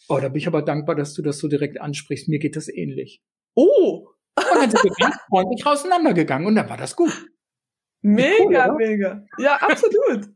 Oh, 0.09 0.19
da 0.19 0.29
bin 0.29 0.39
ich 0.39 0.47
aber 0.47 0.63
dankbar, 0.63 0.95
dass 0.95 1.13
du 1.15 1.23
das 1.23 1.39
so 1.39 1.49
direkt 1.49 1.81
ansprichst. 1.81 2.29
Mir 2.29 2.39
geht 2.39 2.57
das 2.57 2.69
ähnlich. 2.69 3.23
Oh! 3.55 4.09
Und 4.37 4.63
dann 4.63 4.71
sind 4.71 4.85
wir 4.85 4.93
ganz 4.99 5.17
freundlich 5.29 5.67
auseinandergegangen 5.67 6.47
und 6.47 6.55
dann 6.55 6.69
war 6.69 6.79
das 6.79 6.97
gut. 6.97 7.13
Mega, 8.03 8.71
cool, 8.71 8.77
mega. 8.79 9.25
Ja, 9.39 9.57
absolut. 9.57 10.29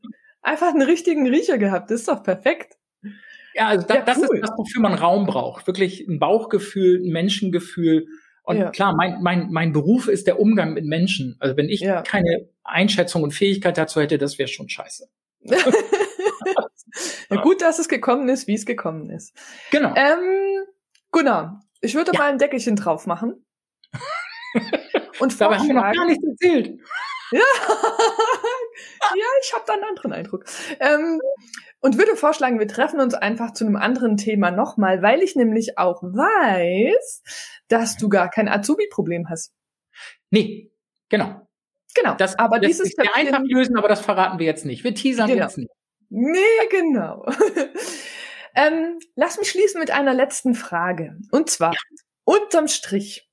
Einfach 0.43 0.68
einen 0.68 0.82
richtigen 0.82 1.26
Riecher 1.26 1.57
gehabt. 1.57 1.91
Das 1.91 2.01
ist 2.01 2.09
doch 2.09 2.22
perfekt. 2.22 2.76
Ja, 3.55 3.68
also 3.68 3.87
da, 3.87 3.95
ja, 3.95 4.03
das 4.03 4.18
cool. 4.18 4.37
ist 4.37 4.43
das, 4.43 4.51
wofür 4.59 4.82
man 4.82 4.95
Raum 4.95 5.26
braucht. 5.26 5.66
Wirklich 5.66 6.07
ein 6.07 6.18
Bauchgefühl, 6.18 7.01
ein 7.03 7.12
Menschengefühl 7.12 8.07
und 8.45 8.59
ja. 8.59 8.71
klar, 8.71 8.95
mein, 8.95 9.23
mein, 9.23 9.51
mein 9.51 9.73
Beruf 9.73 10.07
ist 10.07 10.27
der 10.27 10.39
Umgang 10.39 10.75
mit 10.75 10.85
Menschen. 10.85 11.37
Also 11.41 11.57
wenn 11.57 11.71
ich 11.71 11.81
ja. 11.81 12.03
keine 12.03 12.47
Einschätzung 12.63 13.23
und 13.23 13.33
Fähigkeit 13.33 13.79
dazu 13.79 14.03
hätte, 14.03 14.19
das 14.19 14.39
wäre 14.39 14.49
schon 14.49 14.69
scheiße. 14.69 15.09
ja, 17.31 17.41
gut, 17.43 17.63
dass 17.63 17.79
es 17.79 17.89
gekommen 17.89 18.29
ist, 18.29 18.47
wie 18.47 18.55
es 18.55 18.67
gekommen 18.67 19.09
ist. 19.09 19.35
Genau. 19.71 19.95
Ähm, 19.97 20.67
Gunnar, 21.11 21.63
ich 21.81 21.95
würde 21.95 22.13
ja. 22.13 22.19
mal 22.19 22.31
ein 22.31 22.39
Deckelchen 22.39 22.77
drauf 22.77 23.07
machen. 23.07 23.47
und 25.21 25.41
Dabei 25.41 25.57
haben 25.57 25.69
wir 25.69 25.75
noch 25.75 25.93
gar 25.93 26.07
nichts 26.07 26.25
erzählt. 26.25 26.79
ja, 27.33 27.41
ja 29.15 29.27
ich 29.43 29.55
habe 29.55 29.65
da 29.67 29.73
einen 29.73 29.85
anderen 29.85 30.13
Eindruck. 30.13 30.45
Ähm, 30.81 31.19
und 31.85 31.99
würde 31.99 32.16
vorschlagen, 32.16 32.59
wir 32.59 32.66
treffen 32.66 32.99
uns 32.99 33.12
einfach 33.12 33.53
zu 33.53 33.66
einem 33.66 33.76
anderen 33.76 34.16
Thema 34.16 34.51
nochmal, 34.51 35.03
weil 35.03 35.20
ich 35.20 35.37
nämlich 35.37 35.76
auch 35.76 36.03
weiß, 36.03 37.22
dass 37.68 37.99
du 37.99 38.09
gar 38.09 38.30
kein 38.30 38.49
Azubi-Problem 38.49 39.28
hast. 39.28 39.53
Nee, 40.30 40.72
genau. 41.11 41.47
Genau. 41.95 42.14
Das, 42.14 42.39
aber 42.39 42.59
das 42.59 42.68
dieses 42.68 42.95
ist 42.95 42.99
einfach 43.12 43.43
lösen, 43.45 43.76
aber 43.76 43.89
das 43.89 44.01
verraten 44.01 44.39
wir 44.39 44.47
jetzt 44.47 44.64
nicht. 44.64 44.82
Wir 44.82 44.95
teasern 44.95 45.28
genau. 45.28 45.43
jetzt 45.43 45.59
nicht. 45.59 45.70
Nee, 46.09 46.39
genau. 46.70 47.26
ähm, 48.55 48.99
lass 49.14 49.37
mich 49.37 49.51
schließen 49.51 49.78
mit 49.78 49.91
einer 49.91 50.14
letzten 50.14 50.55
Frage. 50.55 51.18
Und 51.32 51.51
zwar, 51.51 51.72
ja. 51.72 51.78
unterm 52.24 52.66
Strich, 52.66 53.28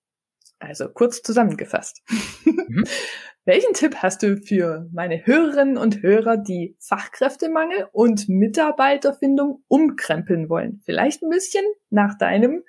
also 0.59 0.89
kurz 0.89 1.21
zusammengefasst. 1.21 2.01
Mhm. 2.43 2.83
Welchen 3.43 3.73
Tipp 3.73 3.95
hast 3.97 4.21
du 4.21 4.37
für 4.37 4.87
meine 4.93 5.25
Hörerinnen 5.25 5.77
und 5.77 6.03
Hörer, 6.03 6.37
die 6.37 6.75
Fachkräftemangel 6.79 7.87
und 7.91 8.29
Mitarbeiterfindung 8.29 9.63
umkrempeln 9.67 10.47
wollen? 10.47 10.81
Vielleicht 10.85 11.23
ein 11.23 11.29
bisschen 11.29 11.65
nach 11.89 12.17
deinem 12.19 12.63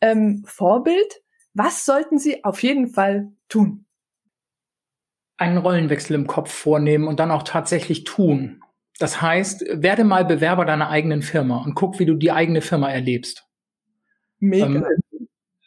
ähm, 0.00 0.42
Vorbild. 0.44 1.22
Was 1.54 1.84
sollten 1.84 2.18
sie 2.18 2.44
auf 2.44 2.62
jeden 2.64 2.88
Fall 2.88 3.28
tun? 3.48 3.86
Einen 5.36 5.58
Rollenwechsel 5.58 6.16
im 6.16 6.26
Kopf 6.26 6.50
vornehmen 6.50 7.06
und 7.06 7.20
dann 7.20 7.30
auch 7.30 7.44
tatsächlich 7.44 8.02
tun. 8.02 8.60
Das 8.98 9.22
heißt, 9.22 9.64
werde 9.70 10.02
mal 10.02 10.24
Bewerber 10.24 10.64
deiner 10.64 10.88
eigenen 10.88 11.22
Firma 11.22 11.62
und 11.62 11.74
guck, 11.74 12.00
wie 12.00 12.06
du 12.06 12.14
die 12.14 12.32
eigene 12.32 12.60
Firma 12.60 12.90
erlebst. 12.90 13.46
Mega. 14.40 14.66
Ähm, 14.66 14.84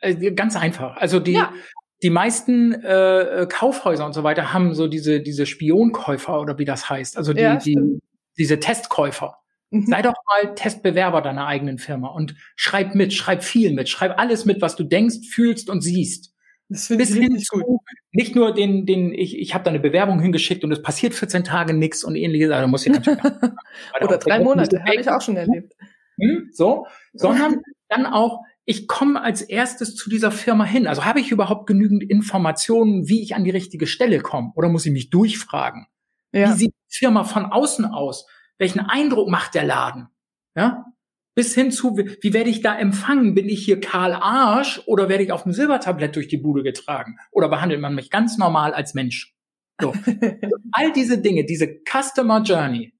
äh, 0.01 0.31
ganz 0.31 0.55
einfach. 0.55 0.97
Also 0.97 1.19
die, 1.19 1.33
ja. 1.33 1.53
Die 2.01 2.09
meisten 2.09 2.73
äh, 2.73 3.47
Kaufhäuser 3.49 4.05
und 4.05 4.13
so 4.13 4.23
weiter 4.23 4.53
haben 4.53 4.73
so 4.73 4.87
diese 4.87 5.21
diese 5.21 5.45
Spionkäufer 5.45 6.39
oder 6.39 6.57
wie 6.57 6.65
das 6.65 6.89
heißt, 6.89 7.17
also 7.17 7.33
die, 7.33 7.41
ja, 7.41 7.55
die 7.57 7.99
diese 8.37 8.59
Testkäufer. 8.59 9.37
Mhm. 9.71 9.85
Sei 9.85 10.01
doch 10.01 10.13
mal 10.25 10.55
Testbewerber 10.55 11.21
deiner 11.21 11.45
eigenen 11.45 11.77
Firma 11.77 12.07
und 12.07 12.35
schreib 12.55 12.95
mit, 12.95 13.13
schreib 13.13 13.43
viel 13.43 13.73
mit, 13.73 13.89
schreib 13.89 14.17
alles 14.17 14.45
mit, 14.45 14.61
was 14.61 14.75
du 14.75 14.83
denkst, 14.83 15.27
fühlst 15.29 15.69
und 15.69 15.81
siehst. 15.81 16.33
Das 16.69 16.87
finde 16.87 17.03
ich 17.03 17.09
hin 17.09 17.39
zu, 17.39 17.59
gut. 17.59 17.81
Nicht 18.11 18.35
nur 18.35 18.53
den, 18.53 18.85
den 18.85 19.11
ich, 19.13 19.37
ich 19.37 19.53
habe 19.55 19.63
da 19.63 19.71
eine 19.71 19.79
Bewerbung 19.79 20.19
hingeschickt 20.19 20.63
und 20.63 20.71
es 20.71 20.81
passiert 20.81 21.15
14 21.15 21.43
Tage 21.43 21.73
nichts 21.73 22.03
und 22.03 22.15
ähnliches, 22.15 22.51
also 22.51 22.67
muss 22.67 22.85
ich 22.85 22.93
natürlich 22.93 23.19
Oder 24.01 24.17
drei 24.17 24.39
Monate, 24.39 24.79
habe 24.83 24.95
ich 24.95 25.09
auch 25.09 25.21
schon 25.21 25.35
erlebt. 25.35 25.73
Hm, 26.21 26.49
so, 26.53 26.85
sondern 27.13 27.61
dann 27.87 28.05
auch, 28.05 28.41
ich 28.69 28.87
komme 28.87 29.19
als 29.19 29.41
erstes 29.41 29.95
zu 29.95 30.11
dieser 30.11 30.29
Firma 30.29 30.63
hin. 30.63 30.85
Also 30.85 31.03
habe 31.03 31.19
ich 31.19 31.31
überhaupt 31.31 31.65
genügend 31.65 32.03
Informationen, 32.03 33.09
wie 33.09 33.23
ich 33.23 33.33
an 33.33 33.43
die 33.43 33.49
richtige 33.49 33.87
Stelle 33.87 34.19
komme? 34.19 34.51
Oder 34.53 34.69
muss 34.69 34.85
ich 34.85 34.91
mich 34.91 35.09
durchfragen? 35.09 35.87
Ja. 36.31 36.49
Wie 36.49 36.53
sieht 36.53 36.73
die 36.75 36.95
Firma 36.95 37.23
von 37.23 37.45
außen 37.45 37.85
aus? 37.85 38.27
Welchen 38.59 38.81
Eindruck 38.81 39.27
macht 39.27 39.55
der 39.55 39.63
Laden? 39.63 40.09
Ja? 40.55 40.85
Bis 41.33 41.55
hin 41.55 41.71
zu, 41.71 41.97
wie, 41.97 42.33
werde 42.33 42.51
ich 42.51 42.61
da 42.61 42.77
empfangen? 42.77 43.33
Bin 43.33 43.49
ich 43.49 43.65
hier 43.65 43.79
Karl 43.79 44.13
Arsch 44.13 44.83
oder 44.85 45.09
werde 45.09 45.23
ich 45.23 45.31
auf 45.31 45.41
dem 45.41 45.53
Silbertablett 45.53 46.15
durch 46.15 46.27
die 46.27 46.37
Bude 46.37 46.61
getragen? 46.61 47.17
Oder 47.31 47.49
behandelt 47.49 47.81
man 47.81 47.95
mich 47.95 48.11
ganz 48.11 48.37
normal 48.37 48.75
als 48.75 48.93
Mensch? 48.93 49.35
So. 49.81 49.95
All 50.73 50.91
diese 50.93 51.17
Dinge, 51.17 51.43
diese 51.43 51.81
Customer 51.91 52.43
Journey, 52.43 52.93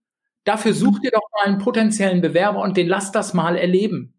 dafür 0.45 0.73
such 0.73 0.97
dir 0.97 1.11
doch 1.11 1.29
mal 1.31 1.45
einen 1.45 1.59
potenziellen 1.59 2.21
Bewerber 2.21 2.63
und 2.63 2.75
den 2.75 2.87
lass 2.87 3.11
das 3.11 3.35
mal 3.35 3.55
erleben 3.55 4.15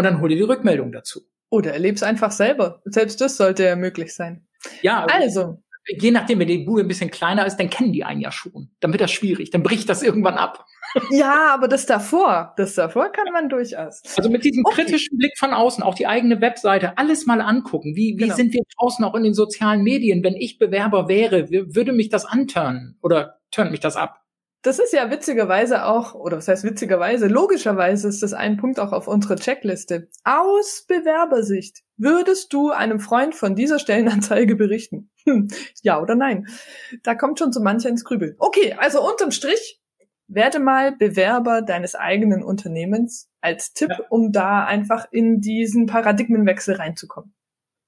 und 0.00 0.04
dann 0.04 0.20
hol 0.20 0.30
dir 0.30 0.36
die 0.36 0.42
Rückmeldung 0.42 0.92
dazu. 0.92 1.20
Oder 1.50 1.74
erleb's 1.74 2.02
einfach 2.02 2.30
selber. 2.30 2.80
Selbst 2.86 3.20
das 3.20 3.36
sollte 3.36 3.64
ja 3.64 3.76
möglich 3.76 4.14
sein. 4.14 4.46
Ja, 4.80 5.04
also. 5.04 5.62
Je 5.98 6.10
nachdem, 6.10 6.38
wenn 6.38 6.48
die 6.48 6.58
Bude 6.58 6.82
ein 6.82 6.88
bisschen 6.88 7.10
kleiner 7.10 7.46
ist, 7.46 7.56
dann 7.56 7.68
kennen 7.68 7.92
die 7.92 8.04
einen 8.04 8.20
ja 8.20 8.32
schon. 8.32 8.70
Dann 8.80 8.92
wird 8.92 9.00
das 9.02 9.10
schwierig. 9.10 9.50
Dann 9.50 9.62
bricht 9.62 9.88
das 9.88 10.02
irgendwann 10.02 10.34
ab. 10.34 10.64
Ja, 11.12 11.54
aber 11.54 11.68
das 11.68 11.86
davor, 11.86 12.52
das 12.56 12.74
davor 12.74 13.12
kann 13.12 13.32
man 13.32 13.48
durchaus. 13.48 14.02
Also 14.16 14.28
mit 14.28 14.44
diesem 14.44 14.64
okay. 14.64 14.82
kritischen 14.82 15.18
Blick 15.18 15.38
von 15.38 15.52
außen, 15.52 15.84
auch 15.84 15.94
die 15.94 16.08
eigene 16.08 16.40
Webseite, 16.40 16.98
alles 16.98 17.26
mal 17.26 17.40
angucken. 17.40 17.94
Wie, 17.94 18.14
wie 18.14 18.24
genau. 18.24 18.34
sind 18.34 18.52
wir 18.52 18.62
draußen 18.76 19.04
auch 19.04 19.14
in 19.14 19.22
den 19.22 19.32
sozialen 19.32 19.84
Medien? 19.84 20.24
Wenn 20.24 20.34
ich 20.34 20.58
Bewerber 20.58 21.06
wäre, 21.06 21.48
würde 21.48 21.92
mich 21.92 22.08
das 22.08 22.24
anturnen 22.24 22.98
oder 23.02 23.38
turnt 23.52 23.70
mich 23.70 23.78
das 23.78 23.94
ab? 23.94 24.19
Das 24.62 24.78
ist 24.78 24.92
ja 24.92 25.10
witzigerweise 25.10 25.86
auch, 25.86 26.14
oder 26.14 26.36
was 26.36 26.48
heißt 26.48 26.64
witzigerweise, 26.64 27.28
logischerweise 27.28 28.08
ist 28.08 28.22
das 28.22 28.34
ein 28.34 28.58
Punkt 28.58 28.78
auch 28.78 28.92
auf 28.92 29.08
unserer 29.08 29.36
Checkliste. 29.36 30.08
Aus 30.22 30.84
Bewerbersicht, 30.86 31.78
würdest 31.96 32.52
du 32.52 32.70
einem 32.70 33.00
Freund 33.00 33.34
von 33.34 33.54
dieser 33.54 33.78
Stellenanzeige 33.78 34.56
berichten? 34.56 35.10
Hm, 35.24 35.48
ja 35.82 36.00
oder 36.00 36.14
nein? 36.14 36.46
Da 37.02 37.14
kommt 37.14 37.38
schon 37.38 37.52
so 37.52 37.62
mancher 37.62 37.88
ins 37.88 38.04
Grübeln. 38.04 38.36
Okay, 38.38 38.74
also 38.74 39.06
unterm 39.06 39.30
Strich, 39.30 39.80
werde 40.28 40.60
mal 40.60 40.96
Bewerber 40.96 41.62
deines 41.62 41.94
eigenen 41.94 42.42
Unternehmens 42.42 43.28
als 43.40 43.72
Tipp, 43.72 43.90
ja. 43.90 44.00
um 44.10 44.30
da 44.32 44.64
einfach 44.64 45.06
in 45.10 45.40
diesen 45.40 45.86
Paradigmenwechsel 45.86 46.76
reinzukommen. 46.76 47.34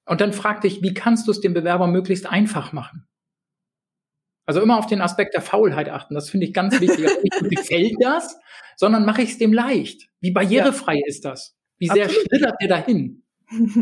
Und 0.05 0.21
dann 0.21 0.33
frag 0.33 0.61
dich, 0.61 0.81
wie 0.81 0.93
kannst 0.93 1.27
du 1.27 1.31
es 1.31 1.39
dem 1.39 1.53
Bewerber 1.53 1.87
möglichst 1.87 2.25
einfach 2.25 2.73
machen? 2.73 3.07
Also 4.45 4.61
immer 4.61 4.77
auf 4.77 4.87
den 4.87 5.01
Aspekt 5.01 5.33
der 5.33 5.41
Faulheit 5.41 5.89
achten. 5.89 6.15
Das 6.15 6.29
finde 6.29 6.45
ich 6.45 6.53
ganz 6.53 6.79
wichtig. 6.79 7.07
Also 7.07 7.21
nicht 7.21 7.49
gefällt 7.49 7.95
das, 8.01 8.37
sondern 8.75 9.05
mache 9.05 9.21
ich 9.21 9.31
es 9.31 9.37
dem 9.37 9.53
leicht. 9.53 10.09
Wie 10.19 10.31
barrierefrei 10.31 10.95
ja. 10.95 11.05
ist 11.05 11.25
das? 11.25 11.55
Wie 11.77 11.87
sehr 11.87 12.05
Absolut. 12.05 12.27
schlittert 12.27 12.55
der 12.61 12.67
dahin? 12.67 13.23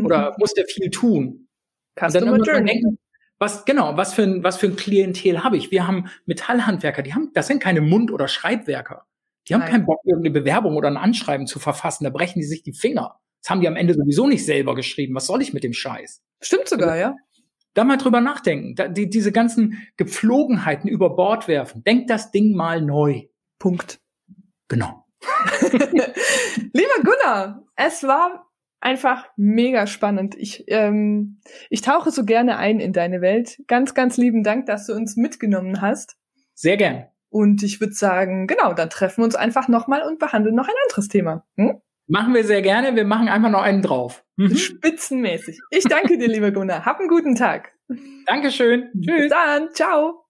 Oder 0.04 0.36
muss 0.38 0.54
der 0.54 0.66
viel 0.66 0.90
tun? 0.90 1.48
Kannst 1.94 2.20
du 2.20 2.24
mal 2.24 2.38
denken, 2.40 2.98
was 3.38 3.64
genau, 3.64 3.96
was 3.96 4.14
für 4.14 4.22
ein 4.22 4.44
was 4.44 4.56
für 4.56 4.66
ein 4.66 4.76
Klientel 4.76 5.42
habe 5.42 5.56
ich? 5.56 5.70
Wir 5.70 5.86
haben 5.86 6.08
Metallhandwerker, 6.26 7.02
die 7.02 7.12
haben, 7.12 7.30
das 7.34 7.48
sind 7.48 7.60
keine 7.60 7.80
Mund- 7.80 8.12
oder 8.12 8.28
Schreibwerker. 8.28 9.06
Die 9.48 9.54
haben 9.54 9.62
Nein. 9.62 9.70
keinen 9.70 9.86
Bock, 9.86 10.00
irgendeine 10.04 10.32
Bewerbung 10.32 10.76
oder 10.76 10.88
ein 10.88 10.96
Anschreiben 10.96 11.48
zu 11.48 11.58
verfassen. 11.58 12.04
Da 12.04 12.10
brechen 12.10 12.38
die 12.38 12.46
sich 12.46 12.62
die 12.62 12.72
Finger. 12.72 13.18
Das 13.42 13.50
haben 13.50 13.60
die 13.60 13.66
am 13.66 13.74
Ende 13.74 13.94
sowieso 13.94 14.28
nicht 14.28 14.46
selber 14.46 14.76
geschrieben. 14.76 15.14
Was 15.16 15.26
soll 15.26 15.42
ich 15.42 15.52
mit 15.52 15.64
dem 15.64 15.72
Scheiß? 15.72 16.22
Stimmt 16.40 16.68
sogar, 16.68 16.96
ja. 16.96 17.16
Da 17.74 17.84
mal 17.84 17.96
drüber 17.96 18.20
nachdenken. 18.20 18.74
Da, 18.74 18.88
die, 18.88 19.08
diese 19.08 19.32
ganzen 19.32 19.86
Gepflogenheiten 19.96 20.88
über 20.88 21.16
Bord 21.16 21.48
werfen. 21.48 21.82
Denk 21.84 22.08
das 22.08 22.30
Ding 22.30 22.54
mal 22.54 22.82
neu. 22.82 23.22
Punkt. 23.58 24.00
Genau. 24.68 25.06
Lieber 26.72 27.02
Gunnar, 27.02 27.64
es 27.76 28.02
war 28.02 28.50
einfach 28.80 29.28
mega 29.36 29.86
spannend. 29.86 30.34
Ich, 30.36 30.64
ähm, 30.66 31.40
ich 31.70 31.82
tauche 31.82 32.10
so 32.10 32.24
gerne 32.24 32.56
ein 32.56 32.80
in 32.80 32.92
deine 32.92 33.20
Welt. 33.20 33.58
Ganz, 33.68 33.94
ganz 33.94 34.16
lieben 34.16 34.42
Dank, 34.42 34.66
dass 34.66 34.86
du 34.86 34.94
uns 34.94 35.16
mitgenommen 35.16 35.80
hast. 35.80 36.16
Sehr 36.54 36.76
gern. 36.76 37.06
Und 37.30 37.62
ich 37.62 37.80
würde 37.80 37.94
sagen, 37.94 38.46
genau, 38.46 38.74
dann 38.74 38.90
treffen 38.90 39.18
wir 39.18 39.24
uns 39.24 39.36
einfach 39.36 39.68
nochmal 39.68 40.02
und 40.02 40.18
behandeln 40.18 40.54
noch 40.54 40.68
ein 40.68 40.74
anderes 40.88 41.08
Thema. 41.08 41.46
Hm? 41.56 41.80
Machen 42.06 42.34
wir 42.34 42.44
sehr 42.44 42.62
gerne. 42.62 42.94
Wir 42.96 43.04
machen 43.04 43.28
einfach 43.28 43.50
noch 43.50 43.62
einen 43.62 43.82
drauf. 43.82 44.24
Mhm. 44.36 44.56
Spitzenmäßig. 44.56 45.58
Ich 45.70 45.84
danke 45.84 46.18
dir, 46.18 46.28
lieber 46.28 46.50
Gunnar. 46.50 46.84
Hab 46.84 46.98
einen 46.98 47.08
guten 47.08 47.34
Tag. 47.34 47.72
Dankeschön. 48.26 48.90
Tschüss. 48.92 49.22
Bis 49.22 49.30
dann. 49.30 49.72
Ciao. 49.72 50.26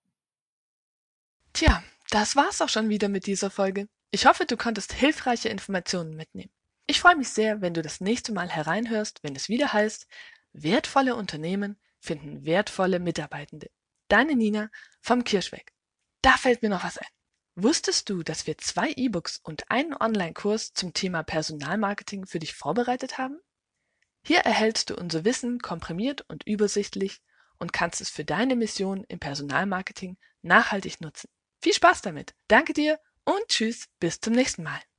Tja, 1.53 1.83
das 2.11 2.37
war's 2.37 2.61
auch 2.63 2.69
schon 2.69 2.89
wieder 2.89 3.09
mit 3.09 3.27
dieser 3.27 3.51
Folge. 3.51 3.89
Ich 4.11 4.27
hoffe, 4.27 4.45
du 4.47 4.57
konntest 4.57 4.93
hilfreiche 4.93 5.49
Informationen 5.49 6.15
mitnehmen. 6.17 6.53
Ich 6.87 7.01
freue 7.01 7.17
mich 7.17 7.29
sehr, 7.29 7.61
wenn 7.63 7.75
du 7.75 7.83
das 7.83 8.01
nächste 8.01 8.33
Mal 8.33 8.49
hereinhörst, 8.49 9.23
wenn 9.23 9.35
es 9.37 9.49
wieder 9.49 9.73
heißt, 9.73 10.07
wertvolle 10.53 11.17
Unternehmen 11.17 11.79
finden 12.03 12.45
wertvolle 12.45 12.99
Mitarbeitende. 12.99 13.71
Deine 14.09 14.35
Nina 14.35 14.71
vom 15.01 15.25
Kirschweg. 15.25 15.73
Da 16.21 16.33
fällt 16.33 16.63
mir 16.63 16.69
noch 16.69 16.85
was 16.85 16.99
ein. 16.99 17.07
Wusstest 17.55 18.09
du, 18.09 18.23
dass 18.23 18.47
wir 18.47 18.57
zwei 18.57 18.93
E-Books 18.97 19.41
und 19.43 19.71
einen 19.71 19.95
Online-Kurs 19.95 20.73
zum 20.73 20.95
Thema 20.95 21.23
Personalmarketing 21.23 22.27
für 22.27 22.39
dich 22.39 22.55
vorbereitet 22.55 23.19
haben? 23.19 23.39
Hier 24.25 24.39
erhältst 24.39 24.91
du 24.91 24.97
unser 24.97 25.25
Wissen 25.25 25.59
komprimiert 25.59 26.25
und 26.29 26.47
übersichtlich 26.47 27.21
und 27.59 27.73
kannst 27.73 28.01
es 28.01 28.09
für 28.09 28.25
deine 28.25 28.57
Mission 28.57 29.05
im 29.09 29.19
Personalmarketing 29.19 30.17
nachhaltig 30.43 31.01
nutzen. 31.01 31.29
Viel 31.61 31.75
Spaß 31.75 32.03
damit. 32.03 32.35
Danke 32.49 32.73
dir 32.73 32.99
und 33.25 33.47
tschüss, 33.49 33.89
bis 34.01 34.21
zum 34.21 34.33
nächsten 34.33 34.63
Mal. 34.63 34.83